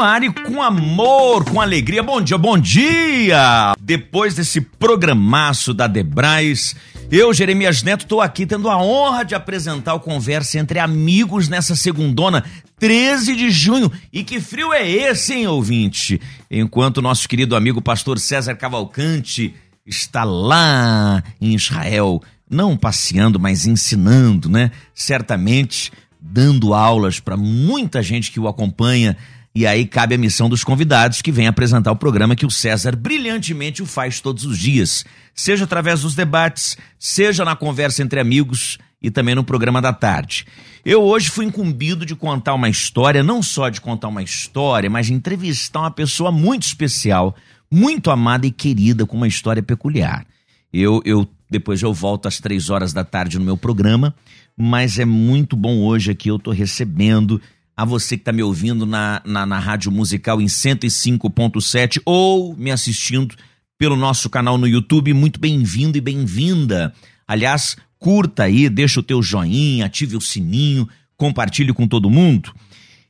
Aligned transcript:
Ar 0.00 0.22
e 0.22 0.32
com 0.32 0.62
amor, 0.62 1.44
com 1.44 1.60
alegria. 1.60 2.02
Bom 2.02 2.20
dia, 2.20 2.38
bom 2.38 2.56
dia! 2.56 3.74
Depois 3.78 4.34
desse 4.34 4.60
programaço 4.60 5.74
da 5.74 5.86
Debrais, 5.86 6.74
eu, 7.10 7.34
Jeremias 7.34 7.82
Neto, 7.82 8.02
estou 8.02 8.20
aqui 8.20 8.46
tendo 8.46 8.70
a 8.70 8.82
honra 8.82 9.24
de 9.24 9.34
apresentar 9.34 9.94
o 9.94 10.00
Conversa 10.00 10.58
entre 10.58 10.78
Amigos 10.78 11.48
nessa 11.48 11.76
segundona, 11.76 12.44
13 12.78 13.36
de 13.36 13.50
junho. 13.50 13.92
E 14.12 14.24
que 14.24 14.40
frio 14.40 14.72
é 14.72 14.88
esse, 14.88 15.34
hein, 15.34 15.46
ouvinte? 15.46 16.20
Enquanto 16.50 17.02
nosso 17.02 17.28
querido 17.28 17.54
amigo 17.54 17.82
pastor 17.82 18.18
César 18.18 18.54
Cavalcante 18.54 19.54
está 19.84 20.24
lá 20.24 21.22
em 21.40 21.54
Israel, 21.54 22.22
não 22.48 22.76
passeando, 22.76 23.38
mas 23.38 23.66
ensinando, 23.66 24.48
né? 24.48 24.70
Certamente 24.94 25.92
dando 26.20 26.74
aulas 26.74 27.18
para 27.18 27.36
muita 27.36 28.02
gente 28.02 28.30
que 28.30 28.38
o 28.38 28.46
acompanha 28.46 29.16
e 29.54 29.66
aí 29.66 29.84
cabe 29.84 30.14
a 30.14 30.18
missão 30.18 30.48
dos 30.48 30.62
convidados 30.62 31.20
que 31.20 31.32
vêm 31.32 31.48
apresentar 31.48 31.90
o 31.90 31.96
programa 31.96 32.36
que 32.36 32.46
o 32.46 32.50
César 32.50 32.94
brilhantemente 32.94 33.82
o 33.82 33.86
faz 33.86 34.20
todos 34.20 34.44
os 34.44 34.58
dias, 34.58 35.04
seja 35.34 35.64
através 35.64 36.02
dos 36.02 36.14
debates, 36.14 36.76
seja 36.98 37.44
na 37.44 37.56
conversa 37.56 38.02
entre 38.02 38.20
amigos 38.20 38.78
e 39.02 39.10
também 39.10 39.34
no 39.34 39.42
programa 39.42 39.80
da 39.80 39.92
tarde. 39.92 40.46
Eu 40.84 41.02
hoje 41.02 41.30
fui 41.30 41.44
incumbido 41.44 42.06
de 42.06 42.14
contar 42.14 42.54
uma 42.54 42.68
história, 42.68 43.22
não 43.22 43.42
só 43.42 43.68
de 43.68 43.80
contar 43.80 44.08
uma 44.08 44.22
história, 44.22 44.88
mas 44.88 45.10
entrevistar 45.10 45.80
uma 45.80 45.90
pessoa 45.90 46.30
muito 46.30 46.62
especial, 46.62 47.34
muito 47.70 48.10
amada 48.10 48.46
e 48.46 48.50
querida, 48.50 49.04
com 49.04 49.16
uma 49.16 49.28
história 49.28 49.62
peculiar. 49.62 50.24
Eu, 50.72 51.02
eu 51.04 51.28
depois 51.50 51.82
eu 51.82 51.92
volto 51.92 52.28
às 52.28 52.38
três 52.38 52.70
horas 52.70 52.92
da 52.92 53.02
tarde 53.02 53.38
no 53.38 53.44
meu 53.44 53.56
programa, 53.56 54.14
mas 54.56 54.98
é 54.98 55.04
muito 55.04 55.56
bom 55.56 55.78
hoje 55.80 56.12
aqui 56.12 56.28
eu 56.28 56.36
estou 56.36 56.52
recebendo 56.52 57.40
a 57.76 57.84
você 57.84 58.16
que 58.16 58.22
está 58.22 58.32
me 58.32 58.42
ouvindo 58.42 58.84
na, 58.84 59.22
na, 59.24 59.46
na 59.46 59.58
Rádio 59.58 59.90
Musical 59.90 60.40
em 60.40 60.46
105.7 60.46 62.00
ou 62.04 62.54
me 62.56 62.70
assistindo 62.70 63.34
pelo 63.78 63.96
nosso 63.96 64.28
canal 64.28 64.58
no 64.58 64.68
YouTube, 64.68 65.12
muito 65.14 65.40
bem-vindo 65.40 65.96
e 65.96 66.00
bem-vinda. 66.00 66.92
Aliás, 67.26 67.76
curta 67.98 68.44
aí, 68.44 68.68
deixa 68.68 69.00
o 69.00 69.02
teu 69.02 69.22
joinha, 69.22 69.86
ative 69.86 70.16
o 70.16 70.20
sininho, 70.20 70.86
compartilhe 71.16 71.72
com 71.72 71.88
todo 71.88 72.10
mundo. 72.10 72.52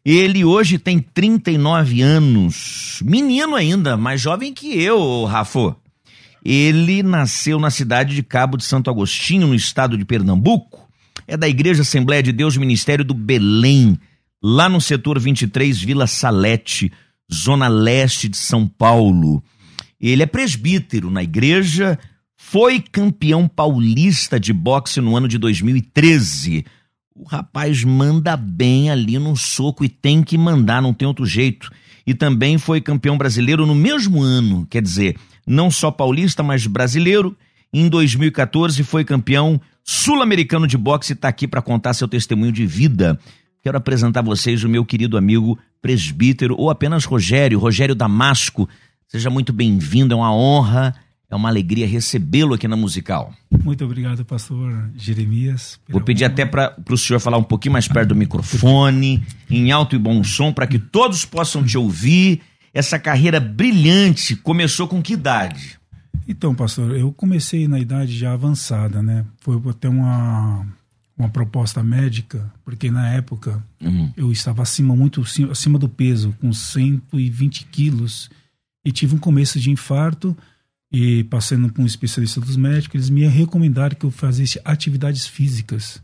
Ele 0.04 0.44
hoje 0.44 0.78
tem 0.78 0.98
39 1.00 2.00
anos, 2.00 3.02
menino 3.04 3.54
ainda, 3.54 3.96
mais 3.96 4.20
jovem 4.20 4.54
que 4.54 4.80
eu, 4.80 5.24
Rafa. 5.24 5.76
Ele 6.44 7.02
nasceu 7.02 7.58
na 7.58 7.70
cidade 7.70 8.14
de 8.14 8.22
Cabo 8.22 8.56
de 8.56 8.64
Santo 8.64 8.88
Agostinho, 8.88 9.46
no 9.46 9.54
estado 9.54 9.98
de 9.98 10.04
Pernambuco. 10.04 10.88
É 11.26 11.36
da 11.36 11.48
Igreja 11.48 11.82
Assembleia 11.82 12.22
de 12.22 12.32
Deus 12.32 12.56
Ministério 12.56 13.04
do 13.04 13.12
Belém 13.12 13.98
lá 14.42 14.68
no 14.68 14.80
setor 14.80 15.18
23, 15.18 15.80
Vila 15.82 16.06
Salete, 16.06 16.90
zona 17.32 17.68
leste 17.68 18.28
de 18.28 18.36
São 18.36 18.66
Paulo. 18.66 19.42
Ele 20.00 20.22
é 20.22 20.26
presbítero 20.26 21.10
na 21.10 21.22
igreja, 21.22 21.98
foi 22.36 22.80
campeão 22.80 23.46
paulista 23.46 24.40
de 24.40 24.52
boxe 24.52 25.00
no 25.00 25.16
ano 25.16 25.28
de 25.28 25.36
2013. 25.36 26.64
O 27.14 27.24
rapaz 27.24 27.84
manda 27.84 28.36
bem 28.36 28.90
ali 28.90 29.18
no 29.18 29.36
soco 29.36 29.84
e 29.84 29.88
tem 29.88 30.22
que 30.22 30.38
mandar, 30.38 30.80
não 30.80 30.94
tem 30.94 31.06
outro 31.06 31.26
jeito. 31.26 31.70
E 32.06 32.14
também 32.14 32.56
foi 32.56 32.80
campeão 32.80 33.18
brasileiro 33.18 33.66
no 33.66 33.74
mesmo 33.74 34.22
ano, 34.22 34.66
quer 34.70 34.80
dizer, 34.80 35.16
não 35.46 35.70
só 35.70 35.90
paulista, 35.90 36.42
mas 36.42 36.66
brasileiro. 36.66 37.36
Em 37.72 37.88
2014 37.88 38.82
foi 38.82 39.04
campeão 39.04 39.60
sul-americano 39.84 40.66
de 40.66 40.78
boxe 40.78 41.12
e 41.12 41.14
está 41.14 41.28
aqui 41.28 41.46
para 41.46 41.62
contar 41.62 41.92
seu 41.94 42.08
testemunho 42.08 42.50
de 42.50 42.66
vida 42.66 43.20
quero 43.62 43.76
apresentar 43.76 44.20
a 44.20 44.24
vocês 44.24 44.64
o 44.64 44.68
meu 44.68 44.84
querido 44.84 45.16
amigo 45.16 45.58
presbítero, 45.80 46.54
ou 46.58 46.70
apenas 46.70 47.04
Rogério, 47.04 47.58
Rogério 47.58 47.94
Damasco. 47.94 48.68
Seja 49.08 49.30
muito 49.30 49.52
bem-vindo, 49.52 50.14
é 50.14 50.16
uma 50.16 50.34
honra, 50.34 50.94
é 51.28 51.34
uma 51.34 51.48
alegria 51.48 51.86
recebê-lo 51.86 52.54
aqui 52.54 52.66
na 52.66 52.76
Musical. 52.76 53.32
Muito 53.62 53.84
obrigado, 53.84 54.24
pastor 54.24 54.90
Jeremias. 54.96 55.78
Vou 55.88 56.00
pedir 56.00 56.24
honra. 56.24 56.32
até 56.32 56.46
para 56.46 56.74
o 56.90 56.96
senhor 56.96 57.20
falar 57.20 57.38
um 57.38 57.42
pouquinho 57.42 57.72
mais 57.72 57.88
perto 57.88 58.10
do 58.10 58.16
microfone, 58.16 59.22
em 59.48 59.70
alto 59.70 59.94
e 59.94 59.98
bom 59.98 60.22
som, 60.24 60.52
para 60.52 60.66
que 60.66 60.78
todos 60.78 61.24
possam 61.24 61.64
te 61.64 61.76
ouvir. 61.76 62.40
Essa 62.72 62.98
carreira 62.98 63.40
brilhante 63.40 64.36
começou 64.36 64.86
com 64.86 65.02
que 65.02 65.14
idade? 65.14 65.80
Então, 66.28 66.54
pastor, 66.54 66.96
eu 66.96 67.12
comecei 67.12 67.66
na 67.66 67.80
idade 67.80 68.16
já 68.16 68.32
avançada, 68.32 69.02
né? 69.02 69.24
Foi 69.40 69.60
até 69.68 69.88
uma 69.88 70.64
uma 71.20 71.28
proposta 71.28 71.82
médica, 71.82 72.52
porque 72.64 72.90
na 72.90 73.08
época 73.10 73.62
uhum. 73.80 74.12
eu 74.16 74.32
estava 74.32 74.62
acima, 74.62 74.96
muito 74.96 75.22
acima 75.50 75.78
do 75.78 75.88
peso, 75.88 76.34
com 76.40 76.52
120 76.52 77.66
quilos, 77.66 78.30
e 78.84 78.90
tive 78.90 79.14
um 79.14 79.18
começo 79.18 79.60
de 79.60 79.70
infarto, 79.70 80.36
e 80.92 81.22
passando 81.24 81.72
com 81.72 81.82
um 81.82 81.86
especialista 81.86 82.40
dos 82.40 82.56
médicos, 82.56 82.94
eles 82.94 83.10
me 83.10 83.26
recomendaram 83.26 83.94
que 83.94 84.04
eu 84.04 84.10
fizesse 84.10 84.60
atividades 84.64 85.26
físicas. 85.26 86.02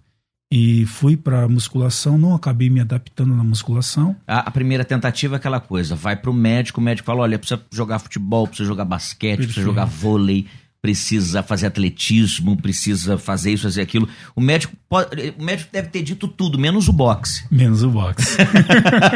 E 0.52 0.86
fui 0.86 1.16
para 1.16 1.48
musculação, 1.48 2.16
não 2.16 2.32
acabei 2.32 2.70
me 2.70 2.80
adaptando 2.80 3.34
na 3.34 3.42
musculação. 3.42 4.14
A, 4.24 4.40
a, 4.40 4.50
primeira 4.50 4.84
tentativa 4.84 5.34
é 5.34 5.38
aquela 5.38 5.58
coisa, 5.58 5.96
vai 5.96 6.14
para 6.14 6.30
o 6.30 6.34
médico, 6.34 6.80
o 6.80 6.84
médico 6.84 7.04
fala, 7.04 7.22
olha, 7.22 7.36
precisa 7.36 7.60
jogar 7.72 7.98
futebol, 7.98 8.46
precisa 8.46 8.68
jogar 8.68 8.84
basquete, 8.84 9.38
Perfeito. 9.38 9.46
precisa 9.54 9.66
jogar 9.66 9.86
vôlei, 9.86 10.46
precisa 10.86 11.42
fazer 11.42 11.66
atletismo, 11.66 12.56
precisa 12.56 13.18
fazer 13.18 13.52
isso, 13.52 13.64
fazer 13.64 13.80
aquilo. 13.80 14.08
O 14.36 14.40
médico, 14.40 14.72
pode, 14.88 15.34
o 15.36 15.42
médico 15.42 15.68
deve 15.72 15.88
ter 15.88 16.00
dito 16.00 16.28
tudo, 16.28 16.56
menos 16.56 16.86
o 16.86 16.92
boxe. 16.92 17.44
Menos 17.50 17.82
o 17.82 17.90
boxe. 17.90 18.36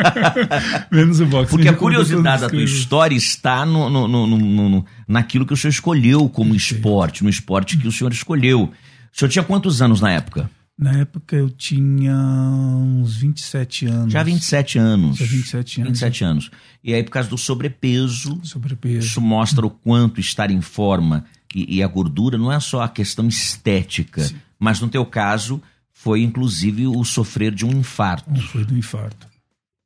menos 0.91 1.21
o 1.21 1.27
boxe. 1.27 1.49
Porque 1.49 1.69
a 1.69 1.73
curiosidade 1.73 2.43
da 2.43 2.49
tua 2.49 2.65
história 2.65 3.15
está 3.15 3.65
no, 3.65 3.89
no, 3.89 4.09
no, 4.09 4.27
no, 4.27 4.85
naquilo 5.07 5.47
que 5.47 5.53
o 5.53 5.57
senhor 5.57 5.71
escolheu 5.71 6.29
como 6.29 6.57
esporte, 6.57 7.23
no 7.23 7.31
esporte 7.31 7.79
que 7.79 7.87
o 7.87 7.93
senhor 7.93 8.13
escolheu. 8.13 8.63
O 8.65 9.17
senhor 9.17 9.29
tinha 9.31 9.45
quantos 9.45 9.81
anos 9.81 10.01
na 10.01 10.11
época? 10.11 10.51
Na 10.77 10.99
época 10.99 11.37
eu 11.37 11.51
tinha 11.51 12.17
uns 12.17 13.19
27 13.19 13.87
anos. 13.87 14.13
Já 14.13 14.25
27 14.25 14.79
anos. 14.79 15.19
Já 15.19 15.25
27 15.25 15.81
anos. 15.83 15.89
27 15.91 16.25
anos. 16.25 16.51
E 16.83 16.95
aí, 16.95 17.05
por 17.05 17.11
causa 17.11 17.29
do 17.29 17.39
sobrepeso, 17.39 18.41
sobrepeso. 18.43 19.07
isso 19.07 19.21
mostra 19.21 19.65
o 19.65 19.71
quanto 19.71 20.19
estar 20.19 20.51
em 20.51 20.61
forma 20.61 21.27
e, 21.55 21.77
e 21.77 21.83
a 21.83 21.89
gordura 21.89 22.39
não 22.39 22.53
é 22.53 22.61
só 22.61 22.83
a 22.83 22.89
questão 22.89 23.27
estética, 23.29 24.23
Sim. 24.23 24.37
mas 24.59 24.81
no 24.81 24.89
teu 24.89 25.05
caso 25.05 25.61
foi 25.93 26.23
inclusive 26.23 26.87
o 26.87 27.05
sofrer 27.05 27.55
de 27.55 27.67
um 27.67 27.71
infarto. 27.73 28.41
Foi 28.43 28.65
do 28.65 28.77
infarto. 28.77 29.29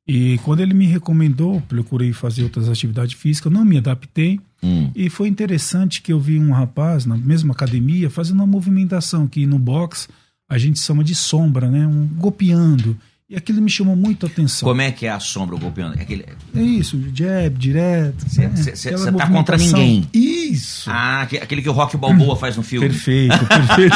E 0.07 0.37
quando 0.39 0.59
ele 0.59 0.73
me 0.73 0.85
recomendou, 0.85 1.59
procurei 1.61 2.13
fazer 2.13 2.43
outras 2.43 2.69
atividades 2.69 3.15
físicas, 3.15 3.51
não 3.51 3.65
me 3.65 3.77
adaptei. 3.77 4.39
Hum. 4.61 4.91
E 4.95 5.09
foi 5.09 5.27
interessante 5.27 6.01
que 6.01 6.13
eu 6.13 6.19
vi 6.19 6.39
um 6.39 6.51
rapaz 6.51 7.05
na 7.05 7.17
mesma 7.17 7.53
academia 7.53 8.09
fazendo 8.09 8.37
uma 8.37 8.45
movimentação 8.45 9.27
que 9.27 9.45
no 9.47 9.57
box 9.57 10.07
a 10.47 10.57
gente 10.59 10.79
chama 10.79 11.03
de 11.03 11.15
sombra, 11.15 11.69
né? 11.69 11.87
Um 11.87 12.05
golpeando. 12.05 12.95
E 13.27 13.35
aquilo 13.35 13.59
me 13.59 13.71
chamou 13.71 13.95
muito 13.95 14.27
a 14.27 14.29
atenção. 14.29 14.69
Como 14.69 14.81
é 14.81 14.91
que 14.91 15.07
é 15.07 15.09
a 15.09 15.19
sombra 15.19 15.57
golpeando? 15.57 15.97
É, 15.97 16.03
aquele... 16.03 16.25
é 16.55 16.61
isso, 16.61 17.03
jab, 17.11 17.57
direto. 17.57 18.23
Você 18.23 18.91
né? 18.91 19.11
tá 19.17 19.27
contra 19.27 19.57
ninguém. 19.57 20.07
Isso. 20.13 20.87
Ah, 20.91 21.23
aquele 21.23 21.63
que 21.63 21.69
o 21.69 21.71
Rock 21.71 21.97
Balboa 21.97 22.35
faz 22.35 22.55
no 22.55 22.61
filme. 22.61 22.87
Perfeito, 22.87 23.35
perfeito. 23.49 23.95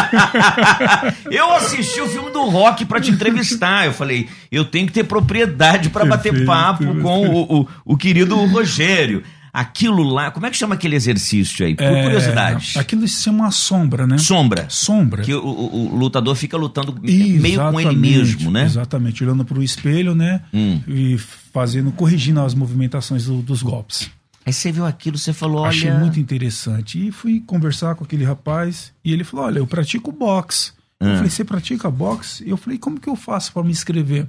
eu 1.29 1.53
assisti 1.53 2.01
o 2.01 2.07
filme 2.07 2.31
do 2.31 2.41
Rock 2.49 2.85
para 2.85 2.99
te 2.99 3.11
entrevistar. 3.11 3.85
Eu 3.85 3.93
falei, 3.93 4.27
eu 4.51 4.65
tenho 4.65 4.87
que 4.87 4.93
ter 4.93 5.03
propriedade 5.03 5.91
para 5.91 6.05
bater 6.05 6.43
papo 6.43 6.85
com 6.99 7.27
o, 7.27 7.59
o, 7.61 7.67
o 7.85 7.95
querido 7.95 8.35
Rogério 8.47 9.21
aquilo 9.53 10.03
lá, 10.03 10.31
como 10.31 10.45
é 10.45 10.49
que 10.49 10.57
chama 10.57 10.75
aquele 10.75 10.95
exercício 10.95 11.65
aí? 11.65 11.75
Por 11.75 11.83
é, 11.83 12.03
curiosidade. 12.03 12.73
Aquilo 12.77 13.07
se 13.07 13.23
chama 13.23 13.45
uma 13.45 13.51
sombra, 13.51 14.05
né? 14.07 14.17
Sombra. 14.17 14.65
Sombra. 14.69 15.23
Que 15.23 15.33
o, 15.33 15.45
o, 15.45 15.95
lutador 15.95 16.35
fica 16.35 16.57
lutando 16.57 16.99
exatamente, 17.03 17.39
meio 17.39 17.71
com 17.71 17.81
ele 17.81 17.95
mesmo, 17.95 18.51
né? 18.51 18.65
Exatamente, 18.65 19.23
olhando 19.23 19.45
para 19.45 19.59
o 19.59 19.63
espelho, 19.63 20.15
né? 20.15 20.41
Hum. 20.53 20.81
E 20.87 21.17
fazendo, 21.17 21.91
corrigindo 21.91 22.41
as 22.41 22.53
movimentações 22.53 23.25
do, 23.25 23.41
dos 23.41 23.61
golpes. 23.61 24.09
Aí 24.45 24.53
você 24.53 24.71
viu 24.71 24.85
aquilo, 24.85 25.17
você 25.17 25.33
falou, 25.33 25.61
olha... 25.61 25.69
Achei 25.69 25.91
muito 25.91 26.19
interessante. 26.19 27.07
E 27.07 27.11
fui 27.11 27.39
conversar 27.39 27.95
com 27.95 28.03
aquele 28.03 28.23
rapaz 28.23 28.91
e 29.03 29.13
ele 29.13 29.23
falou, 29.23 29.45
olha, 29.45 29.59
eu 29.59 29.67
pratico 29.67 30.11
boxe. 30.11 30.71
Eu 30.99 31.11
ah. 31.11 31.15
falei, 31.15 31.29
você 31.29 31.45
pratica 31.45 31.89
boxe? 31.89 32.47
Eu 32.47 32.57
falei, 32.57 32.77
como 32.77 32.99
que 32.99 33.09
eu 33.09 33.15
faço 33.15 33.53
para 33.53 33.63
me 33.63 33.71
inscrever? 33.71 34.27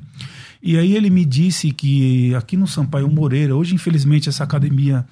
E 0.63 0.79
aí 0.79 0.95
ele 0.95 1.11
me 1.11 1.25
disse 1.25 1.73
que 1.73 2.35
aqui 2.35 2.57
no 2.57 2.69
Sampaio 2.69 3.11
Moreira, 3.11 3.57
hoje 3.57 3.75
infelizmente 3.75 4.29
essa 4.29 4.45
academia 4.45 5.07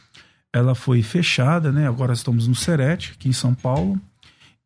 ela 0.52 0.75
foi 0.75 1.02
fechada, 1.02 1.72
né? 1.72 1.88
Agora 1.88 2.12
estamos 2.12 2.46
no 2.46 2.55
Serete, 2.55 3.12
aqui 3.12 3.28
em 3.28 3.32
São 3.32 3.55
Paulo. 3.55 4.00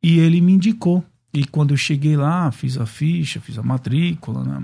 E 0.02 0.18
ele 0.18 0.40
me 0.40 0.52
indicou. 0.52 1.04
E 1.34 1.44
quando 1.46 1.72
eu 1.72 1.76
cheguei 1.76 2.16
lá, 2.16 2.50
fiz 2.52 2.76
a 2.76 2.84
ficha, 2.84 3.40
fiz 3.40 3.58
a 3.58 3.62
matrícula, 3.62 4.44
né? 4.44 4.62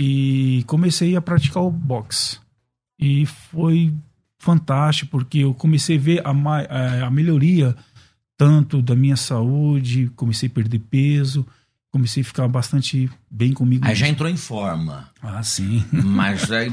E 0.00 0.64
comecei 0.66 1.16
a 1.16 1.22
praticar 1.22 1.62
o 1.62 1.70
boxe. 1.70 2.38
E 2.98 3.26
foi 3.26 3.92
fantástico, 4.38 5.10
porque 5.10 5.38
eu 5.38 5.54
comecei 5.54 5.96
a 5.96 6.00
ver 6.00 6.22
a, 6.24 6.30
a, 6.30 7.06
a 7.06 7.10
melhoria 7.10 7.76
tanto 8.42 8.82
da 8.82 8.96
minha 8.96 9.14
saúde, 9.14 10.10
comecei 10.16 10.48
a 10.48 10.50
perder 10.50 10.80
peso, 10.90 11.46
comecei 11.92 12.22
a 12.22 12.24
ficar 12.24 12.48
bastante 12.48 13.08
bem 13.30 13.52
comigo. 13.52 13.84
Aí 13.84 13.90
mesmo. 13.90 14.04
já 14.04 14.08
entrou 14.10 14.28
em 14.28 14.36
forma. 14.36 15.08
Ah, 15.22 15.44
sim. 15.44 15.84
Mas 15.92 16.50
aí 16.50 16.68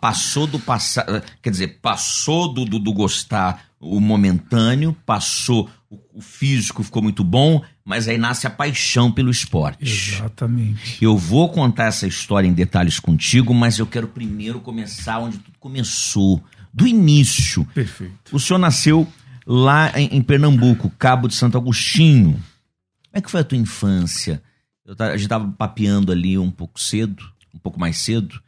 passou 0.00 0.46
do 0.46 0.58
passado. 0.58 1.22
Quer 1.42 1.50
dizer, 1.50 1.78
passou 1.82 2.54
do, 2.54 2.64
do, 2.64 2.78
do, 2.78 2.90
gostar 2.90 3.66
o 3.78 4.00
momentâneo, 4.00 4.96
passou. 5.04 5.68
O, 5.90 5.98
o, 6.14 6.22
físico 6.22 6.82
ficou 6.82 7.02
muito 7.02 7.24
bom, 7.24 7.60
mas 7.84 8.06
aí 8.06 8.16
nasce 8.16 8.46
a 8.46 8.50
paixão 8.50 9.10
pelo 9.10 9.28
esporte. 9.28 9.82
Exatamente. 9.82 11.04
Eu 11.04 11.18
vou 11.18 11.48
contar 11.48 11.86
essa 11.86 12.06
história 12.06 12.46
em 12.46 12.52
detalhes 12.52 13.00
contigo, 13.00 13.52
mas 13.52 13.80
eu 13.80 13.86
quero 13.86 14.06
primeiro 14.06 14.60
começar 14.60 15.18
onde 15.18 15.38
tudo 15.38 15.58
começou. 15.58 16.40
Do 16.72 16.86
início. 16.86 17.64
Perfeito. 17.74 18.14
O 18.30 18.38
senhor 18.38 18.60
nasceu 18.60 19.04
lá 19.52 19.92
em, 19.98 20.16
em 20.16 20.22
Pernambuco, 20.22 20.92
Cabo 20.96 21.26
de 21.26 21.34
Santo 21.34 21.58
Agostinho. 21.58 22.34
Como 22.34 23.14
é 23.14 23.20
que 23.20 23.30
foi 23.30 23.40
a 23.40 23.44
tua 23.44 23.58
infância? 23.58 24.40
Eu, 24.86 24.94
a 25.00 25.16
gente 25.16 25.22
estava 25.22 25.50
papeando 25.58 26.12
ali 26.12 26.38
um 26.38 26.52
pouco 26.52 26.80
cedo, 26.80 27.28
um 27.52 27.58
pouco 27.58 27.78
mais 27.80 27.98
cedo, 27.98 28.40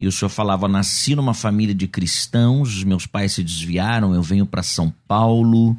e 0.00 0.06
o 0.06 0.12
senhor 0.12 0.28
falava: 0.28 0.68
nasci 0.68 1.16
numa 1.16 1.34
família 1.34 1.74
de 1.74 1.88
cristãos, 1.88 2.76
os 2.76 2.84
meus 2.84 3.04
pais 3.04 3.32
se 3.32 3.42
desviaram, 3.42 4.14
eu 4.14 4.22
venho 4.22 4.46
para 4.46 4.62
São 4.62 4.94
Paulo. 5.08 5.76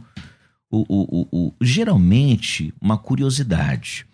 O, 0.69 0.83
o, 0.89 1.27
o, 1.31 1.54
geralmente, 1.62 2.74
uma 2.81 2.98
curiosidade. 2.98 4.06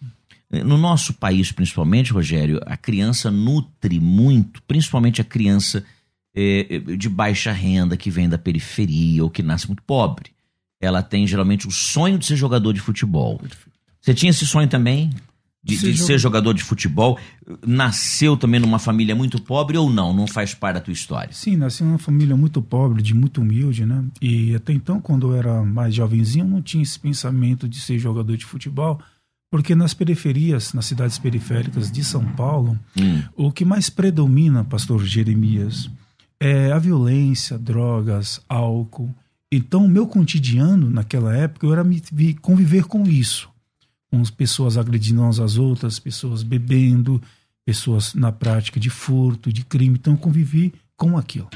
No 0.52 0.78
nosso 0.78 1.14
país, 1.14 1.52
principalmente, 1.52 2.14
Rogério, 2.14 2.60
a 2.68 2.78
criança 2.78 3.32
nutre 3.32 4.00
muito, 4.00 4.62
principalmente 4.64 5.22
a 5.22 5.24
criança 5.24 5.84
é, 6.36 6.78
de 6.98 7.10
baixa 7.10 7.52
renda 7.52 7.98
que 7.98 8.12
vem 8.12 8.30
da 8.30 8.38
periferia 8.38 9.24
ou 9.24 9.30
que 9.30 9.42
nasce 9.42 9.66
muito 9.66 9.82
pobre. 9.82 10.32
Ela 10.82 11.04
tem 11.04 11.28
geralmente 11.28 11.68
o 11.68 11.72
sonho 11.72 12.18
de 12.18 12.26
ser 12.26 12.36
jogador 12.36 12.74
de 12.74 12.82
futebol. 12.82 13.40
Você 14.02 14.14
tinha 14.14 14.32
esse 14.32 14.46
sonho 14.46 14.68
também? 14.68 15.12
De, 15.64 15.78
de 15.78 15.96
ser 15.96 16.18
jogador 16.18 16.54
de 16.54 16.64
futebol? 16.64 17.20
Nasceu 17.66 18.36
também 18.36 18.60
numa 18.60 18.80
família 18.80 19.16
muito 19.16 19.40
pobre 19.40 19.78
ou 19.78 19.92
não? 19.92 20.12
Não 20.12 20.26
faz 20.26 20.56
parte 20.56 20.76
da 20.76 20.82
tua 20.82 20.92
história? 20.92 21.32
Sim, 21.32 21.56
nasci 21.56 21.84
numa 21.84 22.00
família 22.00 22.36
muito 22.36 22.64
pobre, 22.64 23.04
de 23.04 23.14
muito 23.14 23.42
humilde, 23.42 23.86
né? 23.86 24.04
E 24.20 24.56
até 24.56 24.74
então, 24.74 25.00
quando 25.00 25.28
eu 25.28 25.38
era 25.38 25.64
mais 25.64 25.94
jovenzinho, 25.94 26.46
não 26.46 26.64
tinha 26.64 26.82
esse 26.82 27.00
pensamento 27.00 27.70
de 27.70 27.80
ser 27.80 28.00
jogador 28.00 28.36
de 28.36 28.44
futebol. 28.44 29.00
Porque 29.52 29.76
nas 29.76 29.94
periferias, 29.94 30.74
nas 30.74 30.86
cidades 30.86 31.20
periféricas 31.20 31.92
de 31.92 32.04
São 32.04 32.26
Paulo, 32.26 32.80
hum. 32.98 33.22
o 33.36 33.52
que 33.52 33.64
mais 33.64 33.88
predomina, 33.90 34.64
pastor 34.64 35.04
Jeremias, 35.06 35.92
é 36.40 36.72
a 36.72 36.80
violência, 36.80 37.60
drogas, 37.60 38.42
álcool. 38.50 39.14
Então, 39.52 39.86
o 39.86 39.90
meu 39.90 40.08
cotidiano 40.08 40.90
naquela 40.90 41.36
época 41.36 41.66
eu 41.66 41.74
era 41.74 41.84
me 41.84 42.02
conviver 42.36 42.86
com 42.86 43.04
isso, 43.04 43.50
com 44.10 44.22
as 44.22 44.30
pessoas 44.30 44.78
agredindo 44.78 45.22
umas 45.22 45.40
às 45.40 45.58
outras, 45.58 46.00
pessoas 46.00 46.42
bebendo, 46.42 47.22
pessoas 47.66 48.14
na 48.14 48.32
prática 48.32 48.80
de 48.80 48.90
furto, 48.90 49.52
de 49.52 49.66
crime. 49.66 49.98
Então, 50.00 50.14
eu 50.14 50.20
convivi 50.20 50.74
com 50.96 51.18
aquilo. 51.18 51.50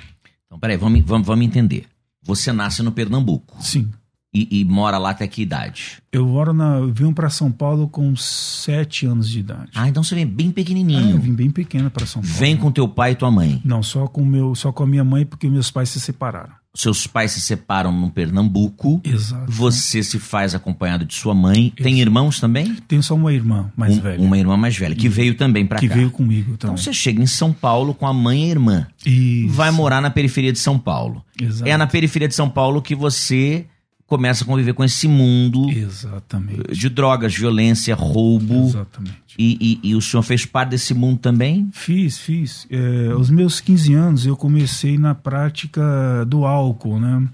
Então, 0.45 0.59
peraí, 0.59 0.75
vamos, 0.75 1.01
vamos, 1.05 1.25
vamos 1.25 1.45
entender. 1.45 1.87
Você 2.21 2.51
nasce 2.51 2.83
no 2.83 2.91
Pernambuco. 2.91 3.61
Sim. 3.63 3.89
E, 4.35 4.59
e, 4.59 4.65
mora 4.65 4.97
lá 4.97 5.11
até 5.11 5.25
que 5.27 5.41
idade? 5.41 5.93
Eu 6.11 6.25
moro 6.25 6.51
na. 6.51 6.75
Eu 6.75 6.91
vim 6.91 7.13
para 7.13 7.29
São 7.29 7.49
Paulo 7.49 7.87
com 7.87 8.13
sete 8.17 9.05
anos 9.05 9.29
de 9.29 9.39
idade. 9.39 9.71
Ah, 9.73 9.87
então 9.87 10.03
você 10.03 10.13
vem 10.13 10.27
bem 10.27 10.51
pequenininho. 10.51 11.07
Ah, 11.07 11.11
eu 11.11 11.19
vim 11.19 11.33
bem 11.33 11.49
pequena 11.49 11.89
para 11.89 12.05
São 12.05 12.21
Paulo. 12.21 12.37
Vem 12.37 12.57
com 12.57 12.69
teu 12.69 12.85
pai 12.85 13.13
e 13.13 13.15
tua 13.15 13.31
mãe? 13.31 13.61
Não, 13.63 13.81
só 13.81 14.07
com 14.07 14.25
meu, 14.25 14.53
só 14.53 14.73
com 14.73 14.83
a 14.83 14.87
minha 14.87 15.05
mãe 15.05 15.25
porque 15.25 15.49
meus 15.49 15.71
pais 15.71 15.87
se 15.87 16.01
separaram. 16.01 16.51
Seus 16.75 17.07
pais 17.07 17.31
se 17.31 17.39
separam 17.39 17.89
no 17.93 18.11
Pernambuco. 18.11 18.99
Exato. 19.05 19.49
Você 19.49 20.03
se 20.03 20.19
faz 20.19 20.53
acompanhado 20.53 21.05
de 21.05 21.13
sua 21.13 21.33
mãe. 21.33 21.67
Isso. 21.67 21.83
Tem 21.83 22.01
irmãos 22.01 22.41
também? 22.41 22.75
Tenho 22.87 23.01
só 23.01 23.15
uma 23.15 23.31
irmã 23.31 23.71
mais 23.77 23.97
um, 23.97 24.01
velha. 24.01 24.21
Uma 24.21 24.37
irmã 24.37 24.57
mais 24.57 24.75
velha 24.75 24.93
que 24.93 25.07
veio 25.07 25.35
também 25.35 25.65
para 25.65 25.79
cá. 25.79 25.87
Que 25.87 25.87
veio 25.87 26.11
comigo 26.11 26.57
também. 26.57 26.73
Então 26.73 26.77
você 26.77 26.91
chega 26.91 27.21
em 27.21 27.27
São 27.27 27.53
Paulo 27.53 27.93
com 27.93 28.05
a 28.05 28.13
mãe 28.13 28.41
e 28.41 28.43
a 28.43 28.49
irmã. 28.49 28.87
Isso. 29.05 29.53
Vai 29.53 29.71
morar 29.71 30.01
na 30.01 30.09
periferia 30.09 30.51
de 30.51 30.59
São 30.59 30.77
Paulo. 30.77 31.23
Exato. 31.41 31.69
É 31.69 31.77
na 31.77 31.87
periferia 31.87 32.27
de 32.27 32.35
São 32.35 32.49
Paulo 32.49 32.81
que 32.81 32.93
você 32.93 33.65
começa 34.07 34.43
a 34.43 34.47
conviver 34.47 34.73
com 34.73 34.83
esse 34.83 35.07
mundo 35.07 35.69
Exatamente. 35.69 36.73
de 36.73 36.89
drogas, 36.89 37.35
violência, 37.35 37.95
roubo. 37.95 38.65
Exatamente. 38.65 39.23
E, 39.37 39.79
e, 39.83 39.89
e, 39.89 39.95
o 39.95 40.01
senhor 40.01 40.23
fez 40.23 40.45
parte 40.45 40.69
desse 40.69 40.93
mundo 40.93 41.19
também? 41.19 41.69
Fiz, 41.73 42.17
fiz. 42.17 42.67
É, 42.69 43.11
aos 43.11 43.29
meus 43.29 43.59
15 43.59 43.93
anos 43.93 44.25
eu 44.25 44.37
comecei 44.37 44.97
na 44.97 45.13
prática 45.13 46.25
do 46.27 46.45
álcool, 46.45 46.99
né? 46.99 47.27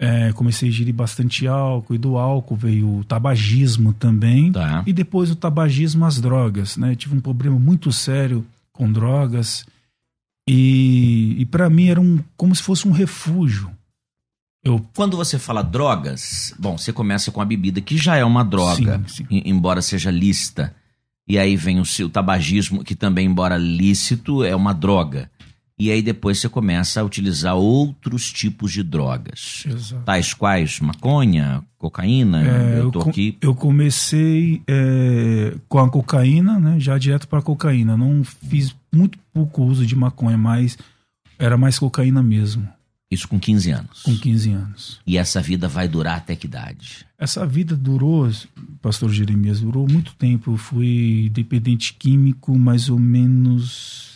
É, 0.00 0.32
comecei 0.32 0.68
a 0.68 0.70
ingerir 0.70 0.94
bastante 0.94 1.48
álcool 1.48 1.94
e 1.94 1.98
do 1.98 2.16
álcool 2.16 2.54
veio 2.54 2.98
o 2.98 3.04
tabagismo 3.04 3.92
também. 3.92 4.52
Tá. 4.52 4.84
E 4.86 4.92
depois 4.92 5.28
o 5.30 5.36
tabagismo 5.36 6.04
as 6.04 6.20
drogas, 6.20 6.76
né? 6.76 6.92
Eu 6.92 6.96
tive 6.96 7.16
um 7.16 7.20
problema 7.20 7.58
muito 7.58 7.90
sério 7.90 8.46
com 8.72 8.90
drogas 8.90 9.66
e, 10.48 11.34
e 11.38 11.44
para 11.44 11.68
mim 11.68 11.88
era 11.88 12.00
um, 12.00 12.20
como 12.36 12.54
se 12.54 12.62
fosse 12.62 12.86
um 12.86 12.92
refúgio. 12.92 13.70
Eu... 14.64 14.84
Quando 14.94 15.16
você 15.16 15.38
fala 15.38 15.62
drogas, 15.62 16.54
bom, 16.58 16.76
você 16.76 16.92
começa 16.92 17.30
com 17.30 17.40
a 17.40 17.44
bebida, 17.44 17.80
que 17.80 17.96
já 17.96 18.16
é 18.16 18.24
uma 18.24 18.44
droga, 18.44 19.02
sim, 19.06 19.26
sim. 19.28 19.42
embora 19.44 19.80
seja 19.80 20.10
lícita. 20.10 20.74
E 21.26 21.38
aí 21.38 21.56
vem 21.56 21.78
o, 21.78 21.82
o 21.82 22.08
tabagismo, 22.08 22.82
que 22.82 22.94
também, 22.94 23.26
embora 23.26 23.56
lícito, 23.56 24.42
é 24.42 24.56
uma 24.56 24.72
droga. 24.72 25.30
E 25.78 25.92
aí 25.92 26.02
depois 26.02 26.40
você 26.40 26.48
começa 26.48 27.00
a 27.00 27.04
utilizar 27.04 27.54
outros 27.54 28.32
tipos 28.32 28.72
de 28.72 28.82
drogas. 28.82 29.62
Exato. 29.64 30.02
Tais 30.04 30.34
quais 30.34 30.80
maconha, 30.80 31.62
cocaína. 31.78 32.42
É, 32.42 32.80
eu 32.80 32.90
tô 32.90 33.00
com, 33.00 33.10
aqui. 33.10 33.38
Eu 33.40 33.54
comecei 33.54 34.60
é, 34.66 35.54
com 35.68 35.78
a 35.78 35.88
cocaína, 35.88 36.58
né? 36.58 36.80
Já 36.80 36.98
direto 36.98 37.28
para 37.28 37.40
cocaína. 37.40 37.96
Não 37.96 38.24
fiz 38.24 38.74
muito 38.92 39.18
pouco 39.32 39.62
uso 39.62 39.86
de 39.86 39.94
maconha, 39.94 40.36
mas 40.36 40.76
era 41.38 41.56
mais 41.56 41.78
cocaína 41.78 42.24
mesmo. 42.24 42.68
Isso 43.10 43.26
com 43.26 43.40
15 43.40 43.70
anos. 43.70 44.02
Com 44.02 44.16
15 44.16 44.50
anos. 44.50 45.00
E 45.06 45.16
essa 45.16 45.40
vida 45.40 45.66
vai 45.66 45.88
durar 45.88 46.18
até 46.18 46.36
que 46.36 46.46
idade? 46.46 47.06
Essa 47.18 47.46
vida 47.46 47.74
durou, 47.74 48.30
pastor 48.82 49.10
Jeremias, 49.10 49.60
durou 49.60 49.88
muito 49.90 50.14
tempo. 50.14 50.52
Eu 50.52 50.56
fui 50.58 51.30
dependente 51.32 51.94
químico 51.94 52.58
mais 52.58 52.90
ou 52.90 52.98
menos 52.98 54.08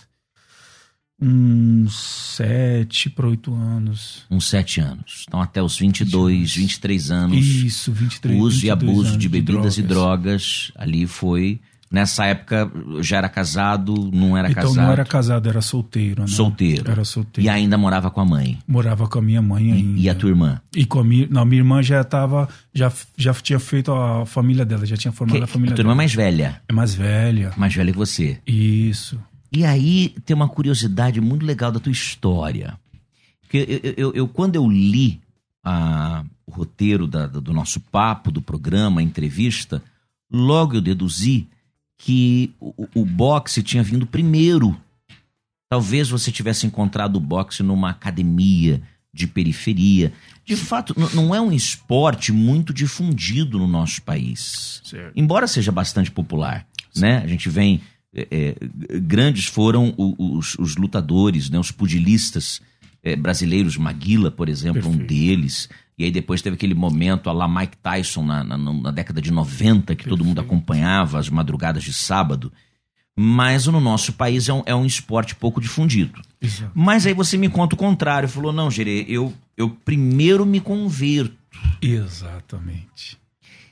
uns 1.19 1.95
7 2.37 3.09
para 3.11 3.29
8 3.29 3.55
anos. 3.55 4.27
Uns 4.31 4.49
7 4.49 4.81
anos. 4.81 5.25
Então 5.27 5.41
até 5.41 5.63
os 5.63 5.79
22, 5.79 6.57
23 6.57 7.11
anos. 7.11 7.47
Isso, 7.47 7.93
23 7.93 8.39
O 8.39 8.43
uso 8.43 8.61
22 8.61 8.65
e 8.65 8.71
abuso 8.71 9.09
anos 9.09 9.19
de 9.19 9.29
bebidas 9.29 9.75
de 9.77 9.81
e 9.81 9.85
drogas 9.85 10.73
ali 10.75 11.07
foi 11.07 11.61
Nessa 11.93 12.25
época 12.25 12.73
já 13.01 13.19
era 13.19 13.29
casado, 13.29 14.11
não 14.11 14.35
era 14.35 14.51
então, 14.51 14.63
casado? 14.63 14.85
não 14.87 14.93
era 14.93 15.05
casado, 15.05 15.47
era 15.47 15.61
solteiro. 15.61 16.23
Né? 16.23 16.27
Solteiro. 16.27 16.91
Era 16.91 17.05
solteiro. 17.05 17.47
E 17.47 17.51
ainda 17.51 17.77
morava 17.77 18.11
com 18.11 18.19
a 18.19 18.25
mãe? 18.25 18.59
Morava 18.67 19.07
com 19.07 19.19
a 19.19 19.23
minha 19.23 19.43
mãe 19.43 19.71
ainda. 19.71 19.99
E, 20.01 20.05
e 20.05 20.09
a 20.09 20.15
tua 20.15 20.31
irmã? 20.31 20.59
E 20.75 20.87
com 20.87 21.01
a 21.01 21.05
minha, 21.05 21.29
não, 21.31 21.45
minha 21.45 21.61
irmã 21.61 21.83
já 21.83 22.01
estava, 22.01 22.49
já, 22.73 22.91
já 23.15 23.35
tinha 23.35 23.59
feito 23.59 23.93
a 23.93 24.25
família 24.25 24.65
dela, 24.65 24.87
já 24.87 24.97
tinha 24.97 25.13
formado 25.13 25.37
que, 25.37 25.45
a 25.45 25.47
família 25.47 25.75
a 25.75 25.77
tua 25.77 25.83
dela. 25.83 25.93
irmã 25.93 25.93
é 25.93 26.03
mais 26.03 26.15
velha? 26.15 26.63
É 26.67 26.73
mais 26.73 26.95
velha. 26.95 27.53
Mais 27.59 27.75
velha 27.75 27.93
que 27.93 27.99
você? 27.99 28.41
Isso. 28.47 29.21
E 29.53 29.63
aí 29.67 30.15
tem 30.25 30.35
uma 30.35 30.49
curiosidade 30.49 31.21
muito 31.21 31.45
legal 31.45 31.71
da 31.71 31.79
tua 31.79 31.93
história. 31.93 32.79
Que 33.51 33.83
eu, 33.85 33.93
eu, 33.99 34.13
eu 34.15 34.29
quando 34.29 34.57
eu 34.57 34.67
li 34.67 35.21
a, 35.63 36.25
o 36.47 36.51
roteiro 36.53 37.07
da, 37.07 37.27
do 37.27 37.53
nosso 37.53 37.81
papo, 37.81 38.31
do 38.31 38.41
programa, 38.41 39.03
a 39.03 39.05
entrevista, 39.05 39.83
logo 40.33 40.77
eu 40.77 40.81
deduzi 40.81 41.49
que 42.03 42.53
o, 42.61 42.89
o 42.97 43.05
boxe 43.05 43.63
tinha 43.63 43.83
vindo 43.83 44.05
primeiro. 44.05 44.77
Talvez 45.71 46.11
você 46.11 46.33
tivesse 46.33 46.67
encontrado 46.67 47.15
o 47.15 47.21
boxe 47.21 47.63
numa 47.63 47.91
academia 47.91 48.83
de 49.15 49.29
periferia. 49.29 50.13
De 50.45 50.57
fato, 50.57 50.95
não 51.15 51.33
é 51.33 51.41
um 51.41 51.53
esporte 51.53 52.33
muito 52.33 52.75
difundido 52.75 53.57
no 53.57 53.69
nosso 53.69 54.03
país. 54.03 54.83
Certo. 54.85 55.13
Embora 55.15 55.47
seja 55.47 55.71
bastante 55.71 56.11
popular. 56.11 56.67
Né? 56.97 57.19
A 57.19 57.27
gente 57.27 57.49
vem. 57.49 57.81
É, 58.15 58.27
é, 58.31 58.99
grandes 58.99 59.47
foram 59.47 59.95
os, 59.97 60.55
os, 60.59 60.77
lutadores, 60.77 61.49
né? 61.49 61.59
os 61.59 61.71
pugilistas 61.71 62.61
é, 63.03 63.17
brasileiros, 63.17 63.79
Maguila, 63.79 64.31
por 64.31 64.49
exemplo, 64.49 64.83
Perfeito. 64.83 65.03
um 65.03 65.07
deles. 65.07 65.69
E 66.03 66.07
aí 66.07 66.11
depois 66.11 66.43
teve 66.43 66.55
aquele 66.55 66.75
momento 66.75 67.31
a 67.31 67.33
lá 67.33 67.47
Mike 67.47 67.77
Tyson 67.77 68.25
na, 68.25 68.43
na, 68.43 68.59
na 68.59 68.91
década 68.91 69.23
de 69.23 69.31
90, 69.31 69.95
que 69.95 70.09
todo 70.09 70.25
mundo 70.25 70.41
acompanhava 70.41 71.17
as 71.17 71.29
madrugadas 71.29 71.85
de 71.85 71.93
sábado. 71.93 72.53
Mas 73.15 73.69
no 73.69 73.81
nosso 73.81 74.15
país 74.15 74.49
é 74.49 74.53
um, 74.53 74.63
é 74.67 74.75
um 74.75 74.85
esporte 74.85 75.37
pouco 75.37 75.61
difundido. 75.61 76.21
Mas 76.75 77.07
aí 77.07 77.15
você 77.15 77.39
me 77.39 77.49
conta 77.49 77.77
o 77.77 77.79
contrário. 77.79 78.29
Falou, 78.29 78.53
não, 78.53 78.69
Gerê, 78.69 79.07
eu, 79.09 79.33
eu 79.57 79.71
primeiro 79.71 80.45
me 80.45 80.61
converto. 80.61 81.37
Exatamente. 81.81 83.17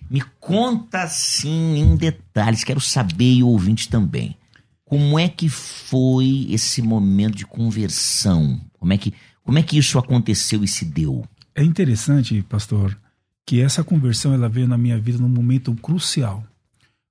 Me 0.09 0.23
conta 0.39 1.03
assim 1.03 1.79
em 1.79 1.97
detalhes, 1.97 2.63
quero 2.63 2.81
saber 2.81 3.33
e 3.33 3.43
o 3.43 3.49
ouvinte 3.49 3.89
também. 3.89 4.37
Como 4.85 5.19
é 5.19 5.29
que 5.29 5.49
foi 5.49 6.47
esse 6.49 6.81
momento 6.81 7.37
de 7.37 7.47
conversão? 7.47 8.61
Como 8.79 8.93
é 8.93 8.99
que, 8.99 9.13
como 9.43 9.59
é 9.59 9.65
que 9.65 9.77
isso 9.77 9.99
aconteceu 9.99 10.63
e 10.63 10.69
se 10.69 10.85
deu? 10.85 11.25
É 11.55 11.63
interessante, 11.63 12.43
pastor, 12.49 12.97
que 13.45 13.61
essa 13.61 13.83
conversão 13.83 14.33
ela 14.33 14.49
veio 14.49 14.69
na 14.69 14.79
minha 14.79 14.99
vida 14.99 15.19
num 15.19 15.29
momento 15.29 15.75
crucial. 15.75 16.45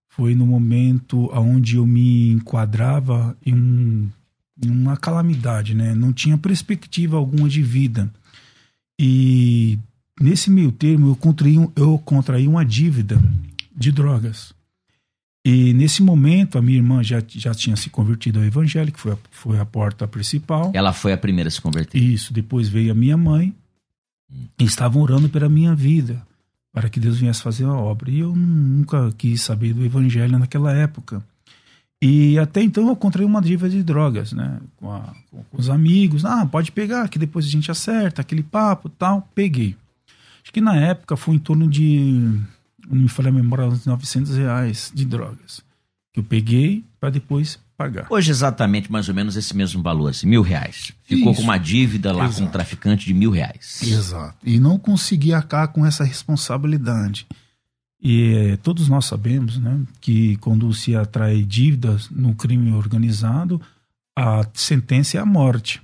Foi 0.10 0.36
no 0.36 0.46
momento 0.46 1.30
onde 1.34 1.76
eu 1.78 1.86
me 1.86 2.32
enquadrava 2.32 3.38
em, 3.46 3.54
um, 3.54 4.10
em 4.64 4.70
uma 4.70 4.98
calamidade, 4.98 5.74
né? 5.74 5.94
Não 5.94 6.12
tinha 6.12 6.38
perspectiva 6.38 7.18
alguma 7.18 7.48
de 7.48 7.62
vida. 7.62 8.12
E 9.00 9.80
nesse 10.20 10.50
meio 10.50 10.72
termo 10.72 11.10
eu 11.10 11.16
contraí, 11.16 11.56
eu 11.76 11.98
contraí 12.00 12.48
uma 12.48 12.66
dívida 12.66 13.22
de 13.76 13.92
drogas. 13.92 14.54
E 15.46 15.74
nesse 15.74 16.04
momento 16.04 16.58
a 16.58 16.62
minha 16.62 16.78
irmã 16.78 17.02
já, 17.02 17.24
já 17.28 17.54
tinha 17.54 17.76
se 17.76 17.90
convertido 17.90 18.40
ao 18.40 18.46
evangelho, 18.46 18.92
que 18.92 19.00
foi 19.00 19.14
a, 19.14 19.18
foi 19.32 19.60
a 19.60 19.66
porta 19.66 20.08
principal. 20.08 20.72
Ela 20.74 20.92
foi 20.92 21.14
a 21.14 21.18
primeira 21.18 21.48
a 21.48 21.52
se 21.52 21.62
converter. 21.62 21.98
Isso, 21.98 22.34
depois 22.34 22.68
veio 22.68 22.92
a 22.92 22.96
minha 22.96 23.16
mãe. 23.16 23.54
E 24.58 24.64
estavam 24.64 25.02
orando 25.02 25.30
pela 25.30 25.50
minha 25.50 25.74
vida, 25.74 26.22
para 26.72 26.90
que 26.90 27.00
Deus 27.00 27.18
viesse 27.18 27.42
fazer 27.42 27.66
a 27.66 27.74
obra. 27.74 28.12
E 28.12 28.20
eu 28.20 28.36
nunca 28.36 29.12
quis 29.18 29.42
saber 29.42 29.74
do 29.74 29.84
evangelho 29.84 30.38
naquela 30.38 30.72
época. 30.72 31.24
E 32.02 32.38
até 32.40 32.62
então 32.62 32.88
eu 32.88 32.96
contraí 32.96 33.26
uma 33.26 33.42
dívida 33.42 33.70
de 33.70 33.84
drogas, 33.84 34.32
né? 34.32 34.60
Com, 34.78 34.92
a, 34.92 35.14
com, 35.32 35.44
os 35.58 35.70
amigos. 35.70 36.24
Ah, 36.24 36.46
pode 36.46 36.72
pegar, 36.72 37.10
que 37.10 37.20
depois 37.20 37.46
a 37.46 37.50
gente 37.50 37.70
acerta, 37.70 38.22
aquele 38.22 38.44
papo 38.44 38.88
tal. 38.90 39.28
Peguei. 39.34 39.76
Acho 40.42 40.54
que 40.54 40.62
na 40.62 40.76
época 40.76 41.18
foi 41.18 41.36
em 41.36 41.40
torno 41.40 41.68
de 41.68 42.40
não 42.90 43.04
me 43.04 43.08
falei 43.08 43.32
a 43.32 43.36
memória, 43.36 43.66
uns 43.66 43.86
900 43.86 44.36
reais 44.36 44.92
de 44.94 45.06
drogas. 45.06 45.62
Que 46.12 46.20
eu 46.20 46.24
peguei 46.24 46.84
para 47.00 47.12
depois 47.12 47.60
pagar. 47.80 48.08
Hoje, 48.10 48.30
exatamente, 48.30 48.92
mais 48.92 49.08
ou 49.08 49.16
menos 49.16 49.38
esse 49.38 49.56
mesmo 49.56 49.82
valor, 49.82 50.10
assim, 50.10 50.28
mil 50.28 50.42
reais. 50.42 50.92
Ficou 51.06 51.32
Isso. 51.32 51.42
com 51.42 51.48
uma 51.48 51.58
dívida 51.58 52.12
lá 52.12 52.26
Exato. 52.26 52.42
com 52.42 52.48
um 52.50 52.52
traficante 52.52 53.06
de 53.06 53.14
mil 53.14 53.32
reais. 53.32 53.82
Exato. 53.82 54.36
E 54.44 54.60
não 54.60 54.78
consegui 54.78 55.34
acabar 55.34 55.70
com 55.70 55.86
essa 55.86 56.04
responsabilidade. 56.04 57.26
E 58.02 58.34
eh, 58.34 58.58
todos 58.58 58.90
nós 58.90 59.06
sabemos 59.06 59.58
né, 59.58 59.80
que 60.02 60.36
quando 60.38 60.72
se 60.74 60.94
atrai 60.94 61.42
dívidas 61.42 62.10
no 62.10 62.36
crime 62.36 62.74
organizado, 62.74 63.62
a 64.14 64.46
sentença 64.54 65.18
é 65.18 65.22
a 65.22 65.26
morte. 65.26 65.82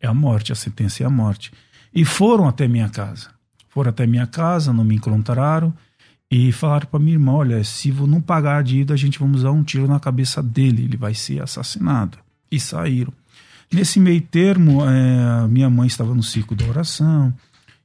É 0.00 0.08
a 0.08 0.14
morte, 0.14 0.50
a 0.50 0.56
sentença 0.56 1.04
é 1.04 1.06
a 1.06 1.10
morte. 1.10 1.52
E 1.94 2.04
foram 2.04 2.48
até 2.48 2.66
minha 2.66 2.88
casa. 2.88 3.30
Foram 3.68 3.90
até 3.90 4.04
minha 4.04 4.26
casa, 4.26 4.72
não 4.72 4.84
me 4.84 4.96
encontraram 4.96 5.72
e 6.30 6.50
falaram 6.52 6.86
para 6.86 7.00
minha 7.00 7.14
irmã: 7.14 7.32
olha, 7.32 7.62
se 7.64 7.90
não 7.92 8.20
pagar 8.20 8.58
a 8.58 8.62
dívida, 8.62 8.94
a 8.94 8.96
gente 8.96 9.18
vai 9.18 9.28
usar 9.30 9.50
um 9.50 9.62
tiro 9.62 9.86
na 9.86 10.00
cabeça 10.00 10.42
dele, 10.42 10.84
ele 10.84 10.96
vai 10.96 11.14
ser 11.14 11.42
assassinado. 11.42 12.18
E 12.50 12.60
saíram. 12.60 13.12
Nesse 13.72 13.98
meio 13.98 14.20
termo, 14.20 14.84
é, 14.88 15.46
minha 15.48 15.68
mãe 15.68 15.86
estava 15.86 16.14
no 16.14 16.22
ciclo 16.22 16.56
da 16.56 16.64
oração 16.66 17.34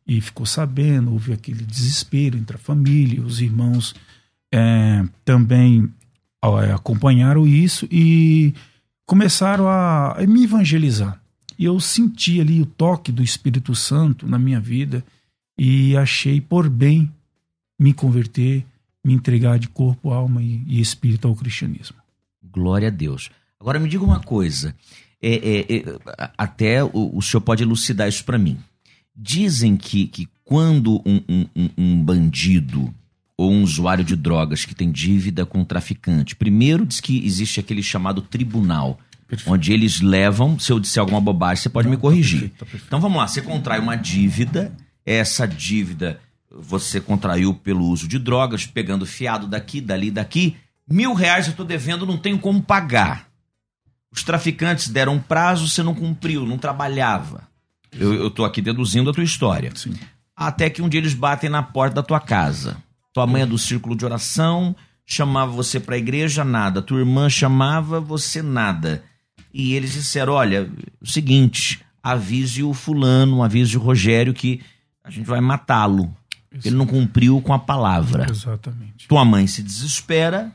e 0.05 0.21
ficou 0.21 0.45
sabendo, 0.45 1.11
houve 1.11 1.33
aquele 1.33 1.63
desespero 1.63 2.37
entre 2.37 2.55
a 2.55 2.59
família, 2.59 3.23
os 3.23 3.41
irmãos 3.41 3.95
é, 4.53 5.03
também 5.25 5.91
é, 6.43 6.71
acompanharam 6.71 7.47
isso 7.47 7.87
e 7.91 8.53
começaram 9.05 9.67
a, 9.67 10.13
a 10.13 10.27
me 10.27 10.43
evangelizar. 10.43 11.19
E 11.57 11.65
eu 11.65 11.79
senti 11.79 12.39
ali 12.39 12.61
o 12.61 12.65
toque 12.65 13.11
do 13.11 13.23
Espírito 13.23 13.73
Santo 13.73 14.27
na 14.27 14.37
minha 14.37 14.59
vida 14.59 15.03
e 15.57 15.95
achei 15.97 16.39
por 16.39 16.69
bem 16.69 17.11
me 17.81 17.93
converter, 17.93 18.63
me 19.03 19.11
entregar 19.11 19.57
de 19.57 19.67
corpo, 19.67 20.11
alma 20.11 20.43
e, 20.43 20.63
e 20.67 20.79
espírito 20.79 21.27
ao 21.27 21.35
cristianismo. 21.35 21.97
Glória 22.43 22.89
a 22.89 22.91
Deus. 22.91 23.31
Agora 23.59 23.79
me 23.79 23.89
diga 23.89 24.03
uma 24.03 24.19
coisa, 24.19 24.75
é, 25.19 25.33
é, 25.33 25.77
é, 25.77 25.99
até 26.37 26.83
o, 26.83 27.17
o, 27.17 27.21
senhor 27.23 27.41
pode 27.41 27.63
elucidar 27.63 28.07
isso 28.07 28.23
para 28.23 28.37
mim. 28.37 28.59
Dizem 29.15 29.75
que, 29.75 30.05
que 30.05 30.29
quando 30.45 31.01
um, 31.03 31.21
um, 31.55 31.69
um, 31.75 32.03
bandido 32.03 32.93
ou 33.35 33.51
um 33.51 33.63
usuário 33.63 34.03
de 34.03 34.15
drogas 34.15 34.63
que 34.63 34.75
tem 34.75 34.91
dívida 34.91 35.43
com 35.43 35.61
um 35.61 35.65
traficante, 35.65 36.35
primeiro 36.35 36.85
diz 36.85 36.99
que 36.99 37.25
existe 37.25 37.59
aquele 37.59 37.81
chamado 37.81 38.21
tribunal, 38.21 38.99
Perfeito. 39.27 39.51
onde 39.51 39.73
eles 39.73 40.01
levam, 40.01 40.59
se 40.59 40.71
eu 40.71 40.79
disser 40.79 41.01
alguma 41.01 41.19
bobagem, 41.19 41.63
você 41.63 41.69
pode 41.69 41.87
Não, 41.87 41.95
me 41.95 41.99
corrigir. 41.99 42.41
Tá 42.41 42.41
perfeito, 42.41 42.59
tá 42.59 42.65
perfeito. 42.65 42.85
Então 42.85 43.01
vamos 43.01 43.17
lá, 43.17 43.27
você 43.27 43.41
contrai 43.41 43.79
uma 43.79 43.95
dívida, 43.95 44.71
essa 45.03 45.47
dívida 45.47 46.19
você 46.53 46.99
contraiu 46.99 47.53
pelo 47.53 47.85
uso 47.85 48.07
de 48.07 48.19
drogas, 48.19 48.65
pegando 48.65 49.05
fiado 49.05 49.47
daqui, 49.47 49.79
dali, 49.79 50.11
daqui. 50.11 50.57
Mil 50.87 51.13
reais 51.13 51.47
eu 51.47 51.51
estou 51.51 51.65
devendo, 51.65 52.05
não 52.05 52.17
tenho 52.17 52.37
como 52.39 52.61
pagar. 52.61 53.29
Os 54.11 54.23
traficantes 54.23 54.89
deram 54.89 55.13
um 55.13 55.19
prazo, 55.19 55.69
você 55.69 55.81
não 55.81 55.95
cumpriu, 55.95 56.45
não 56.45 56.57
trabalhava. 56.57 57.47
Eu 57.93 58.27
estou 58.27 58.45
aqui 58.45 58.61
deduzindo 58.61 59.09
a 59.09 59.13
tua 59.13 59.23
história. 59.23 59.71
Sim. 59.75 59.93
Até 60.35 60.69
que 60.69 60.81
um 60.81 60.89
dia 60.89 60.99
eles 60.99 61.13
batem 61.13 61.49
na 61.49 61.63
porta 61.63 61.95
da 61.95 62.03
tua 62.03 62.19
casa. 62.19 62.77
Tua 63.13 63.27
mãe 63.27 63.41
é 63.43 63.45
do 63.45 63.57
círculo 63.57 63.95
de 63.95 64.05
oração, 64.05 64.75
chamava 65.05 65.51
você 65.51 65.79
para 65.79 65.95
a 65.95 65.97
igreja, 65.97 66.43
nada. 66.43 66.81
Tua 66.81 66.99
irmã 66.99 67.29
chamava, 67.29 67.99
você 67.99 68.41
nada. 68.41 69.03
E 69.53 69.73
eles 69.73 69.93
disseram: 69.93 70.33
olha, 70.33 70.69
o 71.01 71.07
seguinte, 71.07 71.81
avise 72.01 72.63
o 72.63 72.73
fulano, 72.73 73.43
avise 73.43 73.77
o 73.77 73.81
Rogério 73.81 74.33
que 74.33 74.61
a 75.03 75.09
gente 75.09 75.25
vai 75.25 75.41
matá-lo. 75.41 76.15
Ele 76.63 76.75
não 76.75 76.85
cumpriu 76.85 77.41
com 77.41 77.53
a 77.53 77.59
palavra. 77.59 78.27
Exatamente. 78.29 79.07
Tua 79.07 79.23
mãe 79.23 79.47
se 79.47 79.63
desespera 79.63 80.53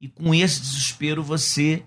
e 0.00 0.08
com 0.08 0.34
esse 0.34 0.60
desespero 0.60 1.22
você 1.22 1.82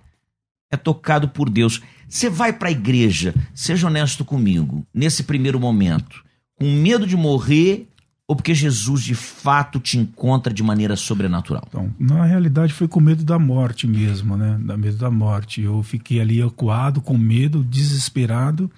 é 0.70 0.76
tocado 0.76 1.30
por 1.30 1.50
Deus. 1.50 1.82
Você 2.08 2.30
vai 2.30 2.52
para 2.52 2.70
a 2.70 2.72
igreja, 2.72 3.34
seja 3.54 3.88
honesto 3.88 4.26
comigo, 4.26 4.86
nesse 4.94 5.24
primeiro 5.24 5.60
momento, 5.60 6.24
com 6.56 6.66
medo 6.66 7.08
de 7.08 7.16
morrer 7.16 7.88
ou 8.28 8.36
porque 8.36 8.54
Jesus 8.54 9.04
de 9.04 9.16
fato 9.16 9.80
te 9.80 9.98
encontra 9.98 10.54
de 10.54 10.62
maneira 10.62 10.96
sobrenatural? 10.96 11.64
Então, 11.68 11.92
na 12.00 12.26
realidade 12.26 12.74
foi 12.74 12.88
com 12.88 13.00
medo 13.00 13.24
da 13.24 13.40
morte 13.40 13.88
mesmo, 13.88 14.38
né? 14.38 14.60
Da 14.62 14.78
medo 14.78 14.98
da 14.98 15.10
morte. 15.10 15.62
Eu 15.62 15.82
fiquei 15.82 16.20
ali 16.20 16.42
acuado, 16.42 17.02
com 17.02 17.18
medo, 17.18 17.64
desesperado. 17.64 18.70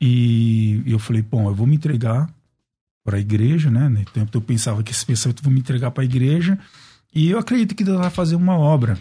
E 0.00 0.80
eu 0.86 1.00
falei, 1.00 1.22
bom, 1.22 1.48
eu 1.48 1.54
vou 1.54 1.66
me 1.66 1.74
entregar 1.74 2.30
para 3.04 3.18
a 3.18 3.20
igreja, 3.20 3.70
né? 3.70 3.88
No 3.88 4.04
tempo 4.06 4.36
eu 4.36 4.40
pensava 4.40 4.82
que 4.82 4.90
esse 4.90 5.04
pensamento 5.04 5.42
vão 5.42 5.52
me 5.52 5.60
entregar 5.60 5.90
para 5.90 6.02
a 6.02 6.06
igreja 6.06 6.58
e 7.14 7.30
eu 7.30 7.38
acredito 7.38 7.74
que 7.74 7.84
Deus 7.84 7.98
vai 7.98 8.10
fazer 8.10 8.34
uma 8.34 8.58
obra. 8.58 8.98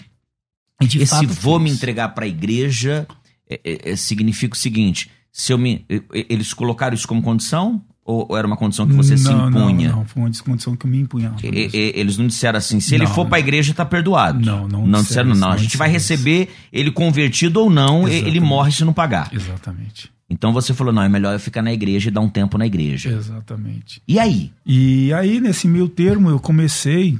E 0.82 0.86
Esse 0.86 1.08
fato, 1.08 1.28
vou 1.28 1.60
me 1.60 1.72
entregar 1.72 2.10
para 2.10 2.26
a 2.26 2.28
igreja 2.28 3.08
é, 3.50 3.60
é, 3.64 3.92
é, 3.92 3.96
significa 3.96 4.54
o 4.54 4.58
seguinte: 4.58 5.10
se 5.32 5.54
eu 5.54 5.58
me, 5.58 5.86
eles 6.12 6.54
colocaram 6.54 6.94
isso 6.94 7.08
como 7.08 7.22
condição 7.22 7.84
ou, 8.06 8.28
ou 8.30 8.38
era 8.38 8.46
uma 8.46 8.58
condição 8.58 8.86
que 8.86 8.94
você 8.94 9.12
não, 9.12 9.18
se 9.18 9.32
impunha? 9.32 9.90
Não, 9.90 9.98
não, 9.98 10.06
foi 10.06 10.22
uma 10.24 10.32
condição 10.44 10.76
que 10.76 10.86
eu 10.86 10.92
me 10.92 11.00
impunha. 11.00 11.34
eles 11.42 12.18
não 12.18 12.28
disseram 12.28 12.58
assim, 12.58 12.80
se 12.80 12.94
ele 12.96 13.08
for 13.08 13.26
para 13.26 13.38
a 13.38 13.40
igreja 13.40 13.72
está 13.72 13.86
perdoado. 13.86 14.46
Não, 14.46 14.68
não. 14.68 14.86
Não 14.86 15.02
disseram, 15.02 15.34
não. 15.34 15.52
a 15.52 15.58
gente 15.58 15.78
vai 15.78 15.90
receber 15.90 16.50
ele 16.72 16.92
convertido 16.92 17.62
ou 17.62 17.70
não, 17.70 18.08
Exatamente. 18.08 18.28
ele 18.28 18.40
morre 18.40 18.72
se 18.72 18.84
não 18.84 18.94
pagar. 18.94 19.30
Exatamente. 19.34 20.12
Então 20.30 20.52
você 20.52 20.74
falou, 20.74 20.92
não, 20.92 21.04
é 21.04 21.10
melhor 21.10 21.34
eu 21.34 21.40
ficar 21.40 21.62
na 21.62 21.72
igreja 21.72 22.10
e 22.10 22.12
dar 22.12 22.22
um 22.22 22.30
tempo 22.30 22.58
na 22.58 22.66
igreja. 22.66 23.10
Exatamente. 23.10 24.02
E 24.08 24.20
aí? 24.20 24.52
E 24.66 25.14
aí, 25.14 25.40
nesse 25.40 25.68
meio 25.68 25.88
termo, 25.88 26.30
eu 26.30 26.40
comecei 26.40 27.18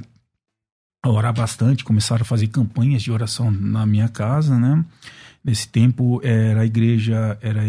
a 1.02 1.08
orar 1.08 1.32
bastante, 1.32 1.84
começaram 1.84 2.22
a 2.22 2.24
fazer 2.24 2.48
campanhas 2.48 3.02
de 3.02 3.12
oração 3.12 3.50
na 3.50 3.86
minha 3.86 4.08
casa, 4.08 4.58
né? 4.58 4.84
Nesse 5.44 5.68
tempo 5.68 6.20
era 6.24 6.62
a 6.62 6.66
igreja, 6.66 7.38
era 7.42 7.60
a 7.60 7.66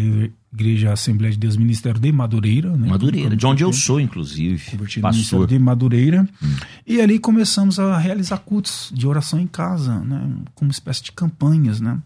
Igreja 0.50 0.94
Assembleia 0.94 1.32
de 1.32 1.38
Deus 1.38 1.58
Ministério 1.58 2.00
de 2.00 2.10
Madureira, 2.10 2.74
né? 2.74 2.88
Madureira, 2.88 3.36
de 3.36 3.46
onde 3.46 3.62
eu 3.62 3.70
sou, 3.70 4.00
inclusive. 4.00 4.70
Convertido 4.70 5.02
pastor. 5.02 5.46
de 5.46 5.58
Madureira. 5.58 6.26
Hum. 6.42 6.54
E 6.86 7.02
ali 7.02 7.18
começamos 7.18 7.78
a 7.78 7.98
realizar 7.98 8.38
cultos 8.38 8.90
de 8.94 9.06
oração 9.06 9.38
em 9.38 9.46
casa, 9.46 10.00
né? 10.00 10.36
Como 10.54 10.70
espécie 10.70 11.02
de 11.02 11.12
campanhas, 11.12 11.78
né? 11.78 12.00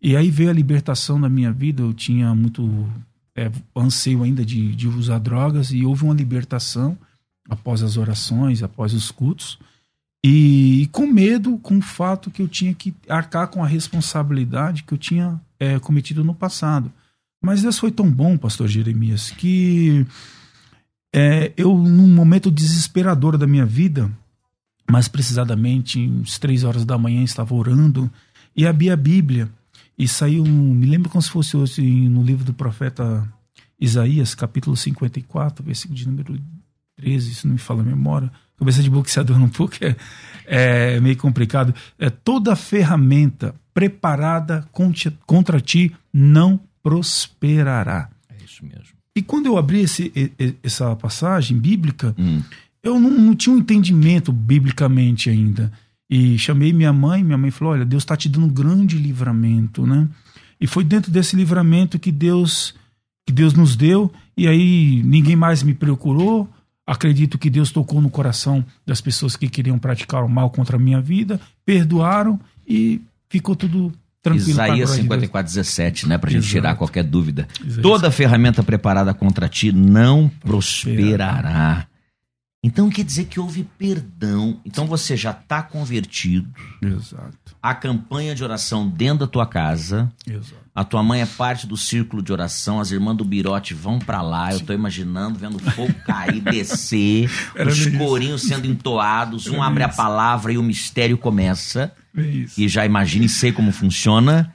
E 0.00 0.16
aí 0.16 0.30
veio 0.30 0.50
a 0.50 0.52
libertação 0.52 1.20
da 1.20 1.28
minha 1.28 1.50
vida. 1.50 1.82
Eu 1.82 1.92
tinha 1.92 2.32
muito 2.32 2.88
é, 3.34 3.50
anseio 3.76 4.22
ainda 4.22 4.44
de, 4.44 4.76
de 4.76 4.86
usar 4.86 5.18
drogas 5.18 5.72
e 5.72 5.84
houve 5.84 6.04
uma 6.04 6.14
libertação 6.14 6.96
após 7.48 7.82
as 7.82 7.96
orações, 7.96 8.62
após 8.62 8.94
os 8.94 9.10
cultos. 9.10 9.58
E, 10.24 10.88
com 10.90 11.06
medo, 11.06 11.58
com 11.58 11.78
o 11.78 11.82
fato 11.82 12.30
que 12.30 12.42
eu 12.42 12.48
tinha 12.48 12.74
que 12.74 12.94
arcar 13.08 13.48
com 13.48 13.62
a 13.62 13.66
responsabilidade 13.66 14.82
que 14.82 14.92
eu 14.92 14.98
tinha 14.98 15.40
é, 15.58 15.78
cometido 15.78 16.24
no 16.24 16.34
passado. 16.34 16.92
Mas 17.40 17.62
Deus 17.62 17.78
foi 17.78 17.92
tão 17.92 18.10
bom, 18.10 18.36
pastor 18.36 18.66
Jeremias, 18.66 19.30
que 19.30 20.04
é, 21.14 21.52
eu, 21.56 21.76
num 21.76 22.08
momento 22.08 22.50
desesperador 22.50 23.38
da 23.38 23.46
minha 23.46 23.64
vida, 23.64 24.10
mais 24.90 25.06
precisamente, 25.06 26.10
às 26.22 26.38
três 26.38 26.64
horas 26.64 26.84
da 26.84 26.98
manhã, 26.98 27.22
estava 27.22 27.54
orando 27.54 28.10
e 28.56 28.66
abri 28.66 28.90
a 28.90 28.96
Bíblia. 28.96 29.48
E 29.96 30.06
saiu, 30.08 30.44
me 30.44 30.86
lembro 30.86 31.10
como 31.10 31.22
se 31.22 31.30
fosse 31.30 31.56
hoje 31.56 31.82
no 32.08 32.22
livro 32.22 32.44
do 32.44 32.54
profeta 32.54 33.26
Isaías, 33.80 34.34
capítulo 34.34 34.76
54, 34.76 35.64
versículo 35.64 35.96
de 35.96 36.08
número 36.08 36.40
13, 36.96 37.34
se 37.34 37.46
não 37.46 37.54
me 37.54 37.58
fala 37.58 37.82
a 37.82 37.84
memória, 37.84 38.30
cabeça 38.58 38.82
de 38.82 38.90
boxeador 38.90 39.36
um 39.36 39.48
pouco 39.48 39.76
é, 39.80 39.96
é 40.46 41.00
meio 41.00 41.16
complicado. 41.16 41.74
É 41.98 42.10
toda 42.10 42.56
ferramenta 42.56 43.54
preparada 43.72 44.68
contra 45.26 45.60
ti 45.60 45.94
não 46.12 46.60
prosperará. 46.82 48.08
É 48.28 48.44
isso 48.44 48.64
mesmo. 48.64 48.98
E 49.14 49.22
quando 49.22 49.46
eu 49.46 49.56
abri 49.56 49.80
esse, 49.80 50.12
essa 50.62 50.94
passagem 50.96 51.58
bíblica, 51.58 52.14
hum. 52.18 52.42
eu 52.82 52.98
não, 52.98 53.10
não, 53.10 53.34
tinha 53.34 53.54
um 53.54 53.58
entendimento 53.58 54.32
biblicamente 54.32 55.28
ainda. 55.28 55.72
E 56.10 56.38
chamei 56.38 56.72
minha 56.72 56.92
mãe, 56.92 57.22
minha 57.22 57.38
mãe 57.38 57.50
falou: 57.50 57.74
Olha, 57.74 57.84
Deus 57.84 58.02
está 58.02 58.16
te 58.16 58.28
dando 58.28 58.46
um 58.46 58.50
grande 58.50 58.96
livramento, 58.96 59.86
né? 59.86 60.08
E 60.60 60.66
foi 60.66 60.82
dentro 60.82 61.10
desse 61.10 61.36
livramento 61.36 61.98
que 61.98 62.10
Deus 62.10 62.74
que 63.26 63.32
Deus 63.32 63.52
nos 63.52 63.76
deu, 63.76 64.10
e 64.34 64.48
aí 64.48 65.02
ninguém 65.04 65.36
mais 65.36 65.62
me 65.62 65.74
procurou. 65.74 66.48
Acredito 66.88 67.36
que 67.36 67.50
Deus 67.50 67.70
tocou 67.70 68.00
no 68.00 68.08
coração 68.08 68.64
das 68.86 68.98
pessoas 68.98 69.36
que 69.36 69.46
queriam 69.46 69.78
praticar 69.78 70.24
o 70.24 70.28
mal 70.28 70.48
contra 70.48 70.76
a 70.76 70.80
minha 70.80 71.02
vida, 71.02 71.38
perdoaram 71.62 72.40
e 72.66 73.02
ficou 73.28 73.54
tudo 73.54 73.92
tranquilo. 74.22 74.48
Isaías 74.48 74.90
54, 74.90 75.52
17, 75.52 76.08
né? 76.08 76.16
Pra 76.16 76.30
Exato. 76.30 76.42
gente 76.42 76.50
tirar 76.50 76.76
qualquer 76.76 77.04
dúvida. 77.04 77.46
Exato. 77.62 77.82
Toda 77.82 78.10
ferramenta 78.10 78.62
preparada 78.62 79.12
contra 79.12 79.50
ti 79.50 79.70
não 79.70 80.30
prosperará. 80.40 81.86
Então 82.62 82.90
quer 82.90 83.04
dizer 83.04 83.26
que 83.26 83.38
houve 83.38 83.62
perdão. 83.78 84.60
Então 84.64 84.86
você 84.86 85.16
já 85.16 85.30
está 85.30 85.62
convertido. 85.62 86.48
Exato. 86.82 87.56
A 87.62 87.72
campanha 87.72 88.34
de 88.34 88.42
oração 88.42 88.88
dentro 88.88 89.20
da 89.20 89.26
tua 89.28 89.46
casa. 89.46 90.12
Exato. 90.26 90.68
A 90.74 90.84
tua 90.84 91.02
mãe 91.02 91.20
é 91.20 91.26
parte 91.26 91.66
do 91.68 91.76
círculo 91.76 92.20
de 92.20 92.32
oração. 92.32 92.80
As 92.80 92.90
irmãs 92.90 93.16
do 93.16 93.24
Birote 93.24 93.74
vão 93.74 94.00
para 94.00 94.22
lá. 94.22 94.46
Sim. 94.46 94.52
Eu 94.52 94.60
estou 94.60 94.74
imaginando, 94.74 95.38
vendo 95.38 95.56
o 95.56 95.70
fogo 95.70 95.94
cair, 96.04 96.40
descer, 96.40 97.30
Era 97.54 97.68
os 97.68 97.86
corinhos 97.86 98.42
sendo 98.42 98.66
entoados. 98.66 99.46
Era 99.46 99.56
um 99.56 99.62
abre 99.62 99.84
isso. 99.84 99.92
a 99.92 99.96
palavra 99.96 100.52
e 100.52 100.58
o 100.58 100.62
mistério 100.62 101.16
começa. 101.16 101.92
Isso. 102.16 102.60
E 102.60 102.68
já 102.68 102.84
imagine 102.84 103.26
e 103.26 103.28
sei 103.28 103.52
como 103.52 103.70
funciona. 103.70 104.52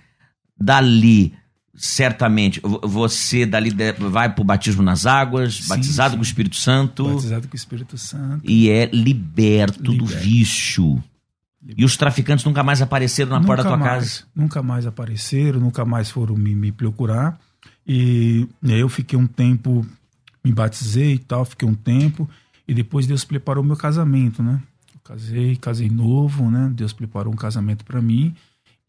Dali 0.59 1.33
certamente 1.75 2.61
você 2.83 3.45
dali 3.45 3.71
vai 3.97 4.33
para 4.33 4.41
o 4.41 4.45
batismo 4.45 4.83
nas 4.83 5.05
águas, 5.05 5.55
sim, 5.55 5.69
batizado 5.69 6.11
sim. 6.11 6.17
com 6.17 6.21
o 6.21 6.25
Espírito 6.25 6.55
Santo. 6.55 7.05
Batizado 7.05 7.47
com 7.47 7.53
o 7.53 7.57
Espírito 7.57 7.97
Santo. 7.97 8.49
E 8.49 8.69
é 8.69 8.85
liberto, 8.85 9.91
liberto. 9.91 9.97
do 9.97 10.05
vício. 10.05 11.03
Liberto. 11.61 11.81
E 11.81 11.85
os 11.85 11.97
traficantes 11.97 12.45
nunca 12.45 12.61
mais 12.61 12.81
apareceram 12.81 13.31
na 13.31 13.39
nunca 13.39 13.47
porta 13.47 13.63
da 13.63 13.69
tua 13.69 13.77
mais, 13.77 13.89
casa? 13.89 14.23
Nunca 14.35 14.61
mais 14.61 14.85
apareceram, 14.85 15.59
nunca 15.59 15.83
mais 15.83 16.11
foram 16.11 16.35
me, 16.35 16.53
me 16.53 16.71
procurar. 16.71 17.39
E, 17.87 18.47
e 18.61 18.73
aí 18.73 18.79
eu 18.79 18.89
fiquei 18.89 19.17
um 19.17 19.27
tempo, 19.27 19.85
me 20.43 20.51
batizei 20.51 21.13
e 21.13 21.19
tal, 21.19 21.43
fiquei 21.43 21.67
um 21.67 21.75
tempo. 21.75 22.29
E 22.67 22.73
depois 22.73 23.07
Deus 23.07 23.23
preparou 23.23 23.63
meu 23.63 23.75
casamento, 23.75 24.43
né? 24.43 24.61
Eu 24.93 24.99
casei, 25.03 25.55
casei 25.55 25.89
novo, 25.89 26.51
né? 26.51 26.71
Deus 26.73 26.93
preparou 26.93 27.33
um 27.33 27.37
casamento 27.37 27.83
para 27.83 28.01
mim. 28.01 28.35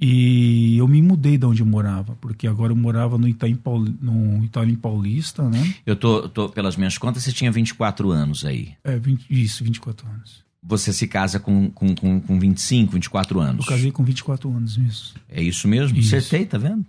E 0.01 0.77
eu 0.77 0.89
me 0.89 1.01
mudei 1.01 1.39
de 1.39 1.47
onde 1.47 1.63
eu 1.63 1.67
morava, 1.67 2.17
porque 2.21 2.47
agora 2.47 2.73
eu 2.73 2.77
morava 2.77 3.17
no 3.17 3.29
Itaim, 3.29 3.55
Pauli, 3.55 3.97
no 4.01 4.45
Itaim 4.45 4.75
Paulista, 4.75 5.49
né? 5.49 5.75
Eu 5.87 5.95
tô, 5.95 6.29
tô, 6.29 6.49
pelas 6.49 6.77
minhas 6.77 6.99
contas, 6.99 7.23
você 7.23 7.33
tinha 7.33 7.51
24 7.51 8.11
anos 8.11 8.45
aí. 8.45 8.75
É, 8.83 8.99
20, 8.99 9.27
isso, 9.31 9.63
24 9.63 10.07
anos. 10.09 10.45
Você 10.63 10.93
se 10.93 11.07
casa 11.07 11.39
com, 11.39 11.71
com, 11.71 11.95
com, 11.95 12.21
com 12.21 12.41
25, 12.41 12.93
24 12.95 13.39
anos? 13.39 13.67
Eu 13.67 13.71
casei 13.71 13.93
com 13.93 14.03
24 14.03 14.51
anos, 14.51 14.79
isso. 14.79 15.15
É 15.29 15.43
isso 15.43 15.69
mesmo? 15.69 15.99
Isso. 15.99 16.17
Acertei, 16.17 16.47
tá 16.47 16.59
vendo? 16.59 16.85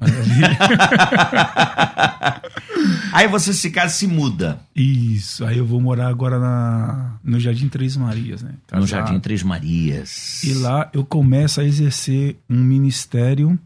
aí 3.12 3.28
você 3.28 3.52
se 3.52 3.70
casa 3.70 3.94
e 3.94 3.98
se 3.98 4.06
muda. 4.06 4.60
Isso, 4.74 5.44
aí 5.44 5.58
eu 5.58 5.66
vou 5.66 5.80
morar 5.80 6.08
agora 6.08 6.38
na, 6.38 7.18
no 7.22 7.38
Jardim 7.38 7.68
Três 7.68 7.96
Marias, 7.96 8.42
né? 8.42 8.54
Casado. 8.66 8.80
No 8.80 8.86
Jardim 8.86 9.20
Três 9.20 9.42
Marias. 9.42 10.42
E 10.44 10.54
lá 10.54 10.88
eu 10.92 11.04
começo 11.04 11.60
a 11.60 11.64
exercer 11.64 12.36
um 12.48 12.62
ministério 12.62 13.58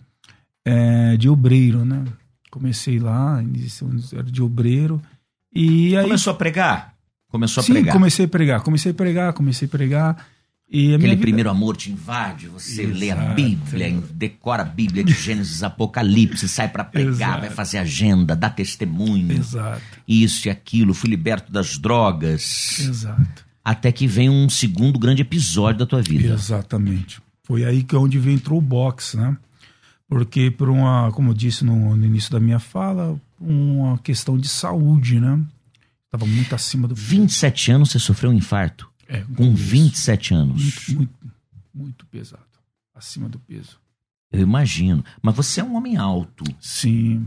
é, 0.65 1.17
de 1.17 1.29
obreiro, 1.29 1.85
né? 1.85 2.05
Comecei 2.51 2.99
lá, 2.99 3.43
ministério 3.43 4.31
de 4.31 4.43
obreiro. 4.43 5.01
E 5.55 5.97
aí... 5.97 6.05
Começou 6.05 6.33
a 6.33 6.37
pregar? 6.37 6.95
Começou 7.31 7.61
a 7.61 7.65
Sim, 7.65 7.75
pregar? 7.75 7.93
comecei 7.93 8.25
a 8.25 8.29
pregar, 8.29 8.63
comecei 8.63 8.93
a 8.93 8.95
pregar, 8.95 9.33
comecei 9.35 9.67
a 9.67 9.71
pregar. 9.71 10.27
E 10.71 10.95
Aquele 10.95 11.11
vida... 11.11 11.23
primeiro 11.23 11.49
amor 11.49 11.77
te 11.77 11.91
invade, 11.91 12.47
você 12.47 12.83
Exato. 12.83 12.99
lê 12.99 13.11
a 13.11 13.17
Bíblia, 13.17 14.03
decora 14.13 14.63
a 14.63 14.67
Bíblia 14.67 15.03
de 15.03 15.15
Gênesis 15.15 15.63
Apocalipse, 15.63 16.47
sai 16.47 16.69
para 16.69 16.85
pregar, 16.85 17.13
Exato. 17.13 17.41
vai 17.41 17.51
fazer 17.51 17.79
agenda, 17.79 18.37
dá 18.37 18.51
testemunho. 18.51 19.33
Exato. 19.33 19.81
Isso 20.07 20.47
e 20.47 20.51
aquilo, 20.51 20.93
fui 20.93 21.09
liberto 21.09 21.51
das 21.51 21.79
drogas. 21.79 22.81
Exato. 22.81 23.47
Até 23.65 23.91
que 23.91 24.07
vem 24.07 24.29
um 24.29 24.49
segundo 24.49 24.99
grande 24.99 25.23
episódio 25.23 25.79
da 25.81 25.87
tua 25.87 26.03
vida. 26.03 26.35
Exatamente. 26.35 27.21
Foi 27.45 27.65
aí 27.65 27.83
que 27.83 27.95
é 27.95 27.99
onde 27.99 28.19
entrou 28.31 28.59
o 28.59 28.63
boxe, 28.63 29.17
né? 29.17 29.37
Porque 30.07 30.51
por 30.51 30.69
uma, 30.69 31.11
como 31.13 31.31
eu 31.31 31.35
disse 31.35 31.65
no, 31.65 31.97
no 31.97 32.05
início 32.05 32.31
da 32.31 32.41
minha 32.41 32.59
fala, 32.59 33.19
uma 33.41 33.99
questão 33.99 34.37
de 34.39 34.49
saúde, 34.49 35.19
né? 35.19 35.39
Estava 36.07 36.27
muito 36.27 36.55
acima 36.55 36.89
do 36.89 36.95
27 36.95 37.73
anos 37.73 37.91
você 37.91 37.99
sofreu 37.99 38.31
um 38.31 38.35
infarto? 38.35 38.88
É, 39.09 39.25
com 39.35 39.55
27 39.55 40.35
anos. 40.35 40.89
Muito, 40.89 40.95
muito, 40.95 41.33
muito 41.75 42.07
pesado. 42.07 42.43
Acima 42.95 43.29
do 43.29 43.39
peso. 43.39 43.81
Eu 44.31 44.41
imagino. 44.41 45.05
Mas 45.23 45.35
você 45.35 45.61
é 45.61 45.65
um 45.65 45.77
homem 45.77 45.97
alto. 45.97 46.45
Sim. 46.61 47.27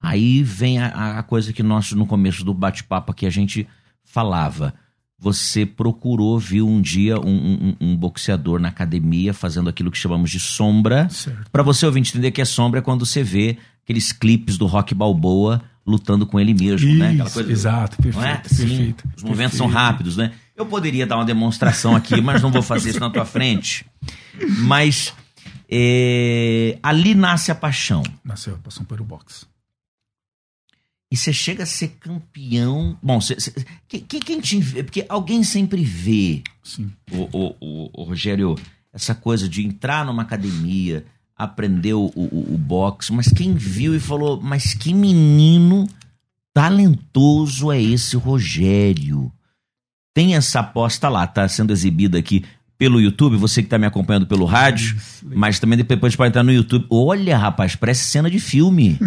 Aí 0.00 0.42
vem 0.42 0.80
a, 0.80 1.18
a 1.18 1.22
coisa 1.22 1.52
que 1.52 1.62
nós, 1.62 1.92
no 1.92 2.06
começo 2.06 2.44
do 2.44 2.52
bate-papo 2.52 3.12
aqui, 3.12 3.24
a 3.24 3.30
gente 3.30 3.66
falava. 4.02 4.74
Você 5.16 5.64
procurou, 5.64 6.38
viu 6.38 6.68
um 6.68 6.82
dia 6.82 7.18
um, 7.18 7.30
um, 7.70 7.76
um 7.80 7.96
boxeador 7.96 8.58
na 8.58 8.68
academia 8.68 9.32
fazendo 9.32 9.70
aquilo 9.70 9.90
que 9.90 9.96
chamamos 9.96 10.30
de 10.30 10.40
sombra. 10.40 11.08
Para 11.52 11.62
você 11.62 11.86
ouvir 11.86 12.00
entender 12.00 12.32
que 12.32 12.42
é 12.42 12.44
sombra 12.44 12.80
é 12.80 12.82
quando 12.82 13.06
você 13.06 13.22
vê 13.22 13.56
aqueles 13.82 14.12
clipes 14.12 14.58
do 14.58 14.66
Rock 14.66 14.94
Balboa 14.94 15.62
lutando 15.86 16.26
com 16.26 16.40
ele 16.40 16.52
mesmo, 16.52 16.88
Isso, 16.88 16.98
né? 16.98 17.12
Aquela 17.12 17.30
coisa, 17.30 17.52
exato, 17.52 17.96
perfeito. 18.02 18.26
É? 18.26 18.42
Sim, 18.48 18.66
perfeito 18.66 19.04
os 19.16 19.22
movimentos 19.22 19.56
perfeito. 19.56 19.56
são 19.56 19.66
rápidos, 19.68 20.16
né? 20.16 20.32
Eu 20.56 20.66
poderia 20.66 21.06
dar 21.06 21.16
uma 21.16 21.24
demonstração 21.24 21.96
aqui, 21.96 22.20
mas 22.20 22.40
não 22.40 22.50
vou 22.50 22.62
fazer 22.62 22.90
isso 22.90 23.00
na 23.00 23.10
tua 23.10 23.24
frente. 23.24 23.84
Mas 24.60 25.12
é, 25.68 26.78
ali 26.82 27.14
nasce 27.14 27.50
a 27.50 27.54
paixão. 27.54 28.02
Nasceu 28.24 28.54
a 28.54 28.58
paixão 28.58 28.84
pelo 28.84 29.04
boxe. 29.04 29.46
E 31.10 31.16
você 31.16 31.32
chega 31.32 31.62
a 31.62 31.66
ser 31.66 31.88
campeão. 32.00 32.98
Bom, 33.02 33.20
cê, 33.20 33.38
cê, 33.38 33.52
quem, 33.88 34.20
quem 34.20 34.40
te 34.40 34.58
vê? 34.58 34.82
Porque 34.82 35.04
alguém 35.08 35.42
sempre 35.42 35.84
vê, 35.84 36.42
Sim. 36.62 36.90
O, 37.12 37.22
o, 37.36 37.56
o, 37.60 38.02
o, 38.02 38.04
Rogério, 38.04 38.56
essa 38.92 39.14
coisa 39.14 39.48
de 39.48 39.64
entrar 39.64 40.04
numa 40.04 40.22
academia, 40.22 41.04
aprender 41.36 41.94
o, 41.94 42.10
o, 42.16 42.54
o 42.54 42.58
boxe, 42.58 43.12
mas 43.12 43.28
quem 43.28 43.54
viu 43.54 43.94
e 43.94 44.00
falou, 44.00 44.40
mas 44.40 44.74
que 44.74 44.94
menino 44.94 45.86
talentoso 46.52 47.70
é 47.70 47.80
esse 47.80 48.16
Rogério? 48.16 49.30
Tem 50.14 50.36
essa 50.36 50.60
aposta 50.60 51.08
lá, 51.08 51.26
tá 51.26 51.46
sendo 51.48 51.72
exibida 51.72 52.16
aqui 52.16 52.44
pelo 52.78 53.00
YouTube, 53.00 53.36
você 53.36 53.62
que 53.62 53.68
tá 53.68 53.76
me 53.76 53.86
acompanhando 53.86 54.26
pelo 54.26 54.44
rádio, 54.44 54.96
mas 55.22 55.58
também 55.58 55.76
depois 55.76 56.14
pode 56.14 56.28
entrar 56.28 56.44
no 56.44 56.52
YouTube. 56.52 56.86
Olha, 56.88 57.36
rapaz, 57.36 57.74
parece 57.74 58.04
cena 58.04 58.30
de 58.30 58.38
filme. 58.38 58.98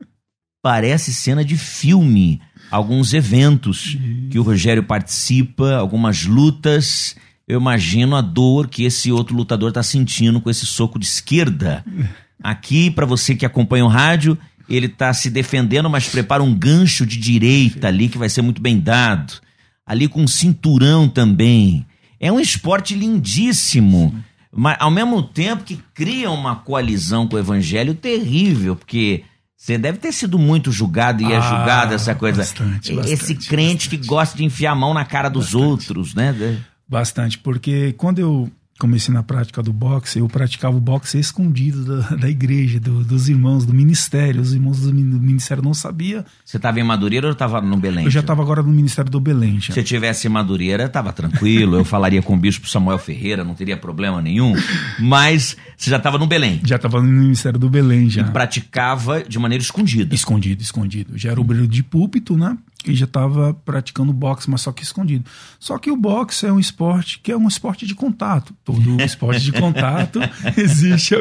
parece 0.62 1.14
cena 1.14 1.42
de 1.42 1.56
filme. 1.56 2.40
Alguns 2.70 3.14
eventos 3.14 3.96
que 4.30 4.38
o 4.38 4.42
Rogério 4.42 4.82
participa, 4.82 5.76
algumas 5.76 6.24
lutas. 6.24 7.16
Eu 7.48 7.58
imagino 7.58 8.14
a 8.14 8.20
dor 8.20 8.68
que 8.68 8.84
esse 8.84 9.10
outro 9.10 9.34
lutador 9.34 9.70
está 9.70 9.82
sentindo 9.82 10.40
com 10.40 10.50
esse 10.50 10.66
soco 10.66 10.98
de 10.98 11.06
esquerda. 11.06 11.84
Aqui, 12.42 12.90
para 12.90 13.06
você 13.06 13.34
que 13.34 13.46
acompanha 13.46 13.84
o 13.84 13.88
rádio, 13.88 14.36
ele 14.68 14.86
está 14.86 15.14
se 15.14 15.30
defendendo, 15.30 15.88
mas 15.88 16.08
prepara 16.08 16.42
um 16.42 16.54
gancho 16.54 17.06
de 17.06 17.16
direita 17.18 17.88
ali 17.88 18.08
que 18.08 18.18
vai 18.18 18.28
ser 18.28 18.42
muito 18.42 18.60
bem 18.60 18.78
dado 18.80 19.40
ali 19.86 20.08
com 20.08 20.26
cinturão 20.26 21.08
também. 21.08 21.86
É 22.20 22.30
um 22.30 22.38
esporte 22.40 22.94
lindíssimo, 22.94 24.10
Sim. 24.14 24.24
mas 24.52 24.76
ao 24.78 24.90
mesmo 24.90 25.22
tempo 25.22 25.64
que 25.64 25.80
cria 25.94 26.30
uma 26.30 26.56
coalizão 26.56 27.26
com 27.26 27.36
o 27.36 27.38
evangelho 27.38 27.94
terrível, 27.94 28.76
porque 28.76 29.24
você 29.56 29.78
deve 29.78 29.98
ter 29.98 30.12
sido 30.12 30.38
muito 30.38 30.72
julgado 30.72 31.22
e 31.22 31.32
é 31.32 31.36
ah, 31.36 31.38
é 31.38 31.42
julgado 31.42 31.94
essa 31.94 32.14
coisa. 32.14 32.38
Bastante, 32.38 32.94
bastante, 32.94 33.12
Esse 33.12 33.34
crente 33.34 33.86
bastante. 33.86 33.98
que 33.98 34.06
gosta 34.06 34.36
de 34.36 34.44
enfiar 34.44 34.72
a 34.72 34.76
mão 34.76 34.92
na 34.92 35.04
cara 35.04 35.28
dos 35.28 35.46
bastante. 35.46 35.64
outros, 35.64 36.14
né? 36.14 36.58
Bastante, 36.88 37.38
porque 37.38 37.92
quando 37.94 38.18
eu 38.18 38.50
comecei 38.82 39.14
na 39.14 39.22
prática 39.22 39.62
do 39.62 39.72
boxe, 39.72 40.18
eu 40.18 40.28
praticava 40.28 40.76
o 40.76 40.80
boxe 40.80 41.16
escondido 41.16 41.84
da, 41.84 42.16
da 42.16 42.28
igreja, 42.28 42.80
do, 42.80 43.04
dos 43.04 43.28
irmãos, 43.28 43.64
do 43.64 43.72
ministério. 43.72 44.40
Os 44.40 44.52
irmãos 44.52 44.80
do, 44.80 44.92
ministério 44.92 45.62
não 45.62 45.72
sabiam. 45.72 46.24
Você 46.44 46.56
estava 46.56 46.80
em 46.80 46.82
Madureira 46.82 47.28
ou 47.28 47.32
estava 47.32 47.60
no 47.60 47.76
Belém? 47.76 48.04
Eu 48.04 48.10
já 48.10 48.18
estava 48.18 48.42
agora 48.42 48.60
no 48.60 48.72
Ministério 48.72 49.08
do 49.08 49.20
Belém. 49.20 49.60
Já. 49.60 49.72
Se 49.72 49.78
eu 49.78 49.84
tivesse 49.84 50.26
em 50.26 50.30
Madureira, 50.30 50.86
estava 50.86 51.12
tranquilo. 51.12 51.76
eu 51.76 51.84
falaria 51.84 52.20
com 52.20 52.34
o 52.34 52.36
bispo 52.36 52.68
Samuel 52.68 52.98
Ferreira, 52.98 53.44
não 53.44 53.54
teria 53.54 53.76
problema 53.76 54.20
nenhum. 54.20 54.52
Mas 54.98 55.56
você 55.76 55.88
já 55.88 55.98
estava 55.98 56.18
no 56.18 56.26
Belém? 56.26 56.60
Já 56.64 56.74
estava 56.74 57.00
no 57.00 57.06
Ministério 57.06 57.60
do 57.60 57.70
Belém 57.70 58.10
já. 58.10 58.22
E 58.22 58.24
praticava 58.32 59.22
de 59.22 59.38
maneira 59.38 59.62
escondida? 59.62 60.12
Escondido, 60.12 60.60
escondido. 60.60 61.16
Já 61.16 61.30
era 61.30 61.40
obreiro 61.40 61.68
de 61.68 61.84
púlpito, 61.84 62.36
né? 62.36 62.58
E 62.90 62.94
já 62.94 63.04
estava 63.04 63.54
praticando 63.54 64.12
boxe, 64.12 64.50
mas 64.50 64.62
só 64.62 64.72
que 64.72 64.82
escondido. 64.82 65.24
Só 65.58 65.78
que 65.78 65.90
o 65.90 65.96
boxe 65.96 66.46
é 66.46 66.52
um 66.52 66.58
esporte 66.58 67.18
que 67.20 67.30
é 67.30 67.36
um 67.36 67.48
esporte 67.48 67.86
de 67.86 67.94
contato. 67.94 68.54
Todo 68.64 69.00
esporte 69.02 69.40
de 69.40 69.52
contato 69.52 70.20
existe 70.56 71.14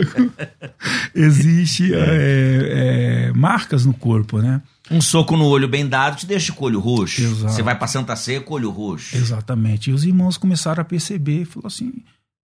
existe 1.13 1.93
é, 1.93 3.29
é, 3.29 3.33
marcas 3.33 3.85
no 3.85 3.93
corpo, 3.93 4.39
né? 4.39 4.61
Um 4.89 4.99
soco 4.99 5.37
no 5.37 5.45
olho 5.45 5.67
bem 5.67 5.87
dado 5.87 6.17
te 6.17 6.25
deixa 6.25 6.51
com 6.51 6.65
o 6.65 6.67
olho 6.67 6.79
roxo. 6.79 7.21
Exato. 7.21 7.53
Você 7.53 7.63
vai 7.63 7.77
para 7.77 7.87
Santa 7.87 8.15
Ceia 8.15 8.41
com 8.41 8.53
o 8.53 8.57
olho 8.57 8.69
roxo. 8.69 9.15
Exatamente. 9.15 9.89
E 9.89 9.93
os 9.93 10.03
irmãos 10.03 10.37
começaram 10.37 10.81
a 10.81 10.85
perceber, 10.85 11.45
falou 11.45 11.67
assim, 11.67 11.93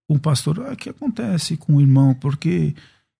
o 0.07 0.17
pastor, 0.17 0.65
ah, 0.65 0.73
o 0.73 0.77
que 0.77 0.89
acontece 0.89 1.57
com 1.57 1.75
o 1.75 1.81
irmão? 1.81 2.13
Porque 2.13 2.73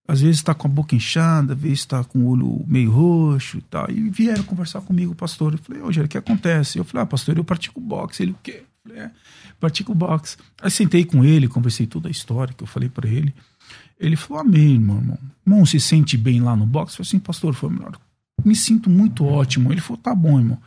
às 0.08 0.22
vezes 0.22 0.38
está 0.38 0.54
com 0.54 0.68
a 0.68 0.72
boca 0.72 0.96
inchada, 0.96 1.54
às 1.54 1.60
vezes 1.60 1.80
está 1.80 2.04
com 2.04 2.20
o 2.20 2.28
olho 2.30 2.64
meio 2.66 2.90
roxo 2.90 3.58
e 3.58 3.62
tal. 3.62 3.90
E 3.92 4.10
vieram 4.10 4.44
conversar 4.44 4.80
comigo, 4.82 5.14
pastor. 5.14 5.54
Eu 5.54 5.58
falei, 5.58 5.82
ô, 5.82 5.92
Jair, 5.92 6.06
o 6.06 6.10
que 6.10 6.18
acontece? 6.18 6.78
Eu 6.78 6.86
falei, 6.86 7.04
ah, 7.04 7.06
pastor, 7.06 7.38
eu 7.38 7.44
pratico 7.44 7.82
boxe. 7.82 8.24
Ele, 8.24 8.32
o 8.32 8.38
quê? 8.42 8.64
Eu 8.64 8.90
falei, 8.90 9.04
é, 9.04 9.12
pratico 9.60 9.94
boxe. 9.94 10.38
Aí 10.62 10.72
sentei 10.72 11.04
com 11.04 11.26
ele, 11.26 11.50
conversei 11.50 11.86
toda 11.86 12.08
a 12.08 12.12
história 12.12 12.54
que 12.54 12.64
eu 12.64 12.68
falei 12.68 12.88
para 12.88 13.10
ele. 13.10 13.36
Ele 14.00 14.16
falou, 14.16 14.42
amém, 14.42 14.76
irmão, 14.76 14.98
irmão. 14.98 15.20
Irmão, 15.46 15.66
se 15.66 15.80
sente 15.80 16.16
bem 16.16 16.40
lá 16.40 16.56
no 16.56 16.66
boxe? 16.66 16.94
Eu 16.94 16.98
falei 16.98 17.10
assim, 17.10 17.20
pastor, 17.20 17.54
foi 17.54 17.70
melhor. 17.70 18.00
Me 18.46 18.56
sinto 18.56 18.90
muito 18.90 19.26
ótimo. 19.26 19.74
Ele 19.74 19.82
falou, 19.82 20.02
tá 20.02 20.16
bom, 20.16 20.40
irmão. 20.40 20.58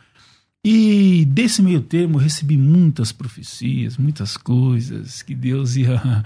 E 0.63 1.25
desse 1.25 1.63
meio 1.63 1.81
termo 1.81 2.17
eu 2.17 2.21
recebi 2.21 2.55
muitas 2.55 3.11
profecias, 3.11 3.97
muitas 3.97 4.37
coisas 4.37 5.23
que 5.23 5.33
Deus 5.33 5.75
ia 5.75 6.23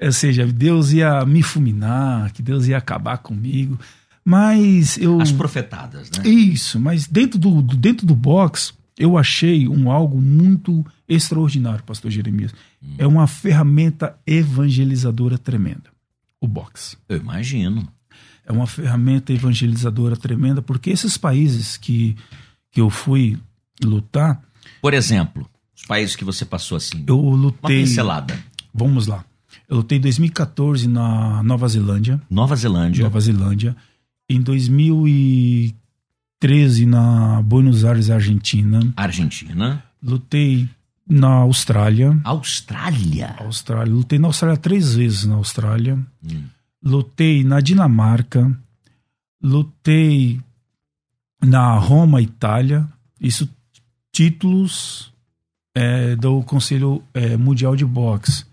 ou 0.00 0.12
seja, 0.12 0.46
Deus 0.46 0.92
ia 0.92 1.24
me 1.24 1.42
fulminar, 1.42 2.32
que 2.32 2.42
Deus 2.42 2.66
ia 2.66 2.76
acabar 2.76 3.18
comigo. 3.18 3.78
Mas 4.24 4.96
eu. 4.96 5.20
As 5.20 5.30
profetadas, 5.30 6.10
né? 6.10 6.26
Isso, 6.26 6.80
mas 6.80 7.06
dentro 7.06 7.38
do, 7.38 7.60
dentro 7.62 8.06
do 8.06 8.14
box, 8.14 8.72
eu 8.98 9.18
achei 9.18 9.68
um 9.68 9.90
algo 9.90 10.20
muito 10.20 10.84
extraordinário, 11.08 11.84
pastor 11.84 12.10
Jeremias. 12.10 12.52
Hum. 12.82 12.94
É 12.96 13.06
uma 13.06 13.26
ferramenta 13.26 14.16
evangelizadora 14.26 15.36
tremenda. 15.36 15.92
O 16.40 16.48
box. 16.48 16.96
Eu 17.08 17.18
imagino. 17.18 17.86
É 18.46 18.52
uma 18.52 18.66
ferramenta 18.66 19.32
evangelizadora 19.32 20.16
tremenda, 20.16 20.60
porque 20.60 20.90
esses 20.90 21.16
países 21.16 21.76
que, 21.76 22.16
que 22.70 22.80
eu 22.80 22.90
fui 22.90 23.38
lutar. 23.82 24.42
Por 24.80 24.92
exemplo, 24.92 25.48
os 25.76 25.82
países 25.82 26.16
que 26.16 26.24
você 26.24 26.44
passou 26.44 26.76
assim. 26.76 27.04
Eu 27.06 27.16
lutei. 27.16 27.58
Uma 27.62 27.68
pincelada. 27.68 28.38
Vamos 28.72 29.06
lá. 29.06 29.24
Eu 29.68 29.78
lutei 29.78 29.98
em 29.98 30.00
2014 30.00 30.88
na 30.88 31.42
Nova 31.42 31.68
Zelândia. 31.68 32.22
Nova 32.30 32.56
Zelândia. 32.56 33.04
Nova 33.04 33.20
Zelândia. 33.20 33.76
Em 34.28 34.40
2013 34.40 36.86
na 36.86 37.42
Buenos 37.42 37.84
Aires, 37.84 38.10
Argentina. 38.10 38.80
Argentina. 38.96 39.84
Lutei 40.02 40.68
na 41.08 41.28
Austrália. 41.28 42.18
Austrália? 42.24 43.34
Austrália. 43.38 43.92
Lutei 43.92 44.18
na 44.18 44.28
Austrália 44.28 44.56
três 44.56 44.94
vezes 44.94 45.24
na 45.24 45.36
Austrália. 45.36 45.98
Hum. 46.24 46.44
Lutei 46.82 47.44
na 47.44 47.60
Dinamarca. 47.60 48.50
Lutei 49.42 50.40
na 51.42 51.76
Roma, 51.78 52.20
Itália. 52.20 52.88
Isso 53.20 53.48
títulos 54.12 55.12
é, 55.74 56.14
do 56.14 56.42
Conselho 56.42 57.02
é, 57.12 57.36
Mundial 57.36 57.74
de 57.74 57.84
Boxe. 57.84 58.46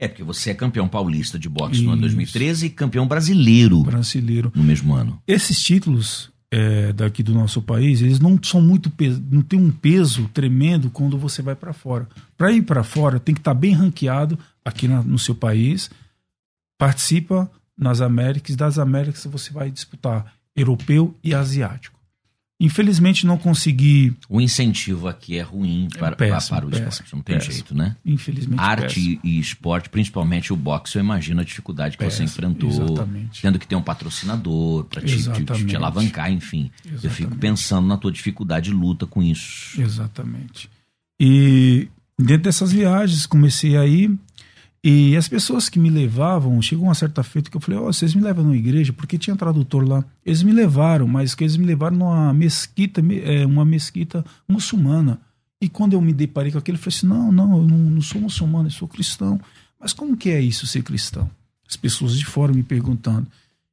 É, 0.00 0.08
porque 0.08 0.24
você 0.24 0.50
é 0.50 0.54
campeão 0.54 0.88
paulista 0.88 1.38
de 1.38 1.46
boxe 1.46 1.74
Isso. 1.74 1.84
no 1.84 1.92
ano 1.92 2.00
2013 2.00 2.66
e 2.66 2.70
campeão 2.70 3.06
brasileiro. 3.06 3.82
Brasileiro. 3.82 4.50
No 4.54 4.64
mesmo 4.64 4.94
ano. 4.94 5.20
Esses 5.28 5.62
títulos 5.62 6.32
é, 6.50 6.90
daqui 6.94 7.22
do 7.22 7.34
nosso 7.34 7.60
país, 7.60 8.00
eles 8.00 8.18
não 8.18 8.38
são 8.42 8.62
muito 8.62 8.90
não 9.30 9.42
tem 9.42 9.60
um 9.60 9.70
peso 9.70 10.28
tremendo 10.32 10.88
quando 10.88 11.18
você 11.18 11.42
vai 11.42 11.54
para 11.54 11.74
fora. 11.74 12.08
Para 12.34 12.50
ir 12.50 12.62
para 12.62 12.82
fora, 12.82 13.20
tem 13.20 13.34
que 13.34 13.42
estar 13.42 13.54
tá 13.54 13.60
bem 13.60 13.74
ranqueado 13.74 14.38
aqui 14.64 14.88
na, 14.88 15.02
no 15.02 15.18
seu 15.18 15.34
país. 15.34 15.90
Participa 16.78 17.50
nas 17.76 18.00
Américas, 18.00 18.56
das 18.56 18.78
Américas 18.78 19.26
você 19.26 19.52
vai 19.52 19.70
disputar 19.70 20.32
europeu 20.56 21.14
e 21.22 21.34
asiático. 21.34 21.99
Infelizmente 22.60 23.26
não 23.26 23.38
consegui. 23.38 24.14
O 24.28 24.38
incentivo 24.38 25.08
aqui 25.08 25.38
é 25.38 25.40
ruim 25.40 25.88
para, 25.98 26.12
é 26.12 26.14
péssimo, 26.14 26.56
para 26.56 26.66
o 26.66 26.70
péssimo, 26.70 26.88
esporte, 26.90 27.14
não 27.14 27.22
tem 27.22 27.36
péssimo. 27.36 27.54
jeito, 27.54 27.74
né? 27.74 27.96
Infelizmente. 28.04 28.60
Arte 28.60 28.94
péssimo. 28.94 29.20
e 29.24 29.40
esporte, 29.40 29.88
principalmente 29.88 30.52
o 30.52 30.56
boxe, 30.56 30.96
eu 30.96 31.02
imagino 31.02 31.40
a 31.40 31.44
dificuldade 31.44 31.96
que 31.96 32.04
você 32.04 32.22
enfrentou. 32.22 32.68
Exatamente. 32.68 33.40
Tendo 33.40 33.58
que 33.58 33.66
ter 33.66 33.76
um 33.76 33.82
patrocinador 33.82 34.84
para 34.84 35.00
te, 35.00 35.16
te, 35.16 35.64
te, 35.64 35.76
alavancar, 35.76 36.30
enfim. 36.30 36.70
Exatamente. 36.84 37.04
Eu 37.06 37.10
fico 37.10 37.34
pensando 37.36 37.88
na 37.88 37.96
tua 37.96 38.12
dificuldade 38.12 38.70
de 38.70 38.76
luta 38.76 39.06
com 39.06 39.22
isso. 39.22 39.80
Exatamente. 39.80 40.68
E 41.18 41.88
dentro 42.18 42.42
dessas 42.42 42.72
viagens, 42.72 43.24
comecei 43.24 43.78
aí 43.78 44.10
e 44.82 45.14
as 45.14 45.28
pessoas 45.28 45.68
que 45.68 45.78
me 45.78 45.90
levavam, 45.90 46.60
chegou 46.62 46.86
uma 46.86 46.94
certa 46.94 47.22
feita 47.22 47.50
que 47.50 47.56
eu 47.56 47.60
falei, 47.60 47.78
ó, 47.78 47.82
oh, 47.88 47.92
vocês 47.92 48.14
me 48.14 48.22
levam 48.22 48.44
numa 48.44 48.56
igreja, 48.56 48.94
porque 48.94 49.18
tinha 49.18 49.36
tradutor 49.36 49.86
lá. 49.86 50.02
Eles 50.24 50.42
me 50.42 50.52
levaram, 50.52 51.06
mas 51.06 51.34
que 51.34 51.44
eles 51.44 51.56
me 51.58 51.66
levaram 51.66 51.98
numa 51.98 52.32
mesquita, 52.32 53.02
é, 53.24 53.44
uma 53.44 53.64
mesquita 53.64 54.24
muçulmana. 54.48 55.20
E 55.60 55.68
quando 55.68 55.92
eu 55.92 56.00
me 56.00 56.14
deparei 56.14 56.50
com 56.50 56.56
aquilo, 56.56 56.78
eu 56.78 56.82
falei 56.82 56.96
assim, 56.96 57.06
não, 57.06 57.30
não, 57.30 57.58
eu 57.58 57.64
não, 57.64 58.00
sou 58.00 58.22
muçulmano, 58.22 58.68
eu 58.68 58.72
sou 58.72 58.88
cristão. 58.88 59.38
Mas 59.78 59.92
como 59.92 60.16
que 60.16 60.30
é 60.30 60.40
isso, 60.40 60.66
ser 60.66 60.82
cristão? 60.82 61.30
As 61.68 61.76
pessoas 61.76 62.18
de 62.18 62.24
fora 62.24 62.50
me 62.50 62.62
perguntando. 62.62 63.26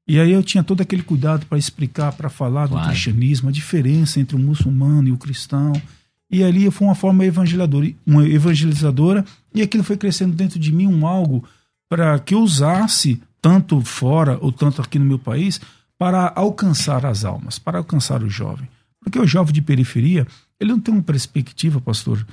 E 0.05 0.19
aí 0.19 0.33
eu 0.33 0.43
tinha 0.43 0.63
todo 0.63 0.81
aquele 0.81 1.03
cuidado 1.03 1.45
para 1.45 1.57
explicar, 1.57 2.11
para 2.11 2.29
falar 2.29 2.67
claro. 2.67 2.85
do 2.85 2.89
cristianismo, 2.89 3.47
a 3.47 3.51
diferença 3.51 4.19
entre 4.19 4.35
o 4.35 4.39
muçulmano 4.39 5.07
e 5.07 5.11
o 5.13 5.17
cristão. 5.17 5.71
E 6.29 6.43
ali 6.43 6.69
foi 6.69 6.85
uma 6.85 6.95
forma 6.95 7.23
evangelizadora 7.25 9.23
e 9.59 9.61
aquilo 9.61 9.83
foi 9.83 9.97
crescendo 9.97 10.35
dentro 10.35 10.59
de 10.59 10.71
mim 10.71 10.87
um 10.87 11.05
algo 11.05 11.43
para 11.89 12.19
que 12.19 12.33
eu 12.33 12.39
usasse 12.39 13.21
tanto 13.41 13.81
fora 13.81 14.37
ou 14.41 14.51
tanto 14.51 14.81
aqui 14.81 14.99
no 14.99 15.05
meu 15.05 15.19
país 15.19 15.59
para 15.97 16.31
alcançar 16.35 17.05
as 17.05 17.25
almas, 17.25 17.57
para 17.57 17.77
alcançar 17.77 18.21
o 18.23 18.29
jovem. 18.29 18.67
Porque 19.01 19.19
o 19.19 19.27
jovem 19.27 19.53
de 19.53 19.61
periferia, 19.61 20.27
ele 20.59 20.71
não 20.71 20.79
tem 20.79 20.93
uma 20.93 21.03
perspectiva, 21.03 21.79
pastor, 21.79 22.25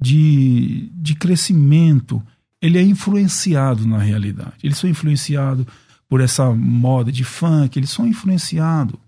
de, 0.00 0.90
de 0.94 1.14
crescimento, 1.14 2.22
ele 2.60 2.78
é 2.78 2.82
influenciado 2.82 3.86
na 3.86 3.98
realidade. 3.98 4.54
Eles 4.62 4.78
são 4.78 4.90
influenciados 4.90 5.66
por 6.08 6.20
essa 6.20 6.50
moda 6.50 7.10
de 7.10 7.24
funk, 7.24 7.78
eles 7.78 7.90
são 7.90 8.06
influenciados 8.06 8.98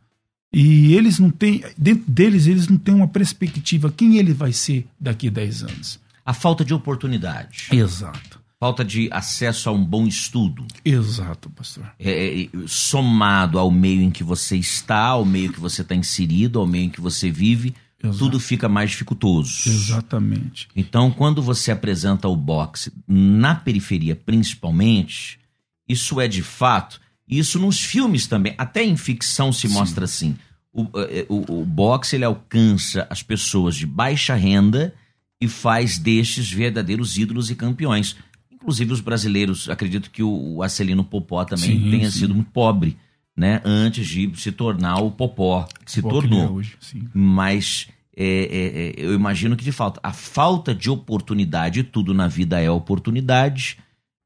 e 0.53 0.95
eles 0.95 1.19
não 1.19 1.31
têm, 1.31 1.63
dentro 1.77 2.11
deles, 2.11 2.47
eles 2.47 2.69
não 2.69 2.79
têm 2.79 2.95
uma 2.95 3.09
perspectiva 3.09 3.93
quem 3.93 4.17
ele 4.17 4.33
vai 4.33 4.53
ser 4.53 4.87
daqui 4.99 5.29
a 5.29 5.31
10 5.31 5.63
anos. 5.65 6.01
A 6.29 6.35
falta 6.35 6.63
de 6.63 6.75
oportunidade. 6.75 7.69
Exato. 7.73 8.39
Falta 8.61 8.85
de 8.85 9.09
acesso 9.11 9.71
a 9.71 9.73
um 9.73 9.83
bom 9.83 10.07
estudo. 10.07 10.67
Exato, 10.85 11.49
pastor. 11.49 11.91
É, 11.99 12.43
é, 12.43 12.49
somado 12.67 13.59
ao 13.59 13.71
meio 13.71 14.03
em 14.03 14.11
que 14.11 14.23
você 14.23 14.55
está, 14.55 15.07
ao 15.07 15.25
meio 15.25 15.51
que 15.51 15.59
você 15.59 15.81
está 15.81 15.95
inserido, 15.95 16.59
ao 16.61 16.67
meio 16.67 16.85
em 16.85 16.91
que 16.91 17.01
você 17.01 17.31
vive, 17.31 17.75
Exato. 18.05 18.19
tudo 18.19 18.39
fica 18.39 18.69
mais 18.69 18.91
dificultoso. 18.91 19.71
Exatamente. 19.71 20.69
Então, 20.77 21.11
quando 21.11 21.41
você 21.41 21.73
apresenta 21.73 22.29
o 22.29 22.37
boxe 22.37 22.93
na 23.07 23.55
periferia, 23.55 24.15
principalmente, 24.15 25.41
isso 25.89 26.21
é 26.21 26.29
de 26.29 26.43
fato 26.43 27.01
isso 27.27 27.59
nos 27.59 27.81
filmes 27.81 28.27
também, 28.27 28.55
até 28.59 28.85
em 28.85 28.99
ficção 28.99 29.51
se 29.51 29.67
Sim. 29.67 29.73
mostra 29.73 30.05
assim. 30.05 30.37
O, 30.71 30.89
é, 30.95 31.25
o, 31.31 31.61
o 31.61 31.65
boxe 31.65 32.17
ele 32.17 32.25
alcança 32.27 33.07
as 33.09 33.23
pessoas 33.23 33.75
de 33.75 33.87
baixa 33.87 34.35
renda 34.35 34.95
e 35.41 35.49
faz 35.49 35.99
destes 35.99 36.51
verdadeiros 36.51 37.17
ídolos 37.17 37.51
e 37.51 37.55
campeões. 37.55 38.17
Inclusive 38.51 38.93
os 38.93 39.01
brasileiros, 39.01 39.69
acredito 39.69 40.11
que 40.11 40.23
o, 40.23 40.63
Acelino 40.63 41.05
Popó 41.05 41.45
também 41.45 41.79
sim, 41.79 41.91
tenha 41.91 42.11
sim. 42.11 42.21
sido 42.21 42.35
muito 42.35 42.51
pobre, 42.51 42.97
né? 43.37 43.61
Antes 43.65 44.07
de 44.07 44.33
se 44.37 44.51
tornar 44.51 44.99
o 44.99 45.11
Popó, 45.11 45.67
que 45.85 45.93
se 45.93 46.03
tornou. 46.03 46.41
Que 46.41 46.47
é 46.47 46.51
hoje, 46.51 46.77
Mas 47.15 47.89
é, 48.17 48.25
é, 48.27 49.03
é, 49.03 49.07
eu 49.07 49.15
imagino 49.15 49.57
que 49.57 49.65
de 49.65 49.73
falta 49.73 50.01
a 50.03 50.13
falta 50.13 50.75
de 50.75 50.91
oportunidade, 50.91 51.85
tudo 51.85 52.13
na 52.13 52.27
vida 52.27 52.61
é 52.61 52.71
oportunidade, 52.71 53.79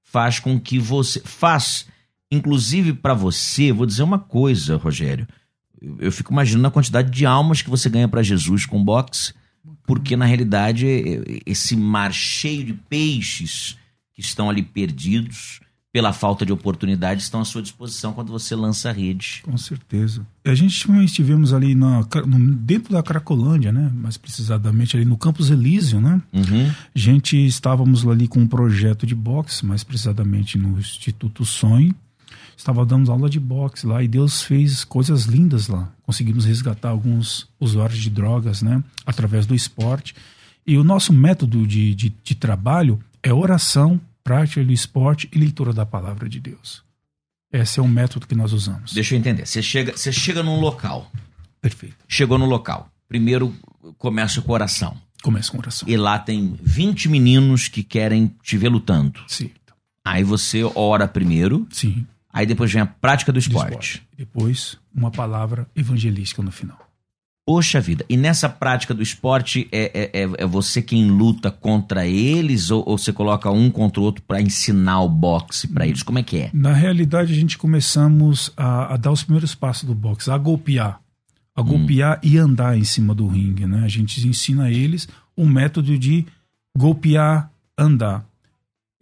faz 0.02 0.40
com 0.40 0.58
que 0.58 0.78
você 0.78 1.20
faz 1.20 1.86
Inclusive, 2.32 2.94
para 2.94 3.12
você, 3.12 3.72
vou 3.72 3.84
dizer 3.84 4.02
uma 4.02 4.18
coisa, 4.18 4.78
Rogério. 4.78 5.28
Eu 5.98 6.10
fico 6.10 6.32
imaginando 6.32 6.66
a 6.66 6.70
quantidade 6.70 7.10
de 7.10 7.26
almas 7.26 7.60
que 7.60 7.68
você 7.68 7.90
ganha 7.90 8.08
para 8.08 8.22
Jesus 8.22 8.64
com 8.64 8.82
boxe, 8.82 9.34
porque 9.86 10.16
na 10.16 10.24
realidade 10.24 10.86
esse 11.44 11.76
mar 11.76 12.12
cheio 12.12 12.64
de 12.64 12.74
peixes 12.74 13.76
que 14.14 14.20
estão 14.20 14.48
ali 14.48 14.62
perdidos 14.62 15.60
pela 15.92 16.12
falta 16.12 16.46
de 16.46 16.52
oportunidade 16.52 17.20
estão 17.20 17.40
à 17.42 17.44
sua 17.44 17.60
disposição 17.60 18.14
quando 18.14 18.32
você 18.32 18.56
lança 18.56 18.88
a 18.88 18.92
rede. 18.92 19.42
Com 19.44 19.58
certeza. 19.58 20.26
A 20.42 20.54
gente 20.54 20.90
estivemos 21.04 21.52
ali 21.52 21.74
na, 21.74 22.00
no, 22.26 22.54
dentro 22.54 22.94
da 22.94 23.02
Cracolândia, 23.02 23.70
né? 23.70 23.92
Mais 23.94 24.16
precisamente 24.16 24.96
ali 24.96 25.04
no 25.04 25.18
Campus 25.18 25.50
Elísio, 25.50 26.00
né? 26.00 26.20
Uhum. 26.32 26.70
A 26.94 26.98
gente 26.98 27.36
estávamos 27.44 28.06
ali 28.08 28.26
com 28.26 28.40
um 28.40 28.46
projeto 28.46 29.06
de 29.06 29.14
boxe, 29.14 29.66
mais 29.66 29.84
precisamente 29.84 30.56
no 30.56 30.78
Instituto 30.78 31.44
Sonho. 31.44 31.94
Estava 32.56 32.84
dando 32.84 33.10
aula 33.10 33.28
de 33.28 33.40
boxe 33.40 33.86
lá 33.86 34.02
e 34.02 34.08
Deus 34.08 34.42
fez 34.42 34.84
coisas 34.84 35.24
lindas 35.24 35.68
lá. 35.68 35.92
Conseguimos 36.02 36.44
resgatar 36.44 36.90
alguns 36.90 37.48
usuários 37.58 37.98
de 37.98 38.10
drogas, 38.10 38.62
né? 38.62 38.82
Através 39.04 39.46
do 39.46 39.54
esporte. 39.54 40.14
E 40.66 40.76
o 40.76 40.84
nosso 40.84 41.12
método 41.12 41.66
de, 41.66 41.94
de, 41.94 42.14
de 42.22 42.34
trabalho 42.34 43.02
é 43.22 43.32
oração, 43.32 44.00
prática 44.22 44.64
do 44.64 44.72
esporte 44.72 45.28
e 45.32 45.38
leitura 45.38 45.72
da 45.72 45.84
palavra 45.84 46.28
de 46.28 46.38
Deus. 46.38 46.82
Esse 47.52 47.80
é 47.80 47.82
o 47.82 47.88
método 47.88 48.26
que 48.26 48.34
nós 48.34 48.52
usamos. 48.52 48.92
Deixa 48.92 49.14
eu 49.14 49.18
entender. 49.18 49.46
Você 49.46 49.60
chega, 49.60 49.96
você 49.96 50.10
chega 50.10 50.42
num 50.42 50.58
local. 50.58 51.10
Perfeito. 51.60 51.96
Chegou 52.08 52.38
no 52.38 52.46
local. 52.46 52.90
Primeiro 53.08 53.54
começa 53.98 54.40
com 54.40 54.52
oração. 54.52 54.96
Começa 55.22 55.52
com 55.52 55.58
oração. 55.58 55.88
E 55.88 55.96
lá 55.96 56.18
tem 56.18 56.58
20 56.62 57.08
meninos 57.08 57.68
que 57.68 57.82
querem 57.82 58.34
te 58.42 58.56
ver 58.56 58.68
lutando. 58.68 59.20
Sim. 59.28 59.50
Aí 60.04 60.24
você 60.24 60.62
ora 60.74 61.06
primeiro. 61.06 61.66
Sim. 61.70 62.06
Aí 62.32 62.46
depois 62.46 62.72
vem 62.72 62.80
a 62.80 62.86
prática 62.86 63.32
do 63.32 63.38
esporte. 63.38 63.66
Do 63.66 63.80
esporte. 63.80 64.08
Depois, 64.16 64.78
uma 64.94 65.10
palavra 65.10 65.68
evangelística 65.76 66.42
no 66.42 66.50
final. 66.50 66.78
Poxa 67.44 67.80
vida, 67.80 68.04
e 68.08 68.16
nessa 68.16 68.48
prática 68.48 68.94
do 68.94 69.02
esporte 69.02 69.68
é, 69.72 69.90
é, 69.92 70.22
é, 70.22 70.30
é 70.38 70.46
você 70.46 70.80
quem 70.80 71.10
luta 71.10 71.50
contra 71.50 72.06
eles 72.06 72.70
ou, 72.70 72.88
ou 72.88 72.96
você 72.96 73.12
coloca 73.12 73.50
um 73.50 73.68
contra 73.68 74.00
o 74.00 74.04
outro 74.04 74.22
para 74.22 74.40
ensinar 74.40 75.00
o 75.00 75.08
boxe 75.08 75.66
para 75.66 75.84
eles? 75.84 76.04
Como 76.04 76.20
é 76.20 76.22
que 76.22 76.38
é? 76.38 76.50
Na 76.54 76.72
realidade, 76.72 77.32
a 77.32 77.36
gente 77.36 77.58
começamos 77.58 78.52
a, 78.56 78.94
a 78.94 78.96
dar 78.96 79.10
os 79.10 79.24
primeiros 79.24 79.56
passos 79.56 79.82
do 79.84 79.94
boxe, 79.94 80.30
a 80.30 80.38
golpear. 80.38 81.00
A 81.54 81.62
golpear 81.62 82.18
hum. 82.18 82.28
e 82.28 82.38
andar 82.38 82.78
em 82.78 82.84
cima 82.84 83.12
do 83.12 83.26
ringue, 83.26 83.66
né? 83.66 83.82
A 83.84 83.88
gente 83.88 84.26
ensina 84.26 84.64
a 84.64 84.70
eles 84.70 85.08
um 85.36 85.46
método 85.46 85.98
de 85.98 86.24
golpear, 86.78 87.50
andar. 87.76 88.24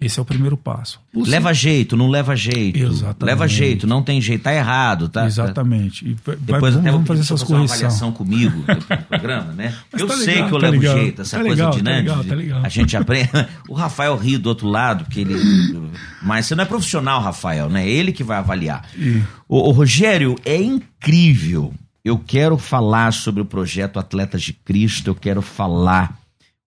Esse 0.01 0.19
é 0.19 0.23
o 0.23 0.25
primeiro 0.25 0.57
passo. 0.57 0.99
leva 1.15 1.53
jeito, 1.53 1.95
não 1.95 2.09
leva 2.09 2.35
jeito. 2.35 2.79
Exatamente. 2.79 3.23
Leva 3.23 3.47
jeito, 3.47 3.87
não 3.87 4.03
tem 4.03 4.19
jeito, 4.19 4.43
tá 4.43 4.55
errado, 4.55 5.11
tá? 5.11 5.27
Exatamente. 5.27 6.09
E 6.09 6.17
vai, 6.25 6.37
depois 6.37 6.75
até 6.75 6.91
vamos 6.91 7.07
fazer 7.07 7.21
essas 7.21 7.43
correções. 7.43 7.71
uma 7.71 7.77
avaliação 7.77 8.11
comigo 8.11 8.65
do 8.65 9.05
programa, 9.05 9.53
né? 9.53 9.75
Mas 9.93 10.01
eu 10.01 10.09
tá 10.09 10.17
sei 10.17 10.35
legal, 10.37 10.49
que 10.49 10.55
eu 10.55 10.59
tá 10.59 10.67
levo 10.67 10.81
legal, 10.81 10.99
jeito, 10.99 11.23
essa 11.23 11.37
tá 11.37 11.45
coisa 11.45 11.65
legal, 11.65 11.71
dinâmica. 11.77 12.13
Tá 12.13 12.19
legal, 12.19 12.25
tá 12.25 12.35
legal. 12.35 12.61
A 12.65 12.69
gente 12.71 12.97
aprende. 12.97 13.31
O 13.69 13.75
Rafael 13.75 14.17
ri 14.17 14.39
do 14.39 14.49
outro 14.49 14.67
lado, 14.67 15.05
porque 15.05 15.21
ele. 15.21 15.35
Mas 16.23 16.47
você 16.47 16.55
não 16.55 16.65
é 16.65 16.67
profissional, 16.67 17.21
Rafael, 17.21 17.69
né? 17.69 17.87
Ele 17.87 18.11
que 18.11 18.25
vai 18.25 18.39
avaliar. 18.39 18.89
E... 18.97 19.23
O, 19.47 19.69
o 19.69 19.71
Rogério, 19.71 20.35
é 20.47 20.57
incrível. 20.57 21.75
Eu 22.03 22.19
quero 22.19 22.57
falar 22.57 23.13
sobre 23.13 23.43
o 23.43 23.45
projeto 23.45 23.99
Atletas 23.99 24.41
de 24.41 24.55
Cristo, 24.55 25.09
eu 25.09 25.15
quero 25.15 25.43
falar 25.43 26.19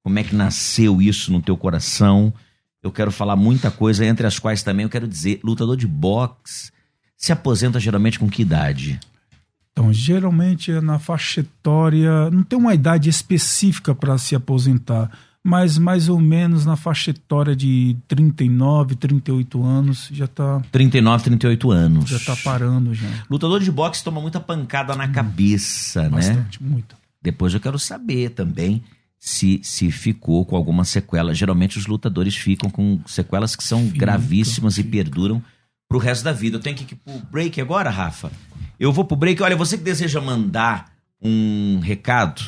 como 0.04 0.20
é 0.20 0.24
que 0.24 0.36
nasceu 0.36 1.02
isso 1.02 1.32
no 1.32 1.42
teu 1.42 1.58
coração 1.58 2.32
eu 2.84 2.92
quero 2.92 3.12
falar 3.12 3.36
muita 3.38 3.72
coisa, 3.72 4.06
entre 4.06 4.28
as 4.28 4.38
quais 4.38 4.62
também 4.62 4.84
eu 4.84 4.90
quero 4.90 5.08
dizer, 5.08 5.40
lutador 5.44 5.78
de 5.78 5.88
boxe 5.88 6.72
se 7.16 7.32
aposenta 7.32 7.80
geralmente 7.80 8.20
com 8.20 8.30
que 8.30 8.42
idade? 8.42 9.00
Então, 9.72 9.92
geralmente 9.94 10.72
é 10.72 10.82
na 10.82 11.00
faixa 11.00 11.40
etária, 11.40 12.30
não 12.30 12.44
tem 12.44 12.60
uma 12.60 12.76
idade 12.76 13.10
específica 13.10 13.96
para 13.96 14.18
se 14.18 14.36
aposentar, 14.36 15.10
mas 15.42 15.78
mais 15.78 16.10
ou 16.10 16.20
menos 16.20 16.66
na 16.66 16.76
faixa 16.76 17.12
etária 17.12 17.56
de 17.56 17.96
39, 18.08 18.96
38 18.96 19.64
anos 19.64 20.10
já 20.12 20.26
está 20.26 20.62
39, 20.72 21.24
38 21.24 21.72
anos. 21.72 22.10
Já 22.10 22.18
está 22.18 22.36
parando 22.36 22.94
já. 22.94 23.08
Lutador 23.30 23.62
de 23.62 23.72
boxe 23.72 24.04
toma 24.04 24.22
muita 24.22 24.40
pancada 24.40 24.96
na 24.96 25.06
hum, 25.06 25.12
cabeça, 25.12 26.10
bastante, 26.10 26.28
né? 26.28 26.36
Bastante, 26.36 26.64
muito. 26.64 26.96
Depois 27.22 27.54
eu 27.54 27.60
quero 27.60 27.80
saber 27.80 28.30
também 28.32 28.84
se, 29.26 29.62
se 29.64 29.90
ficou 29.90 30.46
com 30.46 30.58
alguma 30.58 30.84
sequela. 30.84 31.34
Geralmente 31.34 31.78
os 31.78 31.88
lutadores 31.88 32.36
ficam 32.36 32.70
com 32.70 33.00
sequelas 33.06 33.56
que 33.56 33.64
são 33.64 33.86
fica, 33.86 34.00
gravíssimas 34.00 34.76
fica. 34.76 34.86
e 34.86 34.92
perduram 34.92 35.42
pro 35.88 35.98
resto 35.98 36.26
da 36.26 36.34
vida. 36.34 36.58
Eu 36.58 36.60
tenho 36.60 36.76
que 36.76 36.94
ir 36.94 36.98
pro 36.98 37.14
break 37.32 37.62
agora, 37.62 37.90
Rafa. 37.90 38.30
Eu 38.78 38.92
vou 38.92 39.06
pro 39.06 39.16
break. 39.16 39.42
Olha, 39.42 39.56
você 39.56 39.78
que 39.78 39.84
deseja 39.86 40.20
mandar 40.20 40.92
um 41.22 41.80
recado 41.82 42.42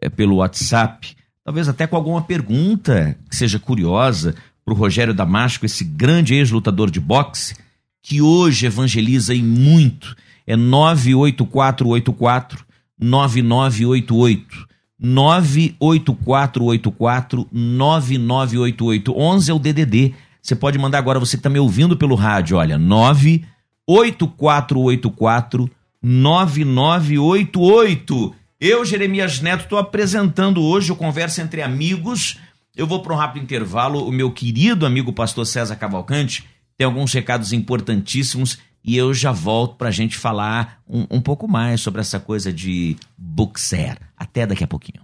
é, 0.00 0.08
pelo 0.08 0.36
WhatsApp, 0.36 1.16
talvez 1.42 1.68
até 1.68 1.88
com 1.88 1.96
alguma 1.96 2.22
pergunta 2.22 3.18
que 3.28 3.34
seja 3.34 3.58
curiosa 3.58 4.36
pro 4.64 4.76
Rogério 4.76 5.12
Damasco, 5.12 5.66
esse 5.66 5.82
grande 5.82 6.36
ex-lutador 6.36 6.88
de 6.88 7.00
boxe, 7.00 7.56
que 8.00 8.22
hoje 8.22 8.66
evangeliza 8.66 9.34
e 9.34 9.42
muito. 9.42 10.14
É 10.46 10.54
98484 10.54 12.64
9988. 12.96 14.70
98484 15.02 17.48
9988. 17.50 19.12
11 19.14 19.50
é 19.50 19.54
o 19.54 19.58
DDD. 19.58 20.14
Você 20.40 20.54
pode 20.54 20.78
mandar 20.78 20.98
agora, 20.98 21.18
você 21.18 21.36
que 21.36 21.40
está 21.40 21.50
me 21.50 21.58
ouvindo 21.58 21.96
pelo 21.96 22.14
rádio, 22.14 22.56
olha, 22.56 22.78
98484 22.78 25.68
9988. 26.00 28.34
Eu, 28.60 28.84
Jeremias 28.84 29.40
Neto, 29.40 29.64
estou 29.64 29.78
apresentando 29.78 30.62
hoje 30.62 30.92
o 30.92 30.96
Conversa 30.96 31.42
Entre 31.42 31.62
Amigos. 31.62 32.38
Eu 32.76 32.86
vou 32.86 33.02
para 33.02 33.12
um 33.12 33.16
rápido 33.16 33.42
intervalo. 33.42 34.06
O 34.06 34.12
meu 34.12 34.30
querido 34.30 34.86
amigo 34.86 35.12
pastor 35.12 35.44
César 35.44 35.74
Cavalcante 35.76 36.44
tem 36.78 36.84
alguns 36.84 37.12
recados 37.12 37.52
importantíssimos 37.52 38.58
e 38.84 38.96
eu 38.96 39.14
já 39.14 39.32
volto 39.32 39.76
para 39.76 39.88
a 39.88 39.92
gente 39.92 40.16
falar 40.16 40.80
um, 40.88 41.06
um 41.10 41.20
pouco 41.20 41.46
mais 41.46 41.80
sobre 41.80 42.00
essa 42.00 42.18
coisa 42.18 42.52
de 42.52 42.96
boxer. 43.16 43.96
Até 44.16 44.46
daqui 44.46 44.64
a 44.64 44.68
pouquinho. 44.68 45.02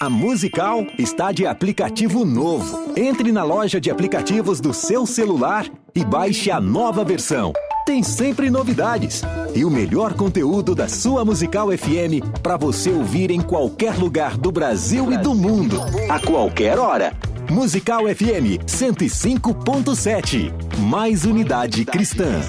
A 0.00 0.08
Musical 0.08 0.86
está 0.96 1.32
de 1.32 1.44
aplicativo 1.44 2.24
novo. 2.24 2.92
Entre 2.96 3.32
na 3.32 3.42
loja 3.42 3.80
de 3.80 3.90
aplicativos 3.90 4.60
do 4.60 4.72
seu 4.72 5.04
celular 5.04 5.66
e 5.92 6.04
baixe 6.04 6.52
a 6.52 6.60
nova 6.60 7.04
versão. 7.04 7.52
Tem 7.84 8.02
sempre 8.02 8.48
novidades 8.48 9.22
e 9.56 9.64
o 9.64 9.70
melhor 9.70 10.14
conteúdo 10.14 10.74
da 10.74 10.88
sua 10.88 11.24
Musical 11.24 11.68
FM 11.76 12.22
para 12.42 12.56
você 12.56 12.90
ouvir 12.90 13.30
em 13.32 13.40
qualquer 13.40 13.96
lugar 13.96 14.36
do 14.36 14.52
Brasil 14.52 15.12
e 15.12 15.16
do 15.16 15.34
mundo, 15.34 15.80
a 16.08 16.20
qualquer 16.20 16.78
hora. 16.78 17.12
Musical 17.50 18.02
FM 18.04 18.60
105.7. 18.66 20.52
Mais 20.80 21.24
unidade 21.24 21.84
cristã. 21.84 22.40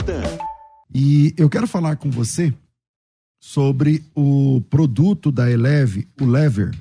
E 0.93 1.33
eu 1.37 1.49
quero 1.49 1.65
falar 1.67 1.95
com 1.95 2.11
você 2.11 2.53
sobre 3.39 4.03
o 4.13 4.61
produto 4.69 5.31
da 5.31 5.49
Eleve, 5.49 6.07
o 6.19 6.25
Lever. 6.25 6.71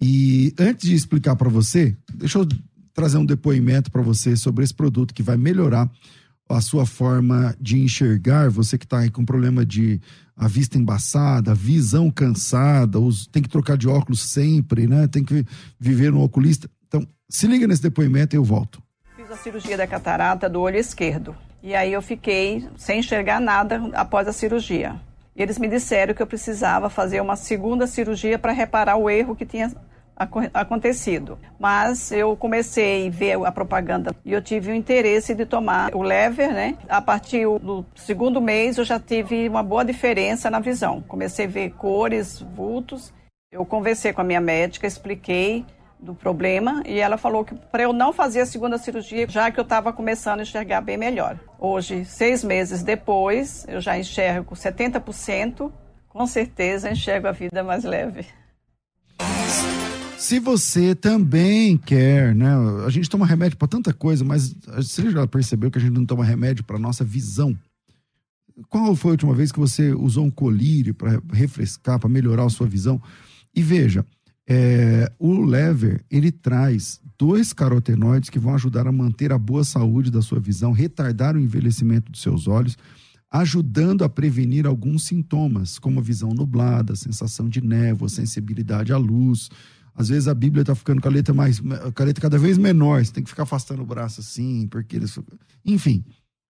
E 0.00 0.54
antes 0.58 0.88
de 0.88 0.94
explicar 0.94 1.36
para 1.36 1.50
você, 1.50 1.94
deixa 2.14 2.38
eu 2.38 2.48
trazer 2.94 3.18
um 3.18 3.26
depoimento 3.26 3.90
para 3.90 4.00
você 4.00 4.34
sobre 4.36 4.64
esse 4.64 4.72
produto 4.74 5.12
que 5.12 5.22
vai 5.22 5.36
melhorar 5.36 5.90
a 6.48 6.60
sua 6.60 6.84
forma 6.84 7.54
de 7.60 7.78
enxergar, 7.78 8.50
você 8.50 8.76
que 8.76 8.84
está 8.84 8.98
aí 9.00 9.10
com 9.10 9.24
problema 9.24 9.64
de 9.64 10.00
a 10.36 10.48
vista 10.48 10.78
embaçada, 10.78 11.54
visão 11.54 12.10
cansada, 12.10 12.98
os, 12.98 13.26
tem 13.26 13.42
que 13.42 13.48
trocar 13.48 13.76
de 13.76 13.86
óculos 13.86 14.20
sempre, 14.20 14.86
né? 14.86 15.06
Tem 15.06 15.22
que 15.22 15.44
viver 15.78 16.10
no 16.10 16.22
oculista. 16.22 16.68
Se 17.30 17.46
liga 17.46 17.64
nesse 17.64 17.80
depoimento 17.80 18.34
e 18.34 18.38
eu 18.38 18.42
volto. 18.42 18.82
Fiz 19.14 19.30
a 19.30 19.36
cirurgia 19.36 19.76
da 19.76 19.86
catarata 19.86 20.48
do 20.48 20.60
olho 20.60 20.76
esquerdo. 20.76 21.36
E 21.62 21.76
aí 21.76 21.92
eu 21.92 22.02
fiquei 22.02 22.68
sem 22.76 22.98
enxergar 22.98 23.40
nada 23.40 23.80
após 23.94 24.26
a 24.26 24.32
cirurgia. 24.32 24.96
Eles 25.36 25.56
me 25.56 25.68
disseram 25.68 26.12
que 26.12 26.20
eu 26.20 26.26
precisava 26.26 26.90
fazer 26.90 27.20
uma 27.20 27.36
segunda 27.36 27.86
cirurgia 27.86 28.36
para 28.36 28.50
reparar 28.50 28.96
o 28.96 29.08
erro 29.08 29.36
que 29.36 29.46
tinha 29.46 29.70
acontecido. 30.52 31.38
Mas 31.56 32.10
eu 32.10 32.36
comecei 32.36 33.06
a 33.06 33.10
ver 33.10 33.46
a 33.46 33.52
propaganda 33.52 34.12
e 34.24 34.32
eu 34.32 34.42
tive 34.42 34.72
o 34.72 34.74
interesse 34.74 35.32
de 35.32 35.46
tomar 35.46 35.94
o 35.94 36.02
lever, 36.02 36.52
né? 36.52 36.76
A 36.88 37.00
partir 37.00 37.46
do 37.60 37.86
segundo 37.94 38.40
mês 38.40 38.76
eu 38.76 38.84
já 38.84 38.98
tive 38.98 39.48
uma 39.48 39.62
boa 39.62 39.84
diferença 39.84 40.50
na 40.50 40.58
visão. 40.58 41.00
Comecei 41.06 41.46
a 41.46 41.48
ver 41.48 41.70
cores, 41.74 42.40
vultos. 42.40 43.12
Eu 43.52 43.64
conversei 43.64 44.12
com 44.12 44.20
a 44.20 44.24
minha 44.24 44.40
médica, 44.40 44.84
expliquei 44.84 45.64
do 46.02 46.14
problema 46.14 46.82
e 46.86 46.98
ela 46.98 47.18
falou 47.18 47.44
que 47.44 47.54
para 47.54 47.82
eu 47.82 47.92
não 47.92 48.12
fazer 48.12 48.40
a 48.40 48.46
segunda 48.46 48.78
cirurgia, 48.78 49.28
já 49.28 49.50
que 49.50 49.60
eu 49.60 49.64
estava 49.64 49.92
começando 49.92 50.40
a 50.40 50.42
enxergar 50.42 50.80
bem 50.80 50.96
melhor. 50.96 51.38
Hoje, 51.58 52.04
seis 52.04 52.42
meses 52.42 52.82
depois, 52.82 53.66
eu 53.68 53.80
já 53.80 53.98
enxergo 53.98 54.54
70%, 54.54 55.70
com 56.08 56.26
certeza 56.26 56.90
enxergo 56.90 57.28
a 57.28 57.32
vida 57.32 57.62
mais 57.62 57.84
leve. 57.84 58.26
Se 60.16 60.38
você 60.38 60.94
também 60.94 61.76
quer, 61.78 62.34
né? 62.34 62.50
A 62.86 62.90
gente 62.90 63.08
toma 63.08 63.26
remédio 63.26 63.56
para 63.56 63.68
tanta 63.68 63.92
coisa, 63.92 64.22
mas 64.24 64.52
você 64.52 65.10
já 65.10 65.26
percebeu 65.26 65.70
que 65.70 65.78
a 65.78 65.80
gente 65.80 65.94
não 65.94 66.04
toma 66.04 66.24
remédio 66.24 66.62
para 66.62 66.78
nossa 66.78 67.02
visão? 67.02 67.56
Qual 68.68 68.94
foi 68.94 69.12
a 69.12 69.12
última 69.12 69.34
vez 69.34 69.50
que 69.50 69.58
você 69.58 69.92
usou 69.94 70.26
um 70.26 70.30
colírio 70.30 70.94
para 70.94 71.20
refrescar, 71.32 71.98
para 71.98 72.08
melhorar 72.08 72.44
a 72.44 72.50
sua 72.50 72.66
visão? 72.66 73.00
E 73.54 73.62
veja, 73.62 74.04
é, 74.50 75.12
o 75.18 75.40
lever, 75.42 76.04
ele 76.10 76.32
traz 76.32 77.00
dois 77.16 77.52
carotenoides 77.52 78.30
que 78.30 78.38
vão 78.38 78.54
ajudar 78.54 78.86
a 78.86 78.92
manter 78.92 79.32
a 79.32 79.38
boa 79.38 79.62
saúde 79.62 80.10
da 80.10 80.20
sua 80.20 80.40
visão, 80.40 80.72
retardar 80.72 81.36
o 81.36 81.40
envelhecimento 81.40 82.10
dos 82.10 82.20
seus 82.20 82.48
olhos, 82.48 82.76
ajudando 83.30 84.02
a 84.02 84.08
prevenir 84.08 84.66
alguns 84.66 85.04
sintomas, 85.04 85.78
como 85.78 86.02
visão 86.02 86.30
nublada, 86.30 86.96
sensação 86.96 87.48
de 87.48 87.60
névoa, 87.60 88.08
sensibilidade 88.08 88.92
à 88.92 88.96
luz. 88.96 89.48
Às 89.94 90.08
vezes 90.08 90.26
a 90.26 90.34
Bíblia 90.34 90.62
está 90.62 90.74
ficando 90.74 91.00
com 91.00 91.08
a 91.08 91.12
letra 91.12 91.32
mais, 91.32 91.60
com 91.60 92.02
a 92.02 92.04
letra 92.04 92.22
cada 92.22 92.38
vez 92.38 92.58
menor, 92.58 93.04
você 93.04 93.12
tem 93.12 93.22
que 93.22 93.30
ficar 93.30 93.44
afastando 93.44 93.82
o 93.82 93.86
braço 93.86 94.20
assim, 94.20 94.66
porque 94.66 94.96
eles, 94.96 95.16
enfim, 95.64 96.04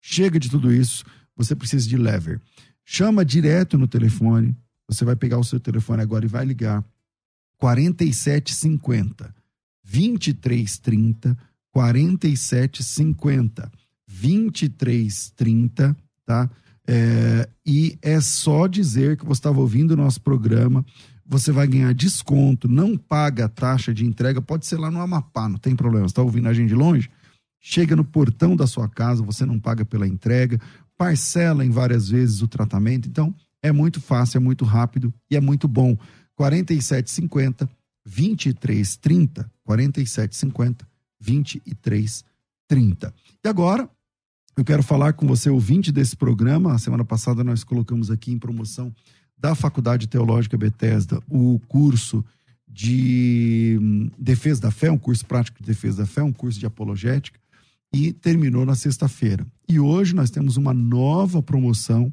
Chega 0.08 0.38
de 0.38 0.48
tudo 0.48 0.72
isso, 0.72 1.04
você 1.36 1.56
precisa 1.56 1.88
de 1.88 1.96
lever. 1.96 2.40
Chama 2.84 3.24
direto 3.24 3.76
no 3.76 3.88
telefone, 3.88 4.56
você 4.88 5.04
vai 5.04 5.16
pegar 5.16 5.36
o 5.36 5.42
seu 5.42 5.58
telefone 5.58 6.00
agora 6.00 6.24
e 6.24 6.28
vai 6.28 6.44
ligar 6.44 6.84
4750 7.58 9.34
2330 9.84 11.36
4750 11.70 13.70
2330, 14.08 15.96
tá? 16.24 16.50
É, 16.88 17.48
e 17.66 17.98
é 18.00 18.20
só 18.20 18.66
dizer 18.66 19.16
que 19.16 19.26
você 19.26 19.40
estava 19.40 19.60
ouvindo 19.60 19.90
o 19.90 19.96
nosso 19.96 20.20
programa, 20.20 20.84
você 21.26 21.50
vai 21.50 21.66
ganhar 21.66 21.92
desconto, 21.92 22.68
não 22.68 22.96
paga 22.96 23.46
a 23.46 23.48
taxa 23.48 23.92
de 23.92 24.06
entrega, 24.06 24.40
pode 24.40 24.64
ser 24.64 24.78
lá 24.78 24.90
no 24.90 25.00
Amapá, 25.00 25.48
não 25.48 25.58
tem 25.58 25.74
problema. 25.74 26.06
Você 26.06 26.12
está 26.12 26.22
ouvindo 26.22 26.48
a 26.48 26.54
gente 26.54 26.68
de 26.68 26.74
longe? 26.74 27.10
Chega 27.60 27.96
no 27.96 28.04
portão 28.04 28.54
da 28.54 28.66
sua 28.66 28.88
casa, 28.88 29.24
você 29.24 29.44
não 29.44 29.58
paga 29.58 29.84
pela 29.84 30.06
entrega, 30.06 30.60
parcela 30.96 31.64
em 31.64 31.70
várias 31.70 32.08
vezes 32.08 32.42
o 32.42 32.48
tratamento. 32.48 33.08
Então, 33.08 33.34
é 33.60 33.72
muito 33.72 34.00
fácil, 34.00 34.38
é 34.38 34.40
muito 34.40 34.64
rápido 34.64 35.12
e 35.28 35.36
é 35.36 35.40
muito 35.40 35.66
bom. 35.66 35.98
4750 36.36 37.68
2330, 38.04 39.50
4750 39.64 40.86
2330. 41.20 43.14
E 43.44 43.48
agora, 43.48 43.90
eu 44.56 44.64
quero 44.64 44.82
falar 44.82 45.12
com 45.14 45.26
você, 45.26 45.50
ouvinte 45.50 45.90
desse 45.90 46.16
programa. 46.16 46.72
A 46.72 46.78
semana 46.78 47.04
passada 47.04 47.42
nós 47.42 47.64
colocamos 47.64 48.10
aqui 48.10 48.32
em 48.32 48.38
promoção 48.38 48.94
da 49.36 49.54
Faculdade 49.54 50.06
Teológica 50.06 50.56
Bethesda 50.56 51.20
o 51.28 51.60
curso 51.68 52.24
de 52.66 53.78
hum, 53.80 54.10
Defesa 54.18 54.62
da 54.62 54.70
Fé, 54.70 54.90
um 54.90 54.98
curso 54.98 55.26
prático 55.26 55.60
de 55.60 55.66
Defesa 55.66 55.98
da 55.98 56.06
Fé, 56.06 56.22
um 56.22 56.32
curso 56.32 56.58
de 56.58 56.66
apologética, 56.66 57.38
e 57.92 58.12
terminou 58.12 58.66
na 58.66 58.74
sexta-feira. 58.74 59.46
E 59.68 59.78
hoje 59.78 60.14
nós 60.14 60.30
temos 60.30 60.56
uma 60.56 60.74
nova 60.74 61.42
promoção, 61.42 62.12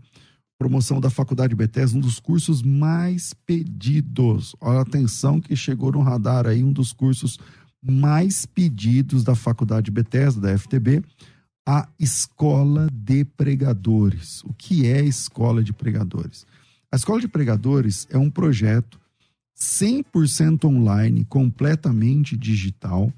promoção 0.63 1.02
da 1.02 1.10
Faculdade 1.10 1.54
Bethesda, 1.54 1.97
um 1.97 1.99
dos 1.99 2.21
cursos 2.21 2.63
mais 2.63 3.34
pedidos. 3.45 4.56
Olha, 4.62 4.80
atenção 4.80 5.41
que 5.41 5.58
chegou 5.58 5.91
no 5.91 6.02
radar 6.02 6.47
aí, 6.47 6.63
um 6.63 6.71
dos 6.71 6.93
cursos 6.93 7.38
mais 7.86 8.45
pedidos 8.45 9.26
da 9.26 9.36
Faculdade 9.36 9.91
Bethesda, 9.91 10.39
da 10.39 10.58
FTB, 10.58 11.04
a 11.67 11.86
Escola 11.99 12.88
de 12.93 13.26
Pregadores. 13.26 14.41
O 14.45 14.54
que 14.54 14.88
é 14.88 15.04
Escola 15.04 15.62
de 15.62 15.73
Pregadores? 15.73 16.45
A 16.89 16.95
Escola 16.95 17.19
de 17.19 17.28
Pregadores 17.28 18.08
é 18.10 18.17
um 18.17 18.30
projeto 18.30 18.97
100% 19.60 20.63
online, 20.63 21.26
completamente 21.26 22.38
digital, 22.38 23.12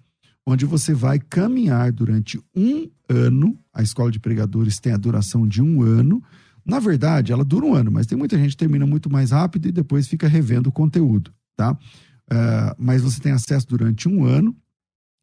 onde 0.48 0.66
você 0.66 0.96
vai 0.96 1.20
caminhar 1.20 1.92
durante 1.92 2.42
um 2.56 2.90
ano. 3.08 3.56
A 3.72 3.84
Escola 3.84 4.10
de 4.10 4.20
Pregadores 4.20 4.80
tem 4.80 4.94
a 4.94 4.98
duração 4.98 5.48
de 5.48 5.62
um 5.62 5.84
ano. 5.84 6.24
Na 6.66 6.80
verdade, 6.80 7.32
ela 7.32 7.46
dura 7.46 7.66
um 7.66 7.76
ano, 7.76 7.92
mas 7.92 8.08
tem 8.08 8.18
muita 8.18 8.38
gente 8.38 8.52
que 8.52 8.58
termina 8.58 8.86
muito 8.86 9.10
mais 9.10 9.32
rápido 9.32 9.68
e 9.68 9.72
depois 9.72 10.08
fica 10.08 10.28
revendo 10.28 10.70
o 10.70 10.72
conteúdo, 10.72 11.32
tá? 11.56 11.74
Uh, 11.74 12.76
mas 12.78 13.04
você 13.04 13.20
tem 13.20 13.32
acesso 13.32 13.68
durante 13.68 14.10
um 14.10 14.26
ano 14.26 14.56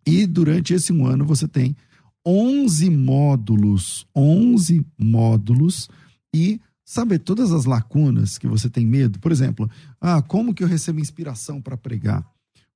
e 0.07 0.25
durante 0.25 0.73
esse 0.73 0.93
um 0.93 1.05
ano 1.05 1.25
você 1.25 1.49
tem 1.49 1.77
11 2.25 2.89
módulos, 2.91 4.07
11 4.15 4.87
módulos 4.97 5.89
e 6.33 6.61
saber 6.85 7.19
todas 7.19 7.53
as 7.53 7.65
lacunas 7.65 8.39
que 8.39 8.47
você 8.47 8.71
tem 8.71 8.87
medo. 8.87 9.19
Por 9.19 9.33
exemplo, 9.33 9.69
ah, 10.01 10.23
como 10.23 10.55
que 10.55 10.63
eu 10.63 10.69
recebo 10.69 11.01
inspiração 11.01 11.61
para 11.61 11.77
pregar? 11.77 12.25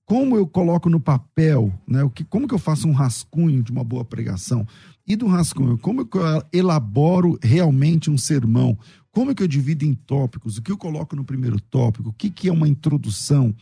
Como 0.07 0.37
eu 0.37 0.47
coloco 0.47 0.89
no 0.89 0.99
papel, 0.99 1.71
né? 1.87 2.03
O 2.03 2.09
que, 2.09 2.25
como 2.25 2.49
que 2.49 2.55
eu 2.55 2.59
faço 2.59 2.89
um 2.89 2.93
rascunho 2.93 3.63
de 3.63 3.71
uma 3.71 3.85
boa 3.85 4.05
pregação? 4.05 4.67
E 5.07 5.15
do 5.15 5.27
rascunho, 5.27 5.77
como 5.77 6.01
eu 6.01 6.09
elaboro 6.53 7.39
realmente 7.43 8.11
um 8.11 8.17
sermão? 8.17 8.79
Como 9.11 9.35
que 9.35 9.43
eu 9.43 9.49
divido 9.49 9.85
em 9.85 9.93
tópicos? 9.93 10.57
O 10.57 10.63
que 10.63 10.73
eu 10.73 10.79
coloco 10.79 11.15
no 11.15 11.25
primeiro 11.25 11.61
tópico? 11.61 12.09
O 12.09 12.13
que, 12.13 12.31
que 12.31 12.49
é 12.49 12.53
uma 12.53 12.69
introdução? 12.69 13.55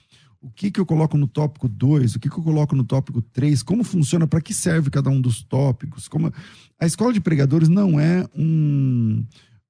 o 0.45 0.51
que, 0.51 0.71
que 0.71 0.79
eu 0.79 0.85
coloco 0.85 1.17
no 1.17 1.27
tópico 1.27 1.67
2, 1.67 2.17
o 2.17 2.21
que, 2.21 2.29
que 2.29 2.39
eu 2.39 2.43
coloco 2.43 2.77
no 2.77 2.85
tópico 2.85 3.23
3, 3.23 3.63
como 3.63 3.83
funciona, 3.83 4.27
para 4.27 4.43
que 4.43 4.53
serve 4.53 4.91
cada 4.91 5.09
um 5.09 5.19
dos 5.19 5.43
tópicos. 5.43 6.07
Como... 6.07 6.31
A 6.79 6.85
escola 6.85 7.15
de 7.15 7.21
pregadores 7.21 7.67
não 7.67 7.99
é 7.99 8.29
um. 8.37 9.25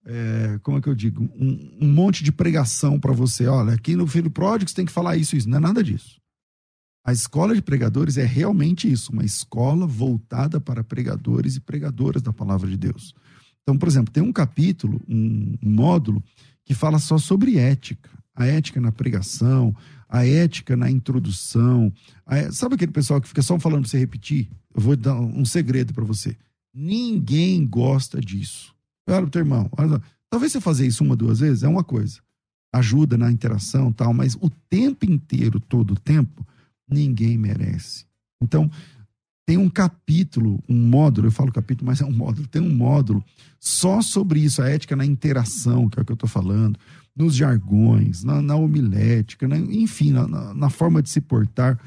É, 0.04 0.58
como 0.64 0.76
é 0.76 0.80
que 0.80 0.88
eu 0.88 0.94
digo? 0.94 1.30
Um, 1.38 1.78
um 1.82 1.88
monte 1.88 2.24
de 2.24 2.32
pregação 2.32 2.98
para 2.98 3.12
você. 3.12 3.46
Olha, 3.46 3.74
aqui 3.74 3.94
no 3.94 4.04
Filho 4.04 4.28
Pródigo 4.28 4.68
você 4.68 4.74
tem 4.74 4.84
que 4.84 4.90
falar 4.90 5.16
isso, 5.16 5.36
isso. 5.36 5.48
Não 5.48 5.58
é 5.58 5.60
nada 5.60 5.80
disso. 5.80 6.20
A 7.04 7.12
escola 7.12 7.54
de 7.54 7.60
pregadores 7.60 8.16
é 8.16 8.24
realmente 8.24 8.90
isso, 8.90 9.12
uma 9.12 9.24
escola 9.24 9.86
voltada 9.86 10.58
para 10.58 10.82
pregadores 10.82 11.56
e 11.56 11.60
pregadoras 11.60 12.22
da 12.22 12.32
palavra 12.32 12.68
de 12.68 12.78
Deus. 12.78 13.14
Então, 13.62 13.76
por 13.76 13.86
exemplo, 13.86 14.12
tem 14.12 14.22
um 14.22 14.32
capítulo, 14.32 14.98
um, 15.06 15.54
módulo, 15.60 16.24
que 16.64 16.72
fala 16.72 16.98
só 16.98 17.18
sobre 17.18 17.58
ética. 17.58 18.08
A 18.34 18.46
ética 18.46 18.80
na 18.80 18.90
pregação, 18.90 19.76
a 20.08 20.26
ética 20.26 20.76
na 20.76 20.90
introdução. 20.90 21.92
A, 22.26 22.50
sabe 22.50 22.74
aquele 22.74 22.92
pessoal 22.92 23.20
que 23.20 23.28
fica 23.28 23.42
só 23.42 23.58
falando 23.58 23.82
para 23.82 23.90
você 23.90 23.98
repetir? 23.98 24.48
Eu 24.74 24.80
vou 24.80 24.96
dar 24.96 25.14
um 25.14 25.44
segredo 25.44 25.92
para 25.92 26.04
você. 26.04 26.34
Ninguém 26.74 27.66
gosta 27.66 28.18
disso. 28.18 28.74
Olha 29.06 29.22
pro 29.22 29.30
teu 29.30 29.40
irmão. 29.40 29.68
Olha, 29.76 30.00
talvez 30.30 30.52
você 30.52 30.60
fazer 30.60 30.86
isso 30.86 31.04
uma, 31.04 31.14
duas 31.14 31.40
vezes 31.40 31.62
é 31.62 31.68
uma 31.68 31.84
coisa. 31.84 32.20
Ajuda 32.72 33.16
na 33.16 33.30
interação 33.30 33.92
tal, 33.92 34.12
mas 34.12 34.36
o 34.40 34.50
tempo 34.68 35.04
inteiro, 35.04 35.60
todo 35.60 35.92
o 35.92 36.00
tempo, 36.00 36.44
ninguém 36.88 37.36
merece. 37.38 38.04
Então, 38.40 38.70
tem 39.46 39.58
um 39.58 39.68
capítulo, 39.68 40.62
um 40.68 40.88
módulo, 40.88 41.26
eu 41.26 41.32
falo 41.32 41.52
capítulo, 41.52 41.86
mas 41.86 42.00
é 42.00 42.04
um 42.04 42.12
módulo, 42.12 42.46
tem 42.48 42.62
um 42.62 42.74
módulo 42.74 43.22
só 43.60 44.00
sobre 44.00 44.40
isso, 44.40 44.62
a 44.62 44.68
ética 44.68 44.96
na 44.96 45.04
interação, 45.04 45.88
que 45.88 45.98
é 45.98 46.02
o 46.02 46.04
que 46.04 46.12
eu 46.12 46.14
estou 46.14 46.28
falando 46.28 46.78
nos 47.14 47.34
jargões, 47.34 48.24
na, 48.24 48.42
na 48.42 48.56
homilética, 48.56 49.46
na, 49.46 49.56
enfim, 49.56 50.10
na, 50.10 50.54
na, 50.54 50.70
forma 50.70 51.02
de 51.02 51.10
se 51.10 51.20
portar. 51.20 51.78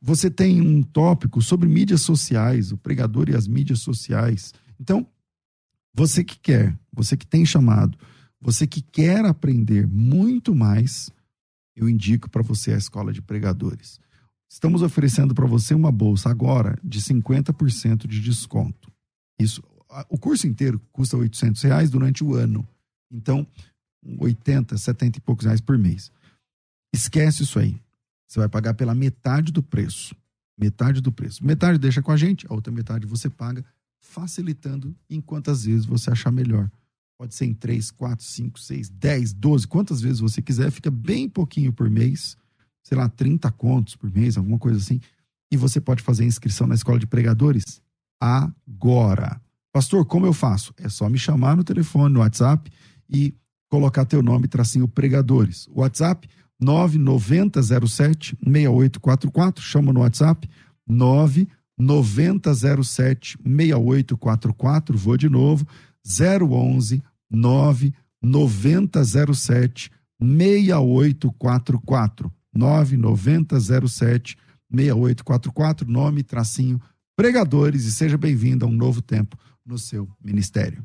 Você 0.00 0.30
tem 0.30 0.60
um 0.60 0.82
tópico 0.82 1.40
sobre 1.40 1.68
mídias 1.68 2.02
sociais, 2.02 2.70
o 2.70 2.76
pregador 2.76 3.30
e 3.30 3.34
as 3.34 3.46
mídias 3.46 3.78
sociais. 3.78 4.52
Então, 4.78 5.06
você 5.94 6.22
que 6.22 6.38
quer, 6.38 6.76
você 6.92 7.16
que 7.16 7.26
tem 7.26 7.46
chamado, 7.46 7.96
você 8.40 8.66
que 8.66 8.82
quer 8.82 9.24
aprender 9.24 9.86
muito 9.86 10.54
mais, 10.54 11.10
eu 11.74 11.88
indico 11.88 12.28
para 12.28 12.42
você 12.42 12.72
a 12.72 12.76
Escola 12.76 13.12
de 13.12 13.22
Pregadores. 13.22 13.98
Estamos 14.54 14.82
oferecendo 14.82 15.34
para 15.34 15.48
você 15.48 15.74
uma 15.74 15.90
bolsa 15.90 16.30
agora 16.30 16.78
de 16.80 17.00
50% 17.02 18.06
de 18.06 18.20
desconto. 18.20 18.88
Isso, 19.36 19.60
o 20.08 20.16
curso 20.16 20.46
inteiro 20.46 20.80
custa 20.92 21.16
800 21.16 21.60
reais 21.62 21.90
durante 21.90 22.22
o 22.22 22.34
ano. 22.34 22.64
Então, 23.10 23.44
80, 24.16 24.78
70 24.78 25.18
e 25.18 25.20
poucos 25.20 25.44
reais 25.44 25.60
por 25.60 25.76
mês. 25.76 26.12
Esquece 26.94 27.42
isso 27.42 27.58
aí. 27.58 27.76
Você 28.28 28.38
vai 28.38 28.48
pagar 28.48 28.74
pela 28.74 28.94
metade 28.94 29.50
do 29.50 29.60
preço. 29.60 30.14
Metade 30.56 31.00
do 31.00 31.10
preço. 31.10 31.44
Metade 31.44 31.76
deixa 31.76 32.00
com 32.00 32.12
a 32.12 32.16
gente, 32.16 32.46
a 32.48 32.54
outra 32.54 32.72
metade 32.72 33.08
você 33.08 33.28
paga, 33.28 33.64
facilitando 33.98 34.94
em 35.10 35.20
quantas 35.20 35.64
vezes 35.64 35.84
você 35.84 36.12
achar 36.12 36.30
melhor. 36.30 36.70
Pode 37.18 37.34
ser 37.34 37.46
em 37.46 37.54
3, 37.54 37.90
4, 37.90 38.24
5, 38.24 38.60
6, 38.60 38.88
10, 38.88 39.32
12, 39.32 39.66
quantas 39.66 40.00
vezes 40.00 40.20
você 40.20 40.40
quiser, 40.40 40.70
fica 40.70 40.92
bem 40.92 41.28
pouquinho 41.28 41.72
por 41.72 41.90
mês, 41.90 42.36
sei 42.84 42.96
lá, 42.96 43.08
30 43.08 43.50
contos 43.52 43.96
por 43.96 44.12
mês, 44.12 44.36
alguma 44.36 44.58
coisa 44.58 44.78
assim. 44.78 45.00
E 45.50 45.56
você 45.56 45.80
pode 45.80 46.02
fazer 46.02 46.24
a 46.24 46.26
inscrição 46.26 46.66
na 46.66 46.74
escola 46.74 46.98
de 46.98 47.06
pregadores 47.06 47.80
agora. 48.20 49.40
Pastor, 49.72 50.04
como 50.04 50.26
eu 50.26 50.32
faço? 50.32 50.74
É 50.78 50.88
só 50.88 51.08
me 51.08 51.18
chamar 51.18 51.56
no 51.56 51.64
telefone, 51.64 52.14
no 52.14 52.20
WhatsApp 52.20 52.70
e 53.10 53.34
colocar 53.68 54.04
teu 54.04 54.22
nome, 54.22 54.46
tracinho 54.46 54.86
pregadores. 54.86 55.66
WhatsApp 55.72 56.28
9907 56.60 58.36
6844, 58.40 59.64
chama 59.64 59.92
no 59.92 59.98
WhatsApp 60.00 60.48
9907 60.86 63.38
6844, 63.42 64.96
vou 64.96 65.16
de 65.16 65.28
novo, 65.28 65.66
011 66.06 67.02
9907 67.30 69.90
6844 70.20 72.32
9907 72.54 74.36
6844, 74.70 75.88
nome, 75.88 76.22
tracinho, 76.22 76.80
pregadores 77.16 77.84
e 77.84 77.92
seja 77.92 78.18
bem-vindo 78.18 78.64
a 78.64 78.68
um 78.68 78.72
novo 78.72 79.00
tempo 79.00 79.36
no 79.64 79.78
seu 79.78 80.08
ministério. 80.22 80.84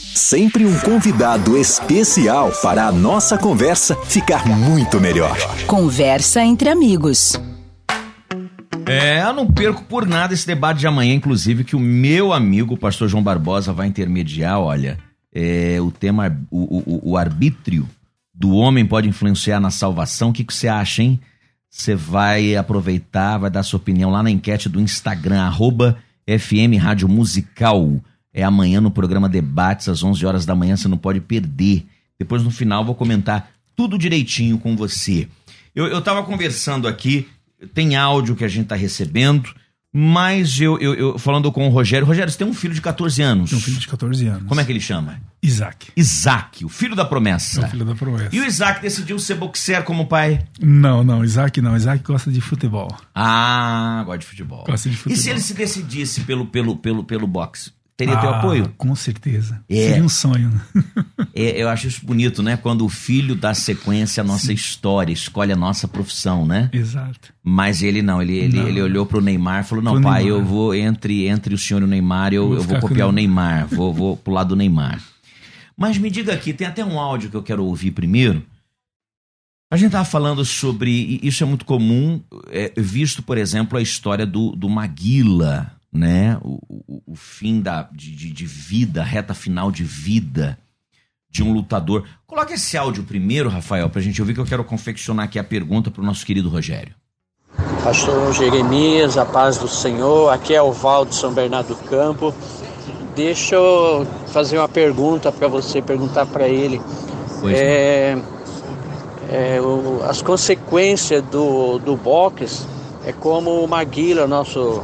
Sempre 0.13 0.65
um 0.65 0.77
convidado 0.79 1.57
especial 1.57 2.51
para 2.61 2.85
a 2.85 2.91
nossa 2.91 3.37
conversa 3.37 3.95
ficar 3.95 4.45
muito 4.45 4.99
melhor. 4.99 5.37
Conversa 5.65 6.43
entre 6.43 6.69
amigos. 6.69 7.39
É, 8.85 9.23
eu 9.23 9.31
não 9.31 9.47
perco 9.47 9.83
por 9.85 10.05
nada 10.05 10.33
esse 10.33 10.45
debate 10.45 10.81
de 10.81 10.87
amanhã, 10.87 11.13
inclusive, 11.13 11.63
que 11.63 11.77
o 11.77 11.79
meu 11.79 12.33
amigo, 12.33 12.73
o 12.73 12.77
pastor 12.77 13.07
João 13.07 13.23
Barbosa, 13.23 13.71
vai 13.71 13.87
intermediar. 13.87 14.59
Olha, 14.59 14.97
é, 15.33 15.79
o 15.79 15.89
tema, 15.89 16.37
o, 16.51 16.79
o, 16.79 17.11
o 17.11 17.17
arbítrio 17.17 17.87
do 18.33 18.51
homem 18.51 18.85
pode 18.85 19.07
influenciar 19.07 19.61
na 19.61 19.71
salvação. 19.71 20.31
O 20.31 20.33
que, 20.33 20.43
que 20.43 20.53
você 20.53 20.67
acha, 20.67 21.01
hein? 21.01 21.21
Você 21.69 21.95
vai 21.95 22.57
aproveitar, 22.57 23.37
vai 23.37 23.49
dar 23.49 23.63
sua 23.63 23.77
opinião 23.77 24.11
lá 24.11 24.21
na 24.21 24.29
enquete 24.29 24.67
do 24.67 24.81
Instagram, 24.81 25.41
arroba 25.41 25.97
FM 26.27 26.77
Rádio 26.81 27.07
Musical. 27.07 28.01
É 28.33 28.43
amanhã 28.43 28.79
no 28.79 28.91
programa 28.91 29.27
Debates, 29.27 29.89
às 29.89 30.03
11 30.03 30.25
horas 30.25 30.45
da 30.45 30.55
manhã, 30.55 30.75
você 30.75 30.87
não 30.87 30.97
pode 30.97 31.19
perder. 31.19 31.85
Depois, 32.17 32.43
no 32.43 32.51
final, 32.51 32.85
vou 32.85 32.95
comentar 32.95 33.51
tudo 33.75 33.97
direitinho 33.97 34.57
com 34.57 34.75
você. 34.75 35.27
Eu, 35.75 35.87
eu 35.87 36.01
tava 36.01 36.23
conversando 36.23 36.87
aqui 36.87 37.27
tem 37.73 37.95
áudio 37.95 38.35
que 38.35 38.43
a 38.43 38.47
gente 38.47 38.67
tá 38.67 38.75
recebendo, 38.75 39.53
mas 39.93 40.59
eu, 40.59 40.79
eu, 40.79 40.93
eu, 40.93 41.19
falando 41.19 41.51
com 41.51 41.67
o 41.67 41.69
Rogério, 41.69 42.07
Rogério, 42.07 42.31
você 42.31 42.37
tem 42.37 42.47
um 42.47 42.53
filho 42.53 42.73
de 42.73 42.81
14 42.81 43.21
anos. 43.21 43.49
Tem 43.49 43.59
um 43.59 43.61
filho 43.61 43.77
de 43.77 43.87
14 43.87 44.25
anos. 44.25 44.47
Como 44.47 44.59
é 44.59 44.63
que 44.63 44.71
ele 44.71 44.79
chama? 44.79 45.19
Isaac. 45.43 45.87
Isaac, 45.95 46.63
o 46.63 46.69
filho 46.69 46.95
da 46.95 47.03
promessa. 47.03 47.61
É 47.61 47.65
o 47.65 47.69
filho 47.69 47.85
da 47.85 47.95
promessa. 47.95 48.29
E 48.31 48.39
o 48.39 48.45
Isaac 48.45 48.81
decidiu 48.81 49.19
ser 49.19 49.35
boxer 49.35 49.83
como 49.83 50.07
pai? 50.07 50.43
Não, 50.61 51.03
não, 51.03 51.23
Isaac 51.23 51.61
não. 51.61 51.75
Isaac 51.75 52.03
gosta 52.03 52.31
de 52.31 52.39
futebol. 52.39 52.87
Ah, 53.13 54.01
gosta 54.05 54.19
de 54.19 54.25
futebol. 54.25 54.63
Gosta 54.65 54.89
de 54.89 54.95
futebol. 54.95 55.17
E 55.17 55.21
se 55.21 55.29
ele 55.29 55.41
se 55.41 55.53
decidisse 55.53 56.21
pelo, 56.21 56.45
pelo, 56.45 56.77
pelo, 56.77 57.03
pelo 57.03 57.27
boxe? 57.27 57.71
Teria 57.97 58.17
teu 58.17 58.29
Ah, 58.29 58.39
apoio? 58.39 58.73
Com 58.77 58.95
certeza. 58.95 59.63
É. 59.69 59.75
Seria 59.89 60.03
um 60.03 60.09
sonho. 60.09 60.51
É, 61.33 61.61
eu 61.63 61.69
acho 61.69 61.87
isso 61.87 62.05
bonito, 62.05 62.43
né? 62.43 62.57
Quando 62.57 62.83
o 62.83 62.89
filho 62.89 63.35
dá 63.35 63.53
sequência 63.53 64.19
à 64.19 64.23
nossa 64.23 64.51
história, 64.51 65.13
escolhe 65.13 65.53
a 65.53 65.55
nossa 65.55 65.87
profissão, 65.87 66.45
né? 66.45 66.69
Exato. 66.73 67.33
Mas 67.41 67.81
ele 67.81 68.01
não, 68.01 68.21
ele, 68.21 68.35
ele, 68.35 68.57
Não. 68.57 68.67
ele 68.67 68.81
olhou 68.81 69.05
pro 69.05 69.21
Neymar 69.21 69.61
e 69.61 69.63
falou: 69.63 69.81
Não, 69.81 70.01
pai, 70.01 70.23
Neymar. 70.25 70.39
eu 70.39 70.45
vou 70.45 70.75
entre, 70.75 71.27
entre 71.29 71.53
o 71.55 71.57
senhor 71.57 71.81
e 71.81 71.85
o 71.85 71.87
Neymar, 71.87 72.33
eu, 72.33 72.47
Vou 72.49 72.57
eu 72.57 72.63
vou 72.63 72.79
copiar 72.81 73.07
o 73.07 73.11
o 73.11 73.13
Neymar, 73.13 73.65
vou, 73.73 73.93
vou 73.93 74.17
pro 74.17 74.33
lado 74.33 74.49
do 74.49 74.55
Neymar. 74.57 75.01
Mas 75.77 75.97
me 75.97 76.09
diga 76.09 76.33
aqui, 76.33 76.51
tem 76.51 76.67
até 76.67 76.83
um 76.83 76.99
áudio 76.99 77.29
que 77.29 77.37
eu 77.37 77.43
quero 77.43 77.63
ouvir 77.63 77.91
primeiro. 77.91 78.43
A 79.71 79.77
gente 79.77 79.93
tava 79.93 80.03
falando 80.03 80.43
sobre. 80.43 81.17
Isso 81.23 81.43
é 81.43 81.47
muito 81.47 81.63
comum, 81.63 82.21
é, 82.49 82.73
visto, 82.75 83.23
por 83.23 83.37
exemplo, 83.37 83.77
a 83.77 83.81
história 83.81 84.25
do, 84.25 84.51
do 84.53 84.67
Maguila, 84.67 85.71
né? 85.91 86.37
O, 86.41 86.59
o, 86.87 87.01
o 87.07 87.15
fim 87.15 87.59
da, 87.61 87.83
de, 87.91 88.15
de, 88.15 88.45
vida, 88.45 89.01
a 89.01 89.05
reta 89.05 89.33
final 89.33 89.71
de 89.71 89.83
vida 89.83 90.57
de 91.29 91.43
um 91.43 91.53
lutador. 91.53 92.05
Coloca 92.27 92.53
esse 92.53 92.77
áudio 92.77 93.03
primeiro, 93.03 93.49
Rafael, 93.49 93.89
pra 93.89 94.01
gente 94.01 94.21
ouvir 94.21 94.33
que 94.33 94.39
eu 94.39 94.45
quero 94.45 94.63
confeccionar 94.63 95.25
aqui 95.25 95.39
a 95.39 95.43
pergunta 95.43 95.89
pro 95.89 96.03
nosso 96.03 96.25
querido 96.25 96.49
Rogério. 96.49 96.93
Pastor 97.83 98.33
Jeremias, 98.33 99.17
a 99.17 99.25
paz 99.25 99.57
do 99.57 99.67
Senhor. 99.67 100.29
Aqui 100.31 100.53
é 100.53 100.61
o 100.61 100.71
Val 100.71 101.05
de 101.05 101.15
São 101.15 101.33
Bernardo 101.33 101.69
do 101.69 101.75
Campo. 101.89 102.33
Deixa 103.15 103.55
eu 103.55 104.05
fazer 104.27 104.57
uma 104.57 104.69
pergunta 104.69 105.31
para 105.31 105.47
você, 105.47 105.81
perguntar 105.81 106.25
para 106.25 106.47
ele. 106.47 106.81
É, 107.53 108.17
é, 109.29 109.61
o- 109.61 110.01
as 110.03 110.21
consequências 110.21 111.23
do, 111.23 111.79
do 111.79 111.95
boxe 111.97 112.65
é 113.05 113.11
como 113.11 113.63
o 113.63 113.67
Maguila, 113.67 114.27
nosso, 114.27 114.83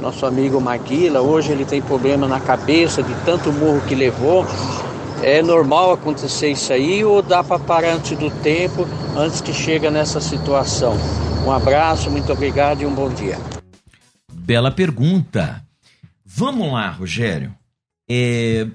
nosso 0.00 0.24
amigo 0.26 0.60
Maguila. 0.60 1.20
Hoje 1.20 1.52
ele 1.52 1.64
tem 1.64 1.80
problema 1.82 2.26
na 2.26 2.40
cabeça 2.40 3.02
de 3.02 3.14
tanto 3.24 3.52
murro 3.52 3.80
que 3.86 3.94
levou. 3.94 4.44
É 5.22 5.42
normal 5.42 5.92
acontecer 5.92 6.50
isso 6.50 6.72
aí 6.72 7.04
ou 7.04 7.20
dá 7.20 7.44
para 7.44 7.58
parar 7.58 7.94
antes 7.94 8.16
do 8.16 8.30
tempo, 8.42 8.86
antes 9.16 9.40
que 9.40 9.52
chega 9.52 9.90
nessa 9.90 10.20
situação? 10.20 10.96
Um 11.46 11.52
abraço, 11.52 12.10
muito 12.10 12.32
obrigado 12.32 12.82
e 12.82 12.86
um 12.86 12.94
bom 12.94 13.10
dia. 13.10 13.38
Bela 14.32 14.70
pergunta. 14.70 15.62
Vamos 16.24 16.72
lá, 16.72 16.90
Rogério. 16.90 17.54
É, 18.08 18.66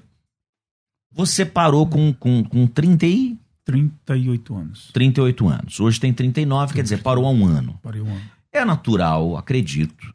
Você 1.12 1.46
parou 1.46 1.88
com, 1.88 2.14
com, 2.14 2.44
com 2.44 2.68
30 2.68 3.06
e 3.06 3.38
38 3.66 4.56
anos. 4.56 4.90
38 4.94 5.48
anos. 5.48 5.80
Hoje 5.80 6.00
tem 6.00 6.14
39, 6.14 6.74
quer 6.76 6.84
dizer, 6.84 7.02
parou 7.02 7.26
há 7.26 7.32
um 7.32 7.46
ano. 7.46 7.80
Parei 7.82 8.02
um 8.02 8.08
ano. 8.08 8.22
É 8.54 8.64
natural, 8.64 9.36
acredito, 9.36 10.14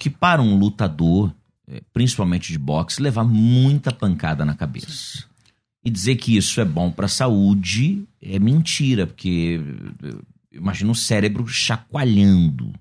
que 0.00 0.08
para 0.08 0.40
um 0.40 0.56
lutador, 0.56 1.30
eh, 1.68 1.82
principalmente 1.92 2.50
de 2.50 2.58
boxe, 2.58 3.02
levar 3.02 3.22
muita 3.22 3.92
pancada 3.92 4.46
na 4.46 4.54
cabeça. 4.54 5.24
E 5.84 5.90
dizer 5.90 6.16
que 6.16 6.36
isso 6.36 6.58
é 6.60 6.64
bom 6.64 6.90
para 6.90 7.04
a 7.04 7.08
saúde 7.08 8.04
é 8.20 8.38
mentira, 8.38 9.06
porque 9.06 9.60
eh, 10.02 10.14
imagina 10.52 10.90
o 10.90 10.94
cérebro 10.94 11.46
chacoalhando. 11.46 12.72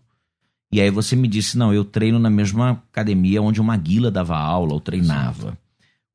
E 0.72 0.80
aí 0.80 0.90
você 0.90 1.14
me 1.16 1.28
disse, 1.28 1.58
não, 1.58 1.74
eu 1.74 1.84
treino 1.84 2.20
na 2.20 2.30
mesma 2.30 2.72
academia 2.92 3.42
onde 3.42 3.60
o 3.60 3.64
Maguila 3.64 4.10
dava 4.10 4.38
aula 4.38 4.74
ou 4.74 4.80
treinava. 4.80 5.58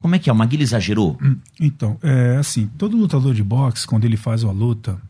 Como 0.01 0.15
é 0.15 0.19
que 0.19 0.31
é? 0.31 0.33
O 0.33 0.37
Maguila 0.37 0.63
exagerou? 0.63 1.19
Hum, 1.21 1.37
Então, 1.61 1.99
é 2.03 2.37
assim, 2.37 2.67
todo 2.79 2.97
lutador 2.97 3.35
de 3.35 3.43
boxe, 3.43 3.87
quando 3.87 4.05
ele 4.05 4.17
faz 4.17 4.43
uma 4.43 4.53
luta, 4.53 5.01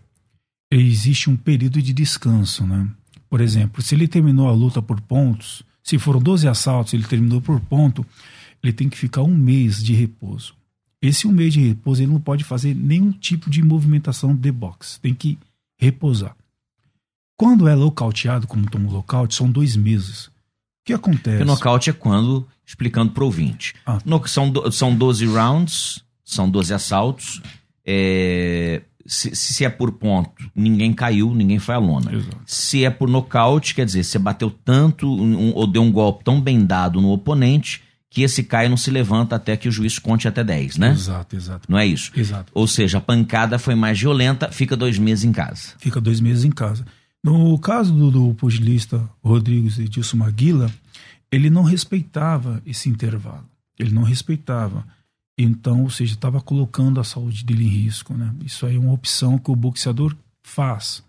existe 0.72 1.30
um 1.30 1.36
período 1.36 1.80
de 1.80 1.92
descanso, 1.92 2.66
né? 2.66 2.88
Por 3.28 3.40
exemplo, 3.40 3.82
se 3.82 3.94
ele 3.94 4.08
terminou 4.08 4.48
a 4.48 4.52
luta 4.52 4.80
por 4.80 5.00
pontos, 5.00 5.62
se 5.84 5.98
foram 5.98 6.18
12 6.18 6.48
assaltos, 6.48 6.94
ele 6.94 7.04
terminou 7.04 7.40
por 7.40 7.60
ponto, 7.60 8.04
ele 8.62 8.72
tem 8.72 8.88
que 8.88 8.96
ficar 8.98 9.22
um 9.22 9.34
mês 9.36 9.80
de 9.84 9.92
repouso. 9.92 10.56
Esse 11.00 11.26
um 11.28 11.30
mês 11.32 11.52
de 11.52 11.60
repouso, 11.60 12.02
ele 12.02 12.10
não 12.10 12.20
pode 12.20 12.42
fazer 12.42 12.74
nenhum 12.74 13.12
tipo 13.12 13.48
de 13.50 13.62
movimentação 13.62 14.34
de 14.34 14.50
boxe, 14.50 14.98
tem 14.98 15.14
que 15.14 15.38
repousar. 15.78 16.34
Quando 17.36 17.68
é 17.68 17.74
locauteado, 17.74 18.46
como 18.46 18.68
toma 18.70 18.88
um 18.88 18.92
lockout, 18.92 19.34
são 19.34 19.50
dois 19.50 19.76
meses. 19.76 20.26
O 20.26 20.30
que 20.86 20.92
acontece? 20.94 21.38
Porque 21.38 21.44
nocaute 21.44 21.90
é 21.90 21.92
quando, 21.92 22.46
explicando 22.64 23.12
pro 23.12 23.26
ouvinte, 23.26 23.74
Ah. 23.84 23.98
no- 24.04 24.26
são, 24.26 24.50
são 24.72 24.96
12 24.96 25.26
rounds, 25.26 26.02
são 26.24 26.48
12 26.50 26.72
assaltos. 26.72 27.42
é, 27.86 28.80
se, 29.06 29.34
se 29.34 29.64
é 29.64 29.68
por 29.68 29.92
ponto, 29.92 30.30
ninguém 30.54 30.92
caiu, 30.92 31.34
ninguém 31.34 31.58
foi 31.58 31.74
à 31.74 31.78
lona. 31.78 32.12
Exato. 32.14 32.36
Se 32.46 32.84
é 32.84 32.90
por 32.90 33.08
nocaute, 33.08 33.74
quer 33.74 33.84
dizer, 33.86 34.02
você 34.04 34.18
bateu 34.18 34.50
tanto 34.50 35.06
um- 35.08 35.52
ou 35.54 35.66
deu 35.66 35.82
um 35.82 35.92
golpe 35.92 36.24
tão 36.24 36.40
bem 36.40 36.64
dado 36.64 37.00
no 37.00 37.10
oponente 37.10 37.82
que 38.10 38.22
esse 38.22 38.44
cai 38.44 38.66
e 38.66 38.68
não 38.68 38.76
se 38.76 38.90
levanta 38.92 39.34
até 39.36 39.56
que 39.56 39.68
o 39.68 39.72
juiz 39.72 39.98
conte 39.98 40.28
até 40.28 40.44
10, 40.44 40.76
né? 40.78 40.90
Exato, 40.92 41.34
exato. 41.34 41.70
Não 41.70 41.76
é 41.78 41.84
isso? 41.86 42.12
Exato. 42.16 42.52
Ou 42.54 42.66
seja, 42.68 42.98
a 42.98 43.00
pancada 43.00 43.58
foi 43.58 43.74
mais 43.74 43.98
violenta, 43.98 44.50
fica 44.52 44.76
dois 44.76 44.98
meses 44.98 45.24
em 45.24 45.32
casa. 45.32 45.70
fica 45.78 46.00
dois 46.00 46.20
meses 46.20 46.44
em 46.44 46.50
casa. 46.52 46.86
No 47.22 47.58
caso 47.58 47.92
do, 47.92 48.10
do 48.10 48.34
pugilista 48.34 49.02
Rodrigues 49.22 49.78
Edilson 49.78 50.18
Maguila, 50.18 50.70
ele 51.32 51.50
não 51.50 51.62
respeitava 51.64 52.62
esse 52.64 52.88
intervalo. 52.88 53.44
Ele 53.78 53.90
não 53.92 54.02
respeitava. 54.04 54.86
Então, 55.36 55.82
ou 55.82 55.90
seja, 55.90 56.14
estava 56.14 56.40
colocando 56.40 57.00
a 57.00 57.04
saúde 57.04 57.44
dele 57.44 57.64
em 57.64 57.68
risco. 57.68 58.14
Né? 58.14 58.32
Isso 58.44 58.66
aí 58.66 58.76
é 58.76 58.78
uma 58.78 58.92
opção 58.92 59.38
que 59.38 59.50
o 59.50 59.56
boxeador 59.56 60.16
faz. 60.42 61.02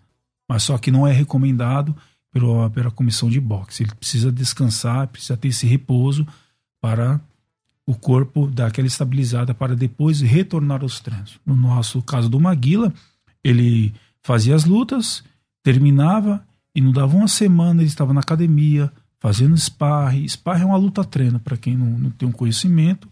Mas 0.48 0.64
só 0.64 0.76
que 0.78 0.90
não 0.90 1.06
é 1.06 1.12
recomendado 1.12 1.96
pela, 2.32 2.68
pela 2.70 2.90
comissão 2.90 3.30
de 3.30 3.40
boxe. 3.40 3.84
Ele 3.84 3.94
precisa 3.94 4.32
descansar, 4.32 5.08
precisa 5.08 5.36
ter 5.36 5.48
esse 5.48 5.66
repouso 5.66 6.26
para 6.80 7.20
o 7.86 7.94
corpo 7.94 8.48
dar 8.48 8.66
aquela 8.66 8.88
estabilizada 8.88 9.54
para 9.54 9.76
depois 9.76 10.20
retornar 10.20 10.82
aos 10.82 10.98
treinos. 10.98 11.38
No 11.46 11.56
nosso 11.56 12.02
caso 12.02 12.28
do 12.28 12.40
Maguila, 12.40 12.92
ele 13.44 13.94
fazia 14.22 14.56
as 14.56 14.64
lutas, 14.64 15.22
terminava 15.62 16.44
e 16.74 16.80
não 16.80 16.90
dava 16.90 17.16
uma 17.16 17.28
semana, 17.28 17.80
ele 17.80 17.88
estava 17.88 18.12
na 18.12 18.20
academia 18.20 18.92
fazendo 19.20 19.56
sparring. 19.56 20.28
Sparring 20.28 20.62
é 20.62 20.66
uma 20.66 20.76
luta 20.76 21.04
treino, 21.04 21.38
para 21.38 21.56
quem 21.56 21.76
não, 21.76 21.86
não 21.86 22.10
tem 22.10 22.28
um 22.28 22.32
conhecimento. 22.32 23.08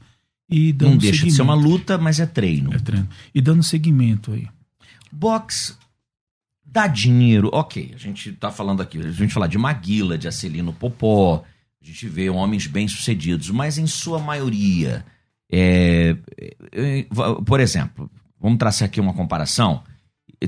E 0.57 0.73
dando 0.73 0.91
não 0.93 0.97
deixa 0.99 1.25
de 1.25 1.33
ser 1.33 1.43
uma 1.43 1.55
seguimento. 1.55 1.73
luta, 1.79 1.99
mas 1.99 2.21
é 2.21 2.27
treino. 2.27 2.73
É 2.73 2.79
treino. 2.79 3.09
E 3.35 3.41
dando 3.41 3.63
seguimento 3.63 4.33
aí. 4.33 4.47
Box 5.11 5.77
dá 6.65 6.87
dinheiro. 6.87 7.51
Ok, 7.53 7.93
a 7.95 7.99
gente 7.99 8.33
tá 8.33 8.51
falando 8.51 8.81
aqui, 8.81 8.99
a 8.99 9.11
gente 9.11 9.33
fala 9.33 9.49
de 9.49 9.59
Maguila, 9.59 10.19
de 10.19 10.27
Acelino 10.29 10.73
Popó, 10.73 11.43
a 11.83 11.87
gente 11.87 12.07
vê 12.09 12.29
homens 12.31 12.67
bem-sucedidos, 12.67 13.51
mas 13.51 13.79
em 13.79 13.87
sua 13.87 14.19
maioria, 14.19 15.05
é, 15.51 16.17
é, 16.41 16.57
é, 16.73 17.07
por 17.45 17.61
exemplo, 17.61 18.11
vamos 18.41 18.59
traçar 18.59 18.87
aqui 18.87 19.01
uma 19.01 19.13
comparação. 19.15 19.83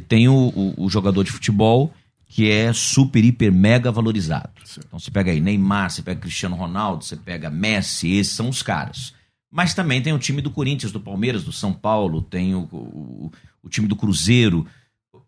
Tem 0.09 0.29
o, 0.29 0.35
o- 0.35 0.85
o 0.85 0.91
jogador 0.91 1.23
de 1.25 1.31
futebol 1.31 1.93
que 2.29 2.51
é 2.51 2.73
super, 2.73 3.25
hiper, 3.25 3.53
mega 3.53 3.93
valorizado. 3.93 4.51
Então 4.79 4.99
você 4.99 5.11
pega 5.11 5.31
aí 5.31 5.41
Neymar, 5.41 5.91
você 5.91 6.03
pega 6.03 6.21
Cristiano 6.21 6.57
Ronaldo, 6.57 7.05
você 7.05 7.17
pega 7.17 7.49
Messi, 7.49 8.11
esses 8.17 8.33
são 8.35 8.49
os 8.49 8.63
caras. 8.63 9.15
Mas 9.57 9.73
também 9.73 10.03
tem 10.03 10.13
o 10.13 10.19
time 10.19 10.43
do 10.43 10.51
Corinthians, 10.51 10.93
do 10.93 11.01
Palmeiras, 11.01 11.43
do 11.43 11.51
São 11.51 11.73
Paulo, 11.73 12.21
tem 12.21 12.55
o, 12.55 12.69
o, 12.71 13.33
o 13.63 13.69
time 13.71 13.89
do 13.89 13.97
Cruzeiro. 13.97 14.67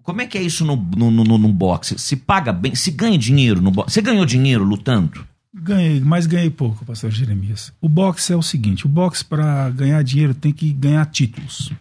Como 0.02 0.20
é 0.20 0.26
que 0.26 0.36
é 0.36 0.42
isso 0.42 0.66
no, 0.66 0.76
no, 0.76 1.10
no, 1.10 1.38
no 1.38 1.48
boxe? 1.50 1.98
Se 1.98 2.14
paga 2.14 2.52
bem, 2.52 2.74
se 2.74 2.90
ganha 2.90 3.16
dinheiro 3.16 3.62
no 3.62 3.70
boxe? 3.70 3.94
Você 3.94 4.02
ganhou 4.02 4.26
dinheiro 4.26 4.64
lutando? 4.64 5.26
Ganhei, 5.54 6.00
mas 6.00 6.26
ganhei 6.26 6.50
pouco, 6.50 6.84
pastor 6.84 7.10
Jeremias. 7.10 7.72
O 7.80 7.88
boxe 7.88 8.30
é 8.30 8.36
o 8.36 8.42
seguinte: 8.42 8.84
o 8.84 8.88
boxe, 8.88 9.24
para 9.24 9.70
ganhar 9.70 10.04
dinheiro, 10.04 10.34
tem 10.34 10.52
que 10.52 10.74
ganhar 10.74 11.06
títulos. 11.06 11.72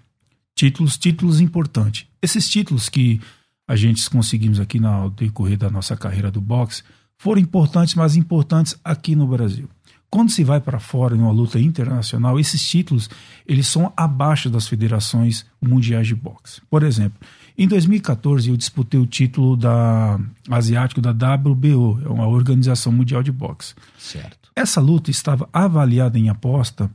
Títulos, 0.56 0.98
títulos 0.98 1.42
importantes. 1.42 2.08
Esses 2.22 2.50
títulos 2.50 2.88
que 2.88 3.20
a 3.68 3.76
gente 3.76 4.10
conseguimos 4.10 4.62
aqui 4.62 4.80
no 4.80 5.10
decorrer 5.10 5.58
da 5.58 5.70
nossa 5.70 5.98
carreira 5.98 6.32
do 6.32 6.40
boxe 6.40 6.82
foram 7.18 7.42
importantes, 7.42 7.94
mas 7.94 8.16
importantes 8.16 8.74
aqui 8.86 9.18
no 9.18 9.28
Brasil. 9.28 9.68
Quando 10.10 10.32
se 10.32 10.44
vai 10.44 10.62
para 10.62 10.80
fora 10.80 11.16
numa 11.16 11.32
luta 11.32 11.60
internacional, 11.60 12.40
esses 12.40 12.66
títulos 12.66 13.10
eles 13.46 13.68
são 13.68 13.92
abaixo 13.96 14.50
das 14.50 14.68
federações 14.68 15.46
mundiais 15.62 16.08
de 16.08 16.16
boxe. 16.16 16.62
Por 16.70 16.84
exemplo, 16.84 17.20
em 17.58 17.68
2014 17.68 18.50
eu 18.50 18.56
disputei 18.56 19.00
o 19.00 19.06
título 19.06 19.58
da 19.58 20.20
asiático 20.50 21.02
da 21.02 21.12
WBO, 21.12 22.02
é 22.06 22.10
uma 22.10 22.28
organização 22.28 22.92
mundial 22.92 23.22
de 23.22 23.32
boxe. 23.32 23.76
Certo. 23.98 24.50
Essa 24.56 24.80
luta 24.80 25.12
estava 25.12 25.50
avaliada 25.52 26.18
em 26.18 26.30
aposta 26.30 26.90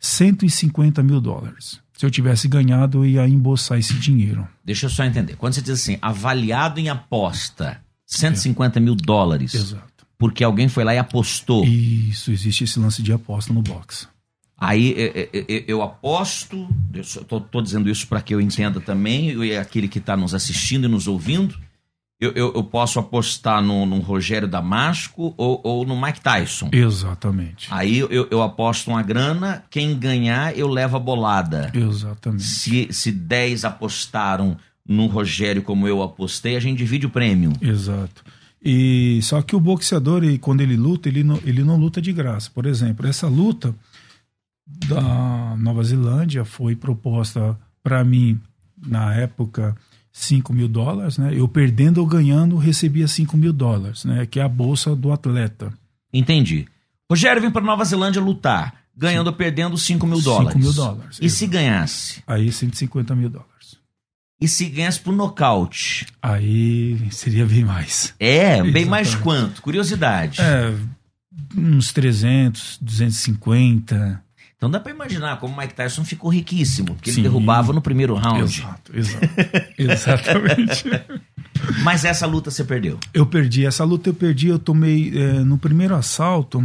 150 0.00 1.02
mil 1.02 1.20
dólares. 1.20 1.80
Se 1.96 2.04
eu 2.04 2.10
tivesse 2.10 2.48
ganhado, 2.48 2.98
eu 2.98 3.06
ia 3.06 3.28
embolsar 3.28 3.78
esse 3.78 3.94
dinheiro. 3.94 4.48
Deixa 4.64 4.86
eu 4.86 4.90
só 4.90 5.04
entender. 5.04 5.36
Quando 5.36 5.54
você 5.54 5.62
diz 5.62 5.80
assim, 5.80 5.96
avaliado 6.02 6.80
em 6.80 6.88
aposta 6.88 7.80
150 8.06 8.80
mil 8.80 8.94
dólares. 8.94 9.54
Exato. 9.54 9.93
Porque 10.24 10.42
alguém 10.42 10.68
foi 10.68 10.84
lá 10.84 10.94
e 10.94 10.98
apostou. 10.98 11.66
Isso, 11.66 12.32
existe 12.32 12.64
esse 12.64 12.80
lance 12.80 13.02
de 13.02 13.12
aposta 13.12 13.52
no 13.52 13.60
boxe. 13.60 14.08
Aí 14.56 14.94
eu, 14.96 15.44
eu, 15.46 15.64
eu 15.68 15.82
aposto, 15.82 16.66
eu 16.94 17.40
tô, 17.40 17.60
dizendo 17.60 17.90
isso 17.90 18.06
para 18.08 18.22
que 18.22 18.34
eu 18.34 18.40
entenda 18.40 18.80
também, 18.80 19.32
e 19.44 19.54
aquele 19.54 19.86
que 19.86 19.98
está 19.98 20.16
nos 20.16 20.32
assistindo 20.32 20.86
e 20.86 20.88
nos 20.88 21.06
ouvindo. 21.06 21.54
Eu, 22.18 22.32
eu, 22.32 22.54
eu, 22.54 22.64
posso 22.64 22.98
apostar 22.98 23.60
no, 23.60 23.84
no 23.84 23.98
Rogério 23.98 24.48
Damasco 24.48 25.34
ou, 25.36 25.60
ou, 25.62 25.84
no 25.84 26.00
Mike 26.00 26.22
Tyson. 26.22 26.70
Exatamente. 26.72 27.68
Aí 27.70 27.98
eu, 27.98 28.26
eu, 28.30 28.40
aposto 28.40 28.88
uma 28.88 29.02
grana, 29.02 29.62
quem 29.68 29.94
ganhar 29.94 30.56
eu 30.56 30.68
levo 30.68 30.96
a 30.96 31.00
bolada. 31.00 31.70
Exatamente. 31.74 32.44
Se, 32.44 32.88
se 32.90 33.12
10 33.12 33.66
apostaram 33.66 34.56
no 34.88 35.06
Rogério 35.06 35.62
como 35.62 35.86
eu 35.86 36.02
apostei, 36.02 36.56
a 36.56 36.60
gente 36.60 36.78
divide 36.78 37.04
o 37.04 37.10
prêmio. 37.10 37.52
Exato. 37.60 38.24
E 38.64 39.20
só 39.22 39.42
que 39.42 39.54
o 39.54 39.60
boxeador, 39.60 40.22
quando 40.40 40.62
ele 40.62 40.76
luta, 40.76 41.08
ele 41.08 41.22
não, 41.22 41.38
ele 41.44 41.62
não 41.62 41.76
luta 41.76 42.00
de 42.00 42.12
graça. 42.12 42.50
Por 42.50 42.64
exemplo, 42.64 43.06
essa 43.06 43.28
luta 43.28 43.74
da 44.88 45.54
Nova 45.58 45.84
Zelândia 45.84 46.44
foi 46.44 46.74
proposta 46.74 47.58
para 47.82 48.02
mim 48.02 48.40
na 48.86 49.14
época 49.14 49.76
5 50.10 50.52
mil 50.52 50.68
dólares, 50.68 51.18
né? 51.18 51.32
Eu 51.34 51.46
perdendo 51.46 51.98
ou 51.98 52.06
ganhando 52.06 52.56
recebia 52.56 53.06
5 53.06 53.36
mil 53.36 53.52
dólares, 53.52 54.04
né? 54.04 54.24
Que 54.24 54.40
é 54.40 54.42
a 54.42 54.48
bolsa 54.48 54.96
do 54.96 55.12
atleta. 55.12 55.72
Entendi. 56.12 56.66
Rogério 57.10 57.42
vem 57.42 57.50
para 57.50 57.62
Nova 57.62 57.84
Zelândia 57.84 58.22
lutar, 58.22 58.74
ganhando 58.96 59.26
ou 59.26 59.32
perdendo 59.34 59.76
5 59.76 60.06
mil 60.06 60.20
dólares. 60.22 60.52
5 60.54 60.58
mil 60.58 60.72
dólares. 60.72 61.18
E 61.20 61.26
exatamente. 61.26 61.32
se 61.32 61.46
ganhasse? 61.46 62.22
Aí 62.26 62.50
150 62.50 63.14
mil 63.14 63.28
dólares. 63.28 63.53
E 64.40 64.48
se 64.48 64.66
ganhasse 64.66 65.00
por 65.00 65.14
nocaute? 65.14 66.06
Aí 66.20 66.98
seria 67.10 67.46
bem 67.46 67.64
mais. 67.64 68.14
É, 68.18 68.56
bem 68.56 68.58
Exatamente. 68.58 68.88
mais 68.88 69.14
quanto? 69.14 69.62
Curiosidade. 69.62 70.40
É, 70.40 70.74
uns 71.56 71.92
300, 71.92 72.78
250. 72.80 74.22
Então 74.56 74.70
dá 74.70 74.80
para 74.80 74.92
imaginar 74.92 75.38
como 75.38 75.54
o 75.54 75.56
Mike 75.56 75.74
Tyson 75.74 76.04
ficou 76.04 76.30
riquíssimo, 76.30 76.94
porque 76.94 77.10
Sim. 77.12 77.20
ele 77.20 77.28
derrubava 77.28 77.72
no 77.72 77.82
primeiro 77.82 78.14
round. 78.14 78.42
Exato, 78.42 78.96
exato. 78.96 79.28
Exatamente. 79.76 80.84
Mas 81.82 82.04
essa 82.04 82.26
luta 82.26 82.50
você 82.50 82.64
perdeu? 82.64 82.98
Eu 83.12 83.26
perdi. 83.26 83.64
Essa 83.64 83.84
luta 83.84 84.08
eu 84.08 84.14
perdi, 84.14 84.48
eu 84.48 84.58
tomei. 84.58 85.12
É, 85.16 85.32
no 85.40 85.58
primeiro 85.58 85.94
assalto, 85.94 86.64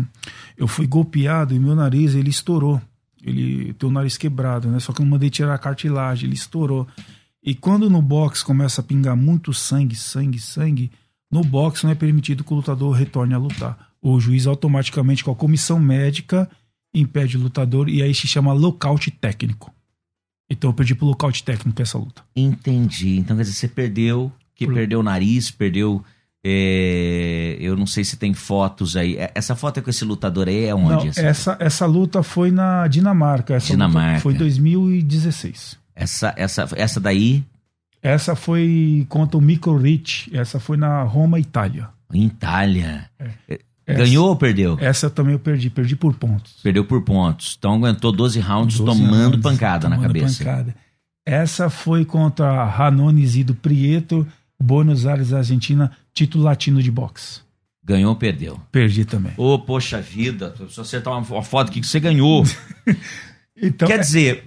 eu 0.57 0.67
fui 0.67 0.87
golpeado 0.87 1.53
e 1.53 1.59
meu 1.59 1.75
nariz 1.75 2.15
ele 2.15 2.29
estourou. 2.29 2.81
Ele 3.21 3.73
tem 3.73 3.89
o 3.89 3.91
nariz 3.91 4.17
quebrado, 4.17 4.69
né? 4.69 4.79
Só 4.79 4.93
que 4.93 5.01
eu 5.01 5.05
não 5.05 5.11
mandei 5.11 5.29
tirar 5.29 5.53
a 5.53 5.57
cartilagem, 5.57 6.25
ele 6.25 6.35
estourou. 6.35 6.87
E 7.43 7.55
quando 7.55 7.89
no 7.89 8.01
box 8.01 8.43
começa 8.43 8.81
a 8.81 8.83
pingar 8.83 9.15
muito 9.15 9.53
sangue, 9.53 9.95
sangue, 9.95 10.39
sangue, 10.39 10.91
no 11.31 11.43
box 11.43 11.83
não 11.83 11.91
é 11.91 11.95
permitido 11.95 12.43
que 12.43 12.53
o 12.53 12.55
lutador 12.55 12.93
retorne 12.93 13.33
a 13.33 13.37
lutar. 13.37 13.89
O 14.01 14.19
juiz 14.19 14.47
automaticamente, 14.47 15.23
com 15.23 15.31
a 15.31 15.35
comissão 15.35 15.79
médica, 15.79 16.49
impede 16.93 17.37
o 17.37 17.41
lutador 17.41 17.89
e 17.89 18.01
aí 18.01 18.13
se 18.13 18.27
chama 18.27 18.53
lockout 18.53 19.09
técnico. 19.11 19.73
Então 20.49 20.69
eu 20.71 20.73
perdi 20.73 20.95
pro 20.95 21.05
lockout 21.05 21.43
técnico 21.43 21.81
essa 21.81 21.97
luta. 21.97 22.23
Entendi. 22.35 23.17
Então 23.17 23.37
quer 23.37 23.43
dizer, 23.43 23.55
você 23.55 23.67
perdeu, 23.67 24.31
que 24.55 24.65
Por... 24.65 24.73
perdeu 24.73 24.99
o 24.99 25.03
nariz, 25.03 25.51
perdeu. 25.51 26.03
É... 26.43 27.57
eu 27.59 27.75
não 27.75 27.85
sei 27.85 28.03
se 28.03 28.17
tem 28.17 28.33
fotos 28.33 28.95
aí. 28.95 29.15
Essa 29.35 29.55
foto 29.55 29.79
é 29.79 29.81
com 29.81 29.89
esse 29.89 30.03
lutador 30.03 30.47
aí 30.47 30.65
é 30.65 30.73
onde? 30.73 31.05
Não, 31.05 31.07
essa, 31.07 31.21
essa, 31.21 31.57
essa, 31.59 31.85
luta 31.85 32.23
foi 32.23 32.49
na 32.49 32.87
Dinamarca. 32.87 33.53
Essa 33.53 33.67
Dinamarca. 33.67 34.21
foi 34.21 34.33
2016. 34.33 35.77
Essa, 35.99 36.33
essa, 36.37 36.67
essa 36.77 36.99
daí? 36.99 37.43
Essa 38.01 38.33
foi 38.33 39.05
contra 39.09 39.37
o 39.37 39.41
Micro 39.41 39.75
Rich. 39.75 40.33
Essa 40.33 40.57
foi 40.57 40.77
na 40.77 41.03
Roma, 41.03 41.37
Itália. 41.37 41.89
Itália. 42.13 43.09
É. 43.19 43.93
Ganhou 43.93 44.29
ou 44.29 44.35
perdeu? 44.35 44.77
Essa 44.79 45.09
também 45.09 45.33
eu 45.33 45.39
perdi, 45.39 45.69
perdi 45.69 45.97
por 45.97 46.15
pontos. 46.15 46.53
Perdeu 46.63 46.85
por 46.85 47.01
pontos. 47.01 47.55
Então 47.57 47.73
aguentou 47.73 48.13
12 48.13 48.39
rounds 48.39 48.77
12 48.77 49.01
tomando 49.01 49.21
rounds, 49.23 49.41
pancada 49.41 49.89
tomando 49.89 50.01
na 50.01 50.07
cabeça. 50.07 50.43
Pancada. 50.43 50.75
Essa 51.25 51.69
foi 51.69 52.05
contra 52.05 52.63
Ranone 52.63 53.25
Zido 53.27 53.53
Prieto, 53.53 54.25
Buenos 54.61 55.05
Aires, 55.05 55.33
Argentina, 55.33 55.91
título 56.13 56.45
latino 56.45 56.81
de 56.81 56.91
boxe. 56.91 57.41
Ganhou 57.83 58.11
ou 58.11 58.15
perdeu? 58.15 58.61
Perdi 58.71 59.03
também. 59.03 59.33
Ô, 59.35 59.55
oh, 59.55 59.59
poxa 59.59 59.99
vida, 59.99 60.53
se 60.69 60.79
acertar 60.79 61.11
uma, 61.11 61.27
uma 61.27 61.43
foto 61.43 61.69
aqui 61.69 61.81
que 61.81 61.87
você 61.87 61.99
ganhou. 61.99 62.45
então, 63.57 63.87
Quer 63.87 63.99
é... 63.99 64.43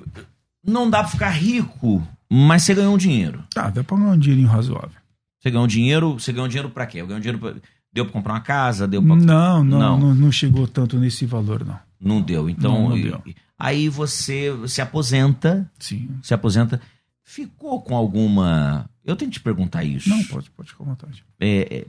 não 0.64 0.88
dá 0.88 1.00
pra 1.00 1.08
ficar 1.08 1.30
rico, 1.30 2.06
mas 2.30 2.62
você 2.62 2.74
ganhou 2.74 2.94
um 2.94 2.98
dinheiro. 2.98 3.44
Tá, 3.50 3.70
dá 3.70 3.82
pra 3.82 3.96
ganhar 3.96 4.12
um 4.12 4.18
dinheirinho 4.18 4.48
razoável. 4.48 5.02
Você 5.40 5.50
ganhou 5.50 5.66
dinheiro, 5.66 6.12
você 6.14 6.32
ganhou 6.32 6.48
dinheiro 6.48 6.70
pra 6.70 6.86
quê? 6.86 7.00
Eu 7.00 7.06
ganhei 7.06 7.20
dinheiro 7.20 7.38
pra... 7.38 7.54
Deu 7.92 8.04
pra 8.06 8.12
comprar 8.12 8.34
uma 8.34 8.40
casa? 8.40 8.88
Deu 8.88 9.02
pra... 9.02 9.16
Não, 9.16 9.62
não, 9.62 9.64
não, 9.64 9.98
não, 9.98 10.14
não 10.14 10.32
chegou 10.32 10.66
tanto 10.66 10.98
nesse 10.98 11.26
valor, 11.26 11.64
não. 11.64 11.78
Não 12.00 12.22
deu. 12.22 12.48
Então, 12.48 12.72
não, 12.72 12.88
não 12.90 13.00
deu. 13.00 13.22
aí 13.58 13.88
você 13.88 14.50
se 14.66 14.80
aposenta. 14.80 15.70
Sim. 15.78 16.08
Se 16.22 16.32
aposenta. 16.32 16.80
Ficou 17.22 17.82
com 17.82 17.94
alguma. 17.94 18.88
Eu 19.04 19.14
tenho 19.14 19.30
que 19.30 19.38
te 19.38 19.42
perguntar 19.42 19.84
isso. 19.84 20.08
Não, 20.08 20.24
pode, 20.24 20.50
pode 20.50 20.70
ficar 20.70 20.84
à 20.84 20.86
vontade. 20.86 21.24
É, 21.38 21.78
é, 21.78 21.86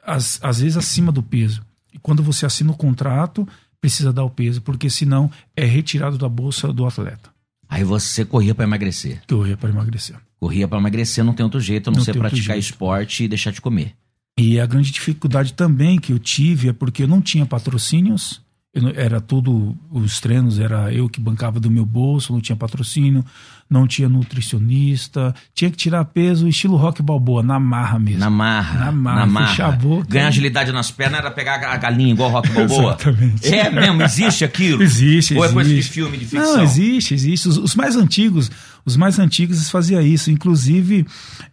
às, 0.05 0.39
às 0.43 0.61
vezes 0.61 0.77
acima 0.77 1.11
do 1.11 1.23
peso. 1.23 1.63
E 1.93 1.99
quando 1.99 2.23
você 2.23 2.47
assina 2.47 2.71
o 2.71 2.77
contrato, 2.77 3.47
precisa 3.81 4.13
dar 4.13 4.25
o 4.25 4.31
peso, 4.31 4.63
porque 4.63 4.89
senão 4.89 5.31
é 5.57 5.65
retirado 5.65 6.19
da 6.19 6.29
bolsa 6.29 6.73
do 6.73 6.87
atleta. 6.87 7.31
Aí 7.69 7.85
você 7.85 8.25
corria 8.25 8.55
para 8.55 8.65
emagrecer. 8.65 9.21
Corria 9.29 9.57
para 9.57 9.69
emagrecer. 9.69 10.17
Corria 10.41 10.67
para 10.67 10.79
emagrecer, 10.79 11.25
não 11.25 11.35
tem 11.35 11.45
outro 11.45 11.61
jeito, 11.61 11.89
a 11.89 11.91
não, 11.91 11.99
não 11.99 12.05
ser 12.05 12.17
praticar 12.17 12.57
esporte 12.57 13.25
e 13.25 13.29
deixar 13.29 13.51
de 13.51 13.61
comer. 13.61 13.95
E 14.39 14.61
a 14.61 14.67
grande 14.67 14.93
dificuldade 14.93 15.53
também 15.53 15.99
que 15.99 16.13
eu 16.13 16.19
tive 16.19 16.69
é 16.69 16.73
porque 16.73 17.03
eu 17.03 17.09
não 17.09 17.21
tinha 17.21 17.45
patrocínios 17.45 18.41
eu, 18.75 18.93
era 18.95 19.21
tudo, 19.21 19.77
os 19.91 20.21
treinos 20.21 20.59
era 20.59 20.93
eu 20.93 21.09
que 21.09 21.21
bancava 21.21 21.59
do 21.59 21.71
meu 21.71 21.87
bolso, 21.87 22.33
não 22.33 22.41
tinha 22.41 22.55
patrocínio, 22.55 23.25
não 23.69 23.87
tinha 23.87 24.09
nutricionista, 24.09 25.35
tinha 25.55 25.71
que 25.71 25.77
tirar 25.77 26.05
peso 26.05 26.47
estilo 26.47 26.77
rock 26.77 27.03
balboa, 27.03 27.43
na 27.43 27.59
marra 27.59 27.99
mesmo. 27.99 28.21
Na 28.21 28.31
marra. 28.31 28.79
Na 28.87 28.93
marra, 28.93 29.21
na 29.21 29.27
marra. 29.27 29.73
Boca, 29.73 30.07
Ganhar 30.09 30.29
agilidade 30.29 30.71
nas 30.71 30.91
pernas 30.91 31.21
era 31.21 31.31
pegar 31.31 31.63
a 31.63 31.77
galinha 31.77 32.13
igual 32.13 32.31
rock 32.31 32.51
balboa. 32.51 32.97
Exatamente. 33.01 33.55
É 33.55 33.71
mesmo, 33.71 34.03
existe 34.03 34.45
aquilo? 34.45 34.83
Existe, 34.83 35.35
Ou 35.35 35.45
é 35.45 35.53
coisa 35.53 35.75
de 35.75 35.83
filme, 35.83 36.19
de 36.19 36.27
ficção? 36.27 36.57
Não, 36.57 36.63
existe, 36.63 37.15
existe. 37.15 37.49
Os, 37.49 37.57
os 37.57 37.75
mais 37.75 37.97
antigos, 37.97 38.51
os 38.85 38.97
mais 38.97 39.19
antigos 39.19 39.71
faziam 39.71 40.03
isso. 40.03 40.31
Inclusive, 40.31 41.07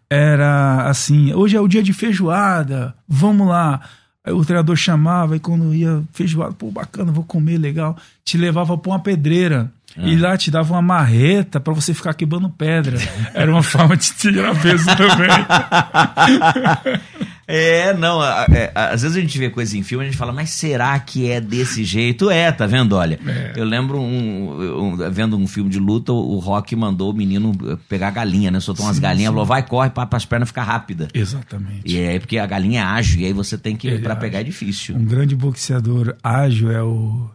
era 0.09 0.89
assim, 0.89 1.33
hoje 1.33 1.55
é 1.55 1.61
o 1.61 1.67
dia 1.67 1.81
de 1.81 1.93
feijoada, 1.93 2.93
vamos 3.07 3.47
lá 3.47 3.81
Aí 4.25 4.33
o 4.33 4.43
treinador 4.43 4.75
chamava 4.75 5.35
e 5.35 5.39
quando 5.39 5.73
ia 5.73 6.01
feijoada, 6.11 6.53
pô, 6.53 6.71
bacana, 6.71 7.11
vou 7.11 7.23
comer, 7.23 7.59
legal. 7.59 7.95
Te 8.23 8.37
levava 8.37 8.77
pra 8.77 8.91
uma 8.91 8.99
pedreira. 8.99 9.71
Ah. 9.95 10.07
E 10.07 10.17
lá 10.17 10.35
te 10.35 10.49
dava 10.49 10.73
uma 10.73 10.81
marreta 10.81 11.59
para 11.59 11.73
você 11.73 11.93
ficar 11.93 12.13
quebrando 12.13 12.49
pedra. 12.49 12.97
Era 13.33 13.51
uma 13.51 13.61
forma 13.61 13.95
de 13.95 14.11
tirar 14.13 14.59
peso 14.59 14.85
também. 14.97 15.29
É, 17.47 17.93
não, 17.93 18.23
é, 18.23 18.71
às 18.73 19.03
vezes 19.03 19.17
a 19.17 19.21
gente 19.21 19.37
vê 19.37 19.49
coisa 19.49 19.77
em 19.77 19.83
filme 19.83 20.03
e 20.03 20.07
a 20.07 20.11
gente 20.11 20.17
fala, 20.17 20.33
mas 20.33 20.49
será 20.49 20.97
que 20.99 21.29
é 21.29 21.39
desse 21.39 21.83
jeito? 21.83 22.29
É, 22.29 22.51
tá 22.51 22.65
vendo? 22.65 22.95
Olha, 22.95 23.19
é. 23.25 23.53
eu 23.55 23.65
lembro 23.65 23.99
um, 23.99 24.93
um, 24.93 25.11
vendo 25.11 25.37
um 25.37 25.47
filme 25.47 25.69
de 25.69 25.79
luta, 25.79 26.11
o 26.11 26.39
Rock 26.39 26.75
mandou 26.75 27.11
o 27.11 27.13
menino 27.13 27.53
pegar 27.87 28.07
a 28.07 28.11
galinha, 28.11 28.49
né? 28.49 28.59
Soltou 28.59 28.85
umas 28.85 28.95
sim, 28.95 29.01
galinhas, 29.01 29.29
sim. 29.29 29.33
falou, 29.33 29.45
vai, 29.45 29.63
corre 29.63 29.89
para 29.89 30.07
as 30.11 30.25
pernas 30.25 30.49
ficar 30.49 30.63
rápida. 30.63 31.07
Exatamente. 31.13 31.81
E 31.85 31.99
é 31.99 32.19
porque 32.19 32.37
a 32.37 32.45
galinha 32.45 32.81
é 32.81 32.83
ágil, 32.83 33.21
e 33.21 33.25
aí 33.25 33.33
você 33.33 33.57
tem 33.57 33.75
que, 33.75 33.99
para 33.99 34.15
pegar 34.15 34.39
é 34.39 34.43
difícil. 34.43 34.95
Um 34.95 35.05
grande 35.05 35.35
boxeador 35.35 36.15
ágil 36.23 36.71
é 36.71 36.81
o 36.81 37.29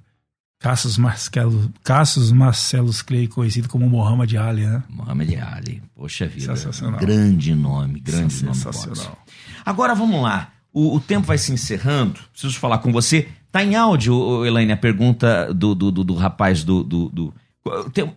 Cassius 0.61 0.99
Marcelo, 0.99 1.73
Cassius 1.83 2.31
Marcelos 2.31 3.01
Clay, 3.01 3.27
conhecido 3.27 3.67
como 3.67 3.89
Muhammad 3.89 4.31
Ali, 4.35 4.67
né? 4.67 4.83
Muhammad 4.91 5.31
Ali, 5.35 5.83
poxa 5.95 6.27
vida. 6.27 6.55
Sensacional. 6.55 7.01
Grande 7.01 7.55
nome, 7.55 7.99
grande 7.99 8.35
Sensacional. 8.35 8.55
nome. 8.55 8.97
Sensacional. 8.97 9.25
Agora 9.65 9.95
vamos 9.95 10.23
lá. 10.23 10.53
O, 10.71 10.97
o, 10.97 11.01
tempo 11.01 11.27
vai 11.27 11.39
se 11.39 11.51
encerrando. 11.51 12.21
Preciso 12.31 12.59
falar 12.59 12.79
com 12.79 12.93
você. 12.93 13.27
Tá 13.51 13.65
em 13.65 13.75
áudio, 13.75 14.45
Elaine, 14.45 14.73
a 14.73 14.77
pergunta 14.77 15.53
do, 15.53 15.75
do, 15.75 15.91
do, 15.91 16.05
do 16.05 16.15
rapaz 16.15 16.63
do, 16.63 16.85
do, 16.85 17.09
do. 17.09 17.35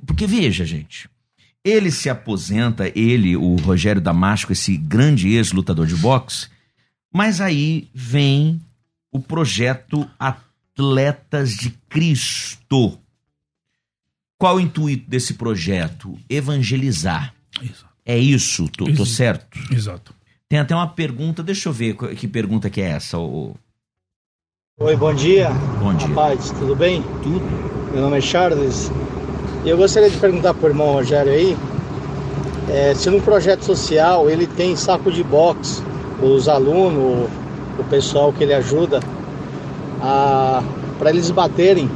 Porque 0.05 0.27
veja, 0.27 0.65
gente. 0.65 1.09
Ele 1.63 1.89
se 1.91 2.09
aposenta, 2.09 2.91
ele, 2.93 3.37
o 3.37 3.55
Rogério 3.55 4.01
Damasco, 4.01 4.51
esse 4.51 4.75
grande 4.75 5.29
ex-lutador 5.29 5.87
de 5.87 5.95
boxe, 5.95 6.49
mas 7.11 7.39
aí 7.39 7.89
vem 7.93 8.59
o 9.13 9.19
projeto 9.19 10.05
Atletas 10.73 11.51
de 11.51 11.69
Cristo. 11.87 12.97
Qual 14.39 14.55
o 14.55 14.59
intuito 14.59 15.07
desse 15.09 15.35
projeto? 15.35 16.17
Evangelizar. 16.27 17.33
Exato. 17.61 17.93
É 18.05 18.17
isso, 18.17 18.67
tô, 18.69 18.91
tô 18.91 19.05
certo? 19.05 19.57
Exato. 19.71 20.13
Tem 20.49 20.59
até 20.59 20.75
uma 20.75 20.87
pergunta, 20.87 21.41
deixa 21.41 21.69
eu 21.69 21.73
ver 21.73 21.95
que 22.15 22.27
pergunta 22.27 22.69
que 22.69 22.81
é 22.81 22.89
essa. 22.89 23.17
O... 23.17 23.55
Oi, 24.79 24.95
bom 24.95 25.13
dia. 25.13 25.49
Bom 25.79 25.93
dia. 25.93 26.07
Rapaz, 26.07 26.51
tudo 26.51 26.75
bem? 26.75 27.03
Tudo. 27.21 27.45
Meu 27.93 28.01
nome 28.01 28.17
é 28.17 28.21
Charles. 28.21 28.91
E 29.63 29.69
eu 29.69 29.77
gostaria 29.77 30.09
de 30.09 30.17
perguntar 30.17 30.53
para 30.55 30.65
o 30.65 30.69
irmão 30.69 30.93
Rogério 30.93 31.31
aí, 31.31 31.55
é, 32.69 32.93
se 32.95 33.09
no 33.09 33.21
projeto 33.21 33.63
social 33.63 34.29
ele 34.29 34.47
tem 34.47 34.75
saco 34.75 35.11
de 35.11 35.23
boxe, 35.23 35.83
os 36.21 36.49
alunos, 36.49 37.29
o 37.77 37.83
pessoal 37.89 38.33
que 38.33 38.43
ele 38.43 38.53
ajuda, 38.53 38.99
para 40.99 41.09
eles 41.09 41.31
baterem, 41.31 41.89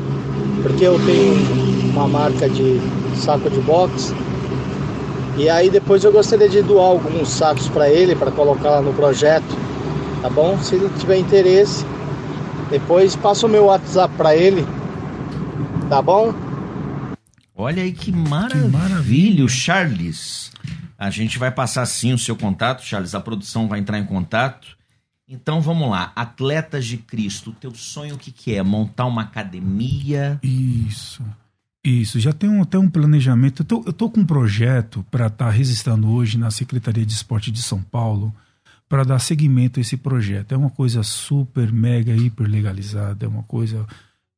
porque 0.64 0.86
eu 0.86 0.98
tenho 1.06 1.92
uma 1.92 2.08
marca 2.08 2.50
de 2.50 2.80
saco 3.16 3.50
de 3.50 3.60
boxe 3.60 4.14
e 5.38 5.50
aí 5.50 5.70
depois 5.70 6.04
eu 6.04 6.12
gostaria 6.12 6.50
de 6.50 6.64
doar 6.64 6.86
alguns 6.86 7.30
sacos 7.30 7.68
para 7.70 7.88
ele 7.90 8.16
para 8.16 8.32
colocar 8.32 8.72
lá 8.72 8.82
no 8.82 8.92
projeto, 8.94 9.46
tá 10.20 10.30
bom? 10.30 10.58
Se 10.60 10.76
ele 10.76 10.90
tiver 10.98 11.18
interesse, 11.18 11.86
depois 12.72 13.16
passa 13.16 13.46
o 13.46 13.50
meu 13.50 13.66
WhatsApp 13.66 14.14
para 14.16 14.36
ele, 14.36 14.66
tá 15.90 16.02
bom? 16.02 16.34
Olha 17.56 17.84
aí 17.84 17.92
que 17.92 18.12
maravilha, 18.12 18.64
que 18.64 18.78
maravilha, 18.78 19.48
Charles. 19.48 20.52
A 20.98 21.12
gente 21.12 21.38
vai 21.38 21.52
passar 21.52 21.86
sim 21.86 22.14
o 22.14 22.18
seu 22.18 22.36
contato, 22.36 22.84
Charles. 22.84 23.14
A 23.14 23.20
produção 23.20 23.68
vai 23.68 23.80
entrar 23.80 24.00
em 24.00 24.06
contato. 24.06 24.77
Então 25.28 25.60
vamos 25.62 25.90
lá, 25.90 26.14
Atletas 26.16 26.86
de 26.86 26.98
Cristo, 26.98 27.50
o 27.50 27.54
teu 27.54 27.76
sonho 27.76 28.16
o 28.16 28.18
que, 28.18 28.32
que 28.32 28.56
é? 28.56 28.64
Montar 28.64 29.06
uma 29.06 29.24
academia? 29.24 30.40
Isso. 30.42 31.22
Isso, 31.84 32.20
já 32.20 32.34
tem 32.34 32.50
um, 32.50 32.62
até 32.62 32.78
um 32.78 32.90
planejamento. 32.90 33.62
Eu 33.62 33.66
tô, 33.66 33.84
eu 33.86 33.94
tô 33.94 34.10
com 34.10 34.22
um 34.22 34.26
projeto 34.26 35.06
para 35.10 35.28
estar 35.28 35.46
tá 35.46 35.52
registrando 35.52 36.10
hoje 36.10 36.38
na 36.38 36.52
Secretaria 36.52 37.06
de 37.06 37.14
Esporte 37.14 37.52
de 37.52 37.62
São 37.62 37.82
Paulo 37.82 38.34
para 38.90 39.04
dar 39.04 39.20
seguimento 39.20 39.80
a 39.80 39.82
esse 39.82 39.98
projeto. 39.98 40.54
É 40.54 40.58
uma 40.58 40.70
coisa 40.70 41.04
super, 41.04 41.72
mega, 41.72 42.16
hiper 42.16 42.48
legalizada, 42.48 43.26
é 43.26 43.30
uma 43.30 43.44
coisa 43.44 43.86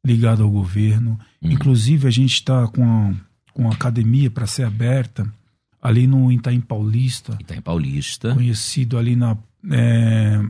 ligada 0.03 0.43
ao 0.43 0.49
governo. 0.49 1.19
Uhum. 1.41 1.51
Inclusive, 1.51 2.07
a 2.07 2.11
gente 2.11 2.33
está 2.33 2.67
com 2.67 2.83
a, 2.83 3.13
com 3.53 3.69
a 3.69 3.73
academia 3.73 4.29
para 4.29 4.47
ser 4.47 4.63
aberta 4.63 5.31
ali 5.81 6.07
no 6.07 6.31
Itaim 6.31 6.61
Paulista. 6.61 7.37
Itaim 7.39 7.61
Paulista. 7.61 8.33
Conhecido 8.33 8.97
ali 8.97 9.15
na. 9.15 9.37
É, 9.71 10.41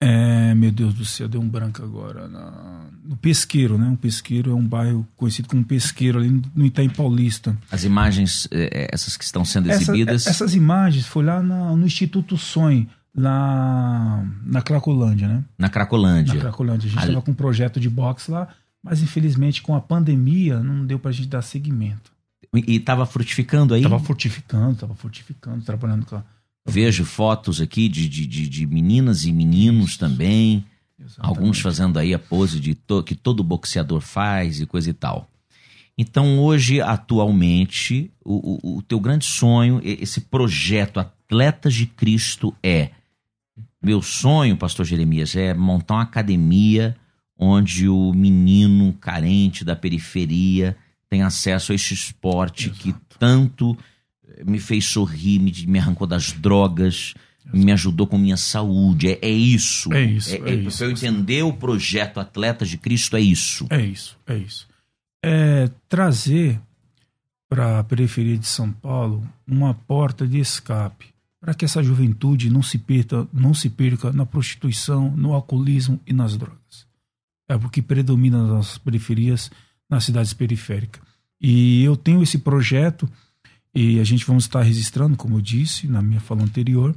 é, 0.00 0.54
meu 0.54 0.70
Deus 0.70 0.94
do 0.94 1.04
céu, 1.04 1.28
deu 1.28 1.40
um 1.40 1.48
branco 1.48 1.82
agora. 1.82 2.28
Na, 2.28 2.86
no 3.02 3.16
Pesqueiro, 3.16 3.76
né? 3.76 3.86
Um 3.88 3.96
Pesqueiro 3.96 4.52
é 4.52 4.54
um 4.54 4.66
bairro 4.66 5.06
conhecido 5.16 5.48
como 5.48 5.64
Pesqueiro, 5.64 6.18
ali 6.18 6.42
no 6.54 6.64
Itaim 6.64 6.88
Paulista. 6.88 7.56
As 7.70 7.82
imagens, 7.82 8.46
é, 8.52 8.84
é, 8.84 8.88
essas 8.92 9.16
que 9.16 9.24
estão 9.24 9.44
sendo 9.44 9.70
exibidas? 9.70 10.22
Essa, 10.22 10.30
essas 10.30 10.54
imagens 10.54 11.06
foi 11.06 11.24
lá 11.24 11.42
na, 11.42 11.74
no 11.74 11.84
Instituto 11.84 12.36
Sonho, 12.36 12.88
lá 13.12 14.24
na 14.44 14.62
Cracolândia, 14.62 15.26
né? 15.26 15.44
Na 15.58 15.68
Cracolândia. 15.68 16.34
Na 16.34 16.40
Cracolândia. 16.40 16.86
A 16.86 16.90
gente 16.90 17.00
estava 17.00 17.22
com 17.22 17.32
um 17.32 17.34
projeto 17.34 17.80
de 17.80 17.90
boxe 17.90 18.30
lá, 18.30 18.48
mas 18.80 19.02
infelizmente 19.02 19.60
com 19.60 19.74
a 19.74 19.80
pandemia 19.80 20.60
não 20.60 20.86
deu 20.86 21.00
pra 21.00 21.10
gente 21.10 21.28
dar 21.28 21.42
seguimento. 21.42 22.12
E 22.54 22.76
estava 22.76 23.04
frutificando 23.04 23.74
aí? 23.74 23.82
Estava 23.82 23.98
frutificando, 23.98 24.72
estava 24.72 24.94
frutificando, 24.94 25.64
trabalhando 25.64 26.06
com 26.06 26.16
a 26.16 26.24
Vejo 26.68 27.04
fotos 27.04 27.60
aqui 27.60 27.88
de, 27.88 28.08
de, 28.08 28.26
de, 28.26 28.48
de 28.48 28.66
meninas 28.66 29.24
e 29.24 29.32
meninos 29.32 29.96
também. 29.96 30.64
Exatamente. 30.98 31.18
Alguns 31.18 31.60
fazendo 31.60 31.98
aí 31.98 32.12
a 32.12 32.18
pose 32.18 32.60
de 32.60 32.74
to, 32.74 33.02
que 33.02 33.14
todo 33.14 33.42
boxeador 33.42 34.00
faz 34.00 34.60
e 34.60 34.66
coisa 34.66 34.90
e 34.90 34.92
tal. 34.92 35.28
Então, 35.96 36.38
hoje, 36.38 36.80
atualmente, 36.80 38.10
o, 38.24 38.58
o, 38.62 38.78
o 38.78 38.82
teu 38.82 39.00
grande 39.00 39.24
sonho, 39.24 39.80
esse 39.82 40.20
projeto 40.20 41.00
Atletas 41.00 41.74
de 41.74 41.86
Cristo 41.86 42.54
é. 42.62 42.90
Meu 43.82 44.00
sonho, 44.00 44.56
pastor 44.56 44.86
Jeremias, 44.86 45.36
é 45.36 45.52
montar 45.52 45.94
uma 45.94 46.02
academia 46.02 46.96
onde 47.36 47.88
o 47.88 48.12
menino 48.12 48.92
carente 48.94 49.64
da 49.64 49.76
periferia 49.76 50.76
tem 51.08 51.22
acesso 51.22 51.72
a 51.72 51.74
esse 51.74 51.94
esporte 51.94 52.66
Exato. 52.66 52.80
que 52.80 52.94
tanto 53.18 53.76
me 54.46 54.58
fez 54.58 54.86
sorrir, 54.86 55.38
me, 55.38 55.52
me 55.66 55.78
arrancou 55.78 56.06
das 56.06 56.32
drogas, 56.32 57.14
me 57.52 57.72
ajudou 57.72 58.06
com 58.06 58.18
minha 58.18 58.36
saúde. 58.36 59.08
É, 59.08 59.18
é 59.22 59.30
isso. 59.30 59.92
É 59.92 60.02
isso. 60.02 60.34
É, 60.34 60.38
é, 60.38 60.50
é 60.50 60.54
isso. 60.54 60.84
eu 60.84 60.90
entender 60.90 61.42
o 61.42 61.52
projeto 61.52 62.20
Atletas 62.20 62.68
de 62.68 62.78
Cristo, 62.78 63.16
é 63.16 63.20
isso. 63.20 63.66
É 63.70 63.80
isso, 63.80 64.18
é 64.26 64.36
isso. 64.36 64.68
É 65.22 65.70
trazer 65.88 66.60
para 67.48 67.78
a 67.78 67.84
periferia 67.84 68.36
de 68.36 68.46
São 68.46 68.70
Paulo 68.70 69.26
uma 69.46 69.72
porta 69.72 70.26
de 70.26 70.38
escape 70.38 71.06
para 71.40 71.54
que 71.54 71.64
essa 71.64 71.82
juventude 71.82 72.50
não 72.50 72.62
se 72.62 72.78
perca, 72.78 73.26
não 73.32 73.54
se 73.54 73.70
perca 73.70 74.12
na 74.12 74.26
prostituição, 74.26 75.10
no 75.16 75.32
alcoolismo 75.32 76.00
e 76.06 76.12
nas 76.12 76.36
drogas. 76.36 76.86
É 77.48 77.54
o 77.54 77.68
que 77.70 77.80
predomina 77.80 78.42
nas 78.42 78.48
nossas 78.48 78.78
periferias, 78.78 79.50
nas 79.88 80.04
cidades 80.04 80.32
periféricas. 80.32 81.00
E 81.40 81.82
eu 81.82 81.96
tenho 81.96 82.22
esse 82.22 82.38
projeto 82.38 83.08
e 83.74 84.00
a 84.00 84.04
gente 84.04 84.24
vamos 84.24 84.44
estar 84.44 84.62
registrando, 84.62 85.16
como 85.16 85.36
eu 85.36 85.40
disse 85.40 85.86
na 85.86 86.02
minha 86.02 86.20
fala 86.20 86.42
anterior, 86.42 86.94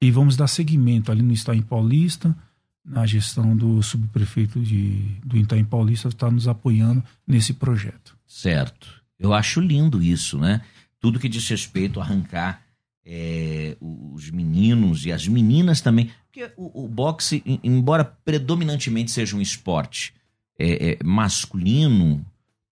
e 0.00 0.10
vamos 0.10 0.36
dar 0.36 0.46
seguimento 0.46 1.10
ali 1.10 1.22
no 1.22 1.32
Itaim 1.32 1.62
Paulista, 1.62 2.36
na 2.84 3.06
gestão 3.06 3.56
do 3.56 3.82
subprefeito 3.82 4.60
de, 4.60 4.98
do 5.24 5.36
Itaim 5.38 5.64
Paulista, 5.64 6.08
está 6.08 6.30
nos 6.30 6.46
apoiando 6.46 7.02
nesse 7.26 7.54
projeto. 7.54 8.16
Certo. 8.26 9.02
Eu 9.18 9.32
acho 9.32 9.60
lindo 9.60 10.02
isso, 10.02 10.38
né? 10.38 10.60
Tudo 11.00 11.18
que 11.18 11.28
diz 11.28 11.48
respeito 11.48 11.98
a 11.98 12.02
arrancar 12.02 12.62
é, 13.06 13.76
os 13.80 14.30
meninos 14.30 15.06
e 15.06 15.12
as 15.12 15.26
meninas 15.26 15.80
também. 15.80 16.10
Porque 16.26 16.50
o, 16.56 16.84
o 16.84 16.88
boxe, 16.88 17.42
em- 17.46 17.60
embora 17.64 18.04
predominantemente 18.04 19.10
seja 19.10 19.36
um 19.36 19.40
esporte 19.40 20.12
é, 20.58 20.90
é, 20.92 20.98
masculino, 21.04 22.24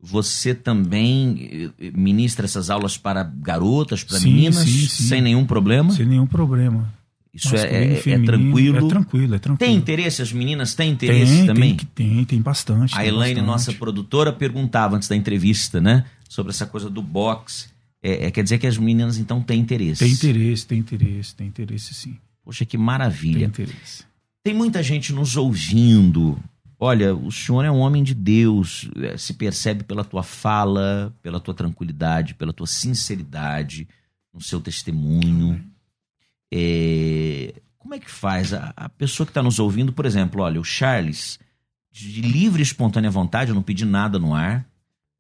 você 0.02 0.52
também 0.54 1.70
eh, 1.78 1.90
ministra 1.94 2.44
essas 2.44 2.68
aulas 2.70 2.98
para 2.98 3.22
garotas, 3.22 4.02
para 4.02 4.18
Sim, 4.18 4.32
meninas, 4.32 4.56
sim, 4.64 4.88
sim. 4.88 5.02
sem 5.04 5.22
nenhum 5.22 5.46
problema? 5.46 5.92
Sem 5.92 6.04
nenhum 6.06 6.26
problema. 6.26 6.92
Isso 7.32 7.48
é, 7.56 7.60
Masculino, 7.62 7.76
é- 7.76 7.92
é 7.92 7.96
feminino, 7.96 8.26
tranquilo? 8.26 8.76
É 8.76 8.88
tranquilo, 8.88 9.34
é 9.34 9.38
tranquilo. 9.38 9.70
Tem 9.70 9.78
interesse? 9.78 10.20
As 10.20 10.32
meninas 10.32 10.74
têm 10.74 10.90
interesse 10.90 11.32
tem, 11.36 11.46
também? 11.46 11.76
Tem, 11.76 11.86
tem, 12.16 12.24
tem 12.24 12.42
bastante. 12.42 12.94
A 12.94 12.98
tem 12.98 13.08
Elaine, 13.08 13.34
bastante. 13.40 13.46
nossa 13.46 13.72
produtora, 13.72 14.32
perguntava 14.32 14.96
antes 14.96 15.08
da 15.08 15.16
entrevista, 15.16 15.80
né? 15.80 16.04
Sobre 16.28 16.50
essa 16.50 16.66
coisa 16.66 16.90
do 16.90 17.00
boxe. 17.00 17.66
É, 18.02 18.26
é, 18.26 18.30
quer 18.30 18.42
dizer 18.42 18.58
que 18.58 18.66
as 18.66 18.76
meninas, 18.76 19.16
então, 19.16 19.40
têm 19.40 19.60
interesse. 19.60 20.00
Tem 20.04 20.12
interesse, 20.12 20.66
tem 20.66 20.78
interesse, 20.80 21.34
tem 21.34 21.46
interesse 21.46 21.94
sim. 21.94 22.16
Poxa, 22.44 22.64
que 22.66 22.76
Tem 22.76 22.84
maravilha. 22.84 23.46
interesse. 23.46 24.04
Tem 24.44 24.52
muita 24.52 24.82
gente 24.82 25.12
nos 25.12 25.36
ouvindo. 25.36 26.36
Olha, 26.84 27.14
o 27.14 27.30
senhor 27.30 27.64
é 27.64 27.70
um 27.70 27.78
homem 27.78 28.02
de 28.02 28.12
Deus. 28.12 28.90
eh, 28.96 29.16
Se 29.16 29.34
percebe 29.34 29.84
pela 29.84 30.02
tua 30.02 30.24
fala, 30.24 31.14
pela 31.22 31.38
tua 31.38 31.54
tranquilidade, 31.54 32.34
pela 32.34 32.52
tua 32.52 32.66
sinceridade, 32.66 33.86
no 34.34 34.40
seu 34.40 34.60
testemunho. 34.60 35.64
É, 36.52 37.54
Como 37.78 37.94
é 37.94 38.00
que 38.00 38.10
faz? 38.10 38.52
A, 38.52 38.72
a 38.76 38.88
pessoa 38.88 39.24
que 39.24 39.30
está 39.30 39.44
nos 39.44 39.60
ouvindo, 39.60 39.92
por 39.92 40.04
exemplo, 40.06 40.42
olha, 40.42 40.60
o 40.60 40.64
Charles, 40.64 41.38
de 41.92 42.20
livre 42.20 42.60
e 42.60 42.64
espontânea 42.64 43.12
vontade, 43.12 43.50
eu 43.50 43.54
não 43.54 43.62
pedi 43.62 43.84
nada 43.84 44.18
no 44.18 44.34
ar, 44.34 44.66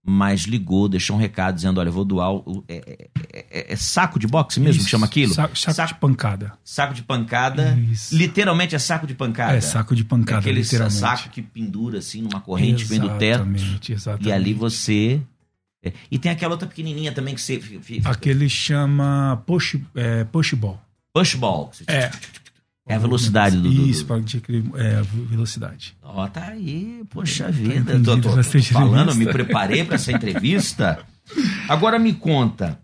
mas 0.04 0.42
ligou, 0.42 0.88
deixou 0.88 1.16
um 1.16 1.18
recado 1.18 1.54
dizendo: 1.54 1.78
olha, 1.78 1.88
eu 1.88 1.92
vou 1.92 2.04
doar. 2.04 2.32
o- 2.32 2.64
é, 2.68 3.08
é- 3.32 3.46
é- 3.50 3.72
é 3.72 3.76
saco 3.76 4.18
de 4.18 4.26
boxe 4.26 4.58
mesmo 4.58 4.74
que 4.74 4.80
Isso, 4.82 4.88
chama 4.90 5.06
aquilo? 5.06 5.32
Saco, 5.34 5.56
saco 5.56 5.94
de 5.94 6.00
pancada. 6.00 6.52
Saco 6.64 6.92
de 6.94 7.02
pancada. 7.02 7.78
Isso. 7.90 8.14
Literalmente 8.16 8.74
é 8.74 8.78
saco 8.78 9.06
de 9.06 9.14
pancada. 9.14 9.54
É, 9.56 9.60
saco 9.60 9.94
de 9.94 10.04
pancada, 10.04 10.40
Aquele 10.40 10.60
literalmente. 10.62 10.98
saco 10.98 11.28
que 11.30 11.40
pendura 11.42 11.98
assim 11.98 12.22
numa 12.22 12.40
corrente 12.40 12.82
que 12.84 12.90
vem 12.90 13.00
do 13.00 13.08
teto. 13.10 13.42
Exatamente, 13.42 13.92
exatamente. 13.92 14.28
E 14.28 14.32
ali 14.32 14.52
você. 14.54 15.20
é. 15.84 15.92
E 16.10 16.18
tem 16.18 16.30
aquela 16.32 16.52
outra 16.54 16.66
pequenininha 16.68 17.12
também 17.12 17.34
que 17.34 17.40
você. 17.40 17.60
Aquele 18.04 18.48
chama 18.48 19.42
push, 19.46 19.76
é, 19.94 20.24
push 20.24 20.54
ball. 20.54 20.80
Push 21.14 21.34
ball. 21.34 21.68
que 21.68 21.76
você- 21.78 21.84
É. 21.88 22.10
É 22.86 22.94
a 22.94 22.98
velocidade 22.98 23.56
do. 23.56 23.70
do- 23.70 23.86
Isso, 23.88 24.04
para 24.04 24.16
é, 24.76 24.96
a 24.96 25.02
velocidade. 25.02 25.96
Ó, 26.02 26.26
tá 26.26 26.48
aí. 26.48 27.02
Poxa 27.10 27.44
Tá 27.44 27.50
vida. 27.50 27.98
Tô, 28.00 28.16
tô- 28.16 28.20
tô 28.30 28.36
bastante 28.36 28.72
falando, 28.72 29.14
me 29.14 29.26
preparei 29.26 29.84
para 29.84 29.94
essa 29.94 30.10
entrevista. 30.12 30.98
Agora 31.68 31.98
me 31.98 32.12
conta. 32.12 32.78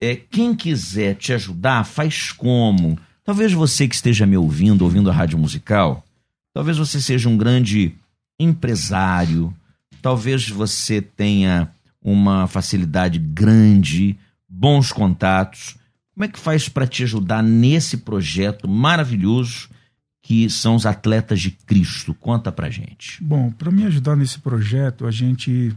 É, 0.00 0.14
quem 0.16 0.54
quiser 0.54 1.14
te 1.16 1.32
ajudar, 1.32 1.84
faz 1.84 2.32
como? 2.32 2.98
Talvez 3.24 3.52
você 3.52 3.86
que 3.86 3.94
esteja 3.94 4.24
me 4.26 4.36
ouvindo, 4.36 4.82
ouvindo 4.82 5.10
a 5.10 5.12
rádio 5.12 5.38
musical, 5.38 6.04
talvez 6.54 6.78
você 6.78 7.00
seja 7.00 7.28
um 7.28 7.36
grande 7.36 7.94
empresário, 8.40 9.54
talvez 10.00 10.48
você 10.48 11.00
tenha 11.02 11.68
uma 12.00 12.46
facilidade 12.46 13.18
grande, 13.18 14.16
bons 14.48 14.92
contatos. 14.92 15.76
Como 16.18 16.24
é 16.24 16.28
que 16.28 16.40
faz 16.40 16.68
para 16.68 16.84
te 16.84 17.04
ajudar 17.04 17.44
nesse 17.44 17.98
projeto 17.98 18.66
maravilhoso 18.66 19.68
que 20.20 20.50
são 20.50 20.74
os 20.74 20.84
atletas 20.84 21.40
de 21.40 21.52
Cristo? 21.52 22.12
Conta 22.12 22.50
pra 22.50 22.68
gente. 22.68 23.22
Bom, 23.22 23.52
para 23.52 23.70
me 23.70 23.84
ajudar 23.84 24.16
nesse 24.16 24.40
projeto, 24.40 25.06
a 25.06 25.12
gente 25.12 25.72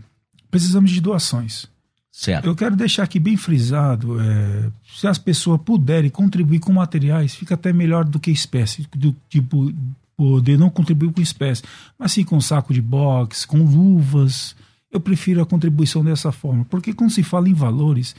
precisamos 0.50 0.89
de 0.89 1.00
doações. 1.00 1.68
Certo. 2.12 2.48
Eu 2.48 2.56
quero 2.56 2.76
deixar 2.76 3.04
aqui 3.04 3.20
bem 3.20 3.38
frisado, 3.38 4.20
é, 4.20 4.72
se 4.98 5.06
as 5.06 5.20
pessoas 5.20 5.62
puderem 5.64 6.10
contribuir 6.10 6.58
com 6.58 6.74
materiais, 6.74 7.36
fica 7.36 7.54
até 7.54 7.72
melhor 7.72 8.04
do 8.04 8.20
que 8.20 8.32
espécie, 8.32 8.88
do 8.96 9.16
tipo 9.30 9.72
poder 10.18 10.58
não 10.58 10.72
contribuir 10.72 11.14
com 11.14 11.22
espécie, 11.22 11.62
mas 12.00 12.14
sim 12.14 12.24
com 12.24 12.42
saco 12.42 12.74
de 12.74 12.82
boxe, 12.82 13.46
com 13.46 13.64
luvas. 13.64 14.56
Eu 14.92 15.00
prefiro 15.00 15.39
a 15.39 15.46
contribuição 15.46 16.04
dessa 16.04 16.32
forma, 16.32 16.66
porque 16.66 16.94
quando 16.94 17.12
se 17.12 17.22
fala 17.22 17.48
em 17.48 17.54
valores, 17.54 18.16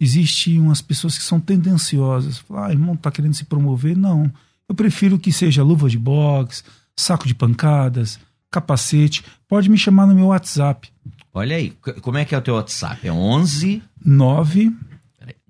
existem 0.00 0.58
umas 0.58 0.80
pessoas 0.80 1.18
que 1.18 1.24
são 1.24 1.38
tendenciosas. 1.38 2.38
Falam, 2.38 2.64
ah, 2.64 2.72
irmão, 2.72 2.96
tá 2.96 3.10
querendo 3.10 3.34
se 3.34 3.44
promover? 3.44 3.96
Não. 3.96 4.32
Eu 4.68 4.74
prefiro 4.74 5.18
que 5.18 5.30
seja 5.30 5.62
luva 5.62 5.88
de 5.88 5.98
boxe, 5.98 6.62
saco 6.96 7.26
de 7.26 7.34
pancadas, 7.34 8.18
capacete. 8.50 9.24
Pode 9.46 9.68
me 9.68 9.76
chamar 9.76 10.06
no 10.06 10.14
meu 10.14 10.26
WhatsApp. 10.26 10.90
Olha 11.32 11.56
aí, 11.56 11.70
como 12.00 12.18
é 12.18 12.24
que 12.24 12.34
é 12.34 12.38
o 12.38 12.42
teu 12.42 12.54
WhatsApp? 12.54 13.06
É 13.06 13.12
11 13.12 13.82
9 14.04 14.72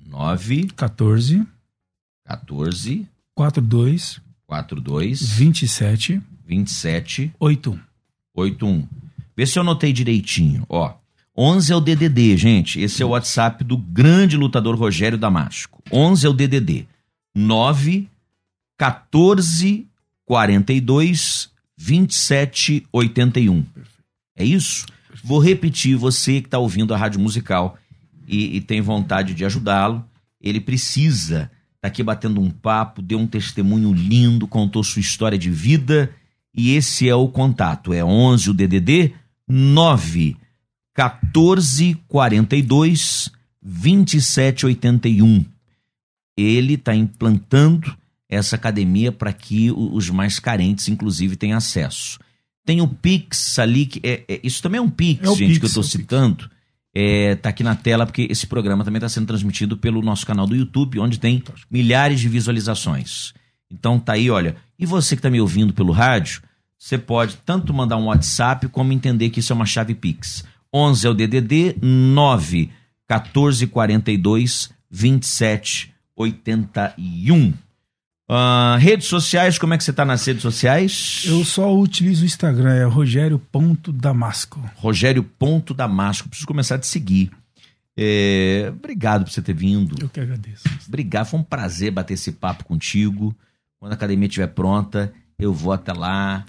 9 0.07 0.67
14 0.77 1.47
14 2.25 3.09
42 3.35 4.21
42 4.47 5.23
27 5.23 6.21
27 6.45 7.33
81. 7.39 7.81
81. 8.35 8.89
Vê 9.37 9.47
se 9.47 9.59
eu 9.59 9.63
anotei 9.63 9.93
direitinho, 9.93 10.67
ó. 10.69 10.95
11 11.37 11.73
é 11.73 11.77
o 11.77 11.81
DDD, 11.81 12.37
gente. 12.37 12.81
Esse 12.81 13.03
é 13.03 13.07
o 13.07 13.11
WhatsApp 13.11 13.65
do 13.65 13.77
grande 13.77 14.37
lutador 14.37 14.77
Rogério 14.77 15.17
Damasco. 15.17 15.83
11 15.93 16.27
é 16.27 16.29
o 16.29 16.33
DDD. 16.33 16.87
9 17.35 18.09
14 18.77 19.87
42 20.25 21.51
27 21.77 22.87
81. 22.93 23.65
É 24.37 24.45
isso? 24.45 24.87
Vou 25.23 25.39
repetir, 25.39 25.97
você 25.97 26.41
que 26.41 26.47
está 26.47 26.59
ouvindo 26.59 26.95
a 26.95 26.97
rádio 26.97 27.21
musical 27.21 27.79
e, 28.27 28.57
e 28.57 28.61
tem 28.61 28.81
vontade 28.81 29.35
de 29.35 29.45
ajudá-lo, 29.45 30.05
ele 30.41 30.61
precisa 30.61 31.51
estar 31.77 31.89
aqui 31.89 32.03
batendo 32.03 32.41
um 32.41 32.51
papo, 32.51 33.03
deu 33.03 33.19
um 33.19 33.27
testemunho 33.27 33.93
lindo, 33.93 34.47
contou 34.47 34.83
sua 34.83 35.01
história 35.01 35.39
de 35.39 35.51
vida 35.51 36.11
e 36.55 36.75
esse 36.75 37.09
é 37.09 37.15
o 37.15 37.29
contato. 37.29 37.93
É 37.93 38.05
11 38.05 38.51
o 38.51 38.55
DDD 38.55 39.15
9 39.49 40.37
14 40.95 41.95
42 42.09 43.31
27 43.63 44.67
81. 44.67 45.45
Ele 46.37 46.75
está 46.75 46.95
implantando 46.95 47.97
essa 48.29 48.57
academia 48.57 49.11
para 49.11 49.33
que 49.33 49.71
os 49.71 50.09
mais 50.09 50.39
carentes, 50.39 50.89
inclusive, 50.89 51.37
tenham 51.37 51.59
acesso. 51.59 52.19
Tem 52.65 52.81
o 52.81 52.89
Pix 52.89 53.59
ali, 53.59 53.87
que 53.87 54.01
é, 54.03 54.23
é- 54.29 54.41
isso 54.43 54.63
também 54.63 54.79
é 54.79 54.83
um 54.83 54.89
Pix, 54.91 55.23
É 55.23 55.35
gente, 55.35 55.39
Pix, 55.49 55.59
que 55.59 55.65
eu 55.65 55.69
estou 55.69 55.83
é 55.83 55.87
citando. 55.87 56.51
É, 56.95 57.37
tá 57.37 57.49
aqui 57.51 57.63
na 57.63 57.75
tela, 57.77 58.05
porque 58.07 58.27
esse 58.31 58.47
programa 58.47 58.85
também 58.85 58.99
está 58.99 59.09
sendo 59.09 59.27
transmitido 59.27 59.77
pelo 59.77 60.03
nosso 60.03 60.27
canal 60.27 60.47
do 60.47 60.57
YouTube, 60.57 60.99
onde 60.99 61.19
tem 61.19 61.43
milhares 61.71 62.21
de 62.21 62.29
visualizações. 62.29 63.33
Então 63.71 63.99
tá 63.99 64.15
aí, 64.15 64.31
olha. 64.31 64.57
E 64.79 64.85
você 64.87 65.15
que 65.15 65.21
está 65.21 65.31
me 65.31 65.41
ouvindo 65.41 65.73
pelo 65.73 65.93
rádio, 65.93 66.43
você 66.77 66.99
pode 66.99 67.37
tanto 67.39 67.73
mandar 67.75 67.97
um 67.97 68.07
WhatsApp 68.07 68.69
como 68.69 68.93
entender 68.93 69.31
que 69.31 69.41
isso 69.41 69.53
é 69.53 69.57
uma 69.57 69.67
chave 69.67 69.95
Pix. 69.95 70.45
11 70.73 71.07
é 71.07 71.11
o 71.11 71.15
DDD 71.15 71.77
9 71.83 72.71
14 73.07 73.67
42 73.67 74.71
27 74.91 75.93
81. 76.17 77.55
Ah, 78.33 78.77
redes 78.79 79.09
sociais, 79.09 79.59
como 79.59 79.75
é 79.75 79.79
que 79.79 79.83
você 79.83 79.93
tá 79.93 80.05
nas 80.05 80.25
redes 80.25 80.43
sociais? 80.43 81.25
Eu 81.27 81.45
só 81.45 81.77
utilizo 81.77 82.23
o 82.23 82.27
Instagram, 82.27 82.73
é 82.75 82.85
rogério.damasco. 82.85 84.71
Rogério 84.77 85.25
Ponto 85.25 85.75
Damasco. 85.75 86.29
Preciso 86.29 86.47
começar 86.47 86.77
a 86.77 86.79
te 86.79 86.87
seguir. 86.87 87.33
É, 87.97 88.73
obrigado 88.73 89.25
por 89.25 89.33
você 89.33 89.43
ter 89.43 89.55
vindo. 89.55 90.01
Eu 90.01 90.09
que 90.09 90.21
agradeço. 90.21 90.63
Obrigado, 90.87 91.27
foi 91.27 91.41
um 91.41 91.43
prazer 91.43 91.91
bater 91.91 92.15
esse 92.15 92.31
papo 92.31 92.65
contigo. 92.65 93.35
Quando 93.81 93.93
a 93.93 93.95
academia 93.97 94.29
estiver 94.29 94.47
pronta, 94.47 95.13
eu 95.41 95.53
vou 95.53 95.73
até 95.73 95.93
lá, 95.93 96.45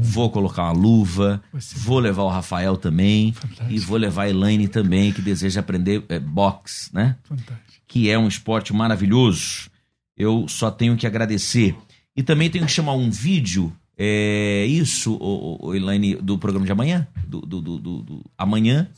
vou 0.00 0.30
colocar 0.30 0.64
uma 0.64 0.72
luva, 0.72 1.42
vou 1.76 1.98
levar 1.98 2.22
o 2.22 2.28
Rafael 2.28 2.76
também 2.76 3.32
Fantástico. 3.32 3.70
e 3.72 3.78
vou 3.78 3.96
levar 3.98 4.22
a 4.24 4.30
Elaine 4.30 4.68
também, 4.68 5.12
que 5.12 5.20
deseja 5.20 5.60
aprender 5.60 6.04
é, 6.08 6.18
boxe, 6.18 6.94
né? 6.94 7.16
fantástico. 7.24 7.82
que 7.86 8.08
é 8.10 8.18
um 8.18 8.28
esporte 8.28 8.72
maravilhoso. 8.72 9.70
Eu 10.16 10.46
só 10.48 10.70
tenho 10.70 10.96
que 10.96 11.06
agradecer. 11.06 11.76
E 12.16 12.22
também 12.22 12.48
tenho 12.48 12.64
que 12.64 12.72
chamar 12.72 12.94
um 12.94 13.10
vídeo. 13.10 13.70
É 13.98 14.64
isso, 14.66 15.16
o, 15.20 15.74
Elaine, 15.74 16.16
do 16.16 16.38
programa 16.38 16.64
de 16.66 16.72
amanhã? 16.72 17.06
Do, 17.26 17.40
do, 17.40 17.60
do, 17.60 17.78
do- 17.78 18.02
do- 18.02 18.24
amanhã? 18.36 18.88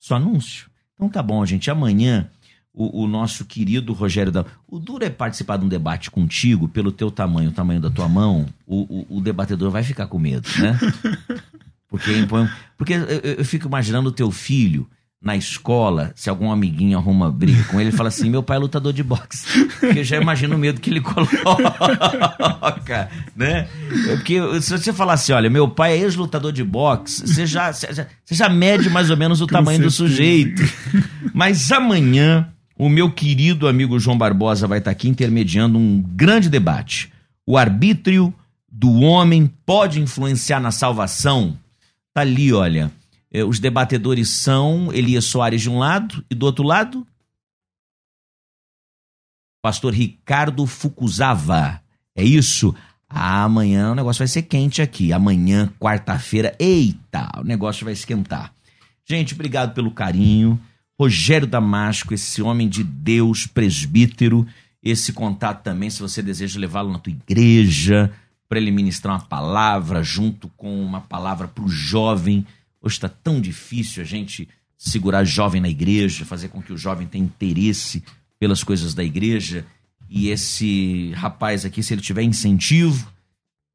Só 0.00 0.16
anúncio? 0.16 0.68
Então 0.94 1.08
tá 1.08 1.22
bom, 1.22 1.44
gente. 1.46 1.70
Amanhã, 1.70 2.28
o, 2.74 3.02
o 3.04 3.06
nosso 3.08 3.44
querido 3.44 3.92
Rogério 3.92 4.32
da. 4.32 4.44
O 4.66 4.78
duro 4.78 5.04
é 5.04 5.10
participar 5.10 5.56
de 5.58 5.64
um 5.64 5.68
debate 5.68 6.10
contigo, 6.10 6.68
pelo 6.68 6.90
teu 6.92 7.10
tamanho, 7.10 7.50
o 7.50 7.52
tamanho 7.52 7.80
da 7.80 7.90
tua 7.90 8.08
mão, 8.08 8.46
o, 8.66 9.06
o, 9.14 9.18
o 9.18 9.20
debatedor 9.20 9.70
vai 9.70 9.82
ficar 9.82 10.06
com 10.06 10.18
medo, 10.18 10.48
né? 10.58 10.78
Porque, 11.88 12.10
impõe- 12.16 12.48
porque 12.78 12.94
eu, 12.94 13.00
eu- 13.04 13.34
eu 13.38 13.44
fico 13.44 13.68
imaginando 13.68 14.08
o 14.08 14.12
teu 14.12 14.30
filho 14.30 14.88
na 15.22 15.36
escola, 15.36 16.10
se 16.16 16.30
algum 16.30 16.50
amiguinho 16.50 16.96
arruma 16.98 17.30
briga 17.30 17.62
com 17.64 17.78
ele, 17.78 17.90
ele 17.90 17.96
fala 17.96 18.08
assim: 18.08 18.30
meu 18.30 18.42
pai 18.42 18.56
é 18.56 18.60
lutador 18.60 18.94
de 18.94 19.02
boxe. 19.02 19.46
Porque 19.78 19.98
eu 19.98 20.04
já 20.04 20.16
imagino 20.20 20.56
o 20.56 20.58
medo 20.58 20.80
que 20.80 20.88
ele 20.88 21.02
coloca, 21.02 21.28
né? 23.36 23.68
É 24.08 24.16
Porque 24.16 24.38
se 24.62 24.70
você 24.76 24.92
falar 24.92 25.12
assim, 25.14 25.32
olha, 25.32 25.50
meu 25.50 25.68
pai 25.68 25.92
é 25.92 25.98
ex-lutador 25.98 26.50
de 26.52 26.64
boxe, 26.64 27.26
você 27.26 27.46
já, 27.46 27.72
você 27.72 28.06
já, 28.30 28.48
mede 28.48 28.88
mais 28.90 29.10
ou 29.10 29.16
menos 29.16 29.40
o 29.40 29.46
tamanho 29.46 29.80
do 29.80 29.90
certeza. 29.90 30.08
sujeito. 30.08 30.62
Mas 31.34 31.70
amanhã 31.70 32.48
O 32.76 32.88
meu 32.88 33.10
querido 33.10 33.68
amigo 33.68 33.98
João 33.98 34.16
Barbosa 34.16 34.66
vai 34.66 34.78
estar 34.78 34.90
aqui 34.90 35.08
intermediando 35.08 35.78
um 35.78 36.00
grande 36.00 36.48
debate. 36.48 37.12
O 37.46 37.56
arbítrio 37.56 38.34
do 38.70 39.00
homem 39.00 39.46
pode 39.66 40.00
influenciar 40.00 40.60
na 40.60 40.70
salvação? 40.70 41.58
Tá 42.14 42.22
ali, 42.22 42.52
olha. 42.52 42.90
É, 43.30 43.44
os 43.44 43.58
debatedores 43.58 44.28
são 44.28 44.92
Elias 44.92 45.24
Soares 45.24 45.62
de 45.62 45.70
um 45.70 45.78
lado 45.78 46.24
e 46.30 46.34
do 46.34 46.44
outro 46.44 46.64
lado, 46.64 47.06
pastor 49.62 49.94
Ricardo 49.94 50.66
Fukuzava. 50.66 51.80
É 52.14 52.22
isso? 52.22 52.74
Amanhã 53.08 53.92
o 53.92 53.94
negócio 53.94 54.18
vai 54.18 54.28
ser 54.28 54.42
quente 54.42 54.82
aqui. 54.82 55.12
Amanhã, 55.12 55.72
quarta-feira, 55.78 56.54
eita, 56.58 57.30
o 57.38 57.44
negócio 57.44 57.84
vai 57.84 57.92
esquentar. 57.92 58.52
Gente, 59.04 59.34
obrigado 59.34 59.72
pelo 59.72 59.90
carinho. 59.90 60.60
Rogério 61.02 61.48
Damasco, 61.48 62.14
esse 62.14 62.40
homem 62.40 62.68
de 62.68 62.84
Deus, 62.84 63.44
presbítero, 63.44 64.46
esse 64.80 65.12
contato 65.12 65.64
também, 65.64 65.90
se 65.90 66.00
você 66.00 66.22
deseja 66.22 66.60
levá-lo 66.60 66.92
na 66.92 66.98
tua 67.00 67.10
igreja, 67.10 68.12
para 68.48 68.60
ele 68.60 68.70
ministrar 68.70 69.16
uma 69.16 69.26
palavra 69.26 70.00
junto 70.00 70.46
com 70.56 70.80
uma 70.80 71.00
palavra 71.00 71.48
para 71.48 71.64
o 71.64 71.68
jovem. 71.68 72.46
Hoje 72.80 72.94
está 72.94 73.08
tão 73.08 73.40
difícil 73.40 74.00
a 74.00 74.06
gente 74.06 74.48
segurar 74.78 75.24
jovem 75.24 75.60
na 75.60 75.68
igreja, 75.68 76.24
fazer 76.24 76.50
com 76.50 76.62
que 76.62 76.72
o 76.72 76.78
jovem 76.78 77.08
tenha 77.08 77.24
interesse 77.24 78.04
pelas 78.38 78.62
coisas 78.62 78.94
da 78.94 79.02
igreja. 79.02 79.66
E 80.08 80.28
esse 80.28 81.10
rapaz 81.16 81.64
aqui, 81.64 81.82
se 81.82 81.94
ele 81.94 82.00
tiver 82.00 82.22
incentivo, 82.22 83.10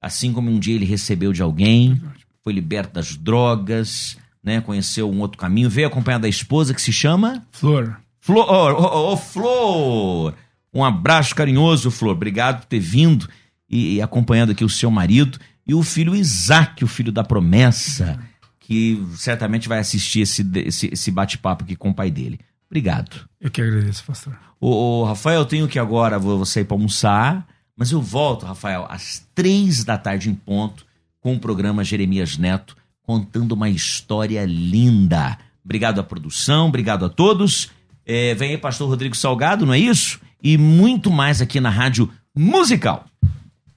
assim 0.02 0.32
como 0.32 0.50
um 0.50 0.58
dia 0.58 0.76
ele 0.76 0.86
recebeu 0.86 1.34
de 1.34 1.42
alguém, 1.42 2.02
foi 2.42 2.54
liberto 2.54 2.94
das 2.94 3.18
drogas, 3.18 4.18
né? 4.48 4.62
Conheceu 4.62 5.12
um 5.12 5.20
outro 5.20 5.38
caminho, 5.38 5.70
veio 5.70 5.88
acompanhado 5.88 6.24
da 6.24 6.30
esposa 6.30 6.74
que 6.74 6.82
se 6.82 6.94
chama 6.94 7.46
Flor. 7.52 8.00
Flor, 8.20 8.46
oh, 8.50 8.82
oh, 8.82 9.14
oh, 9.14 9.18
Flor. 9.18 10.34
Um 10.74 10.84
abraço 10.84 11.36
carinhoso, 11.36 11.92
Flor. 11.92 12.14
Obrigado 12.14 12.62
por 12.62 12.66
ter 12.66 12.80
vindo 12.80 13.28
e, 13.70 13.96
e 13.96 14.02
acompanhando 14.02 14.54
aqui 14.54 14.64
o 14.64 14.70
seu 14.70 14.90
marido 14.90 15.38
e 15.68 15.74
o 15.74 15.84
filho 15.84 16.16
Isaac, 16.16 16.84
o 16.84 16.88
filho 16.88 17.12
da 17.12 17.24
promessa, 17.24 18.20
que 18.60 19.06
certamente 19.16 19.68
vai 19.68 19.80
assistir 19.80 20.22
esse, 20.22 20.50
esse, 20.56 20.90
esse 20.94 21.12
bate-papo 21.12 21.66
aqui 21.66 21.76
com 21.76 21.90
o 21.90 21.94
pai 21.94 22.10
dele. 22.10 22.40
Obrigado. 22.68 23.28
Eu 23.40 23.52
que 23.52 23.62
agradeço, 23.62 24.04
pastor. 24.06 24.38
Ô, 24.60 25.02
ô 25.02 25.06
Rafael, 25.06 25.42
eu 25.42 25.46
tenho 25.46 25.68
que 25.68 25.78
agora, 25.78 26.18
vou 26.18 26.46
sair 26.46 26.64
para 26.64 26.76
almoçar, 26.76 27.46
mas 27.76 27.92
eu 27.92 28.02
volto, 28.02 28.46
Rafael, 28.46 28.88
às 28.90 29.28
três 29.36 29.84
da 29.84 29.98
tarde 29.98 30.30
em 30.30 30.36
ponto, 30.36 30.86
com 31.20 31.36
o 31.36 31.40
programa 31.40 31.84
Jeremias 31.84 32.38
Neto, 32.38 32.78
contando 33.08 33.54
uma 33.54 33.70
história 33.70 34.44
linda. 34.46 35.38
Obrigado 35.64 36.00
à 36.00 36.04
produção, 36.04 36.68
obrigado 36.68 37.06
a 37.06 37.10
todos. 37.10 37.70
É, 38.06 38.36
vem 38.36 38.52
aí, 38.52 38.58
pastor 38.58 38.90
Rodrigo 38.90 39.16
Salgado, 39.16 39.66
não 39.66 39.74
é 39.74 39.80
isso? 39.80 40.20
E 40.44 40.58
muito 40.58 41.10
mais 41.10 41.42
aqui 41.42 41.60
na 41.62 41.70
Rádio 41.70 42.12
Musical. 42.36 43.06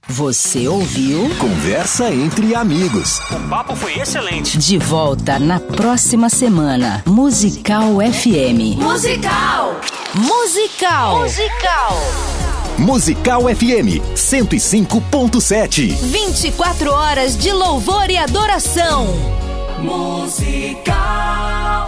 Você 0.07 0.67
ouviu? 0.67 1.29
Conversa 1.37 2.13
entre 2.13 2.53
amigos. 2.55 3.19
O 3.31 3.49
papo 3.49 3.75
foi 3.75 3.97
excelente. 3.99 4.57
De 4.57 4.77
volta 4.77 5.39
na 5.39 5.59
próxima 5.59 6.27
semana. 6.27 7.03
Musical 7.05 7.97
FM. 7.99 8.77
Musical! 8.77 9.79
Musical! 10.15 11.21
Musical! 11.21 12.30
Musical 12.81 13.43
FM 13.43 14.01
105.7. 14.15 15.93
24 15.93 16.91
horas 16.91 17.37
de 17.37 17.53
louvor 17.53 18.09
e 18.09 18.17
adoração. 18.17 19.05
Musical! 19.83 21.81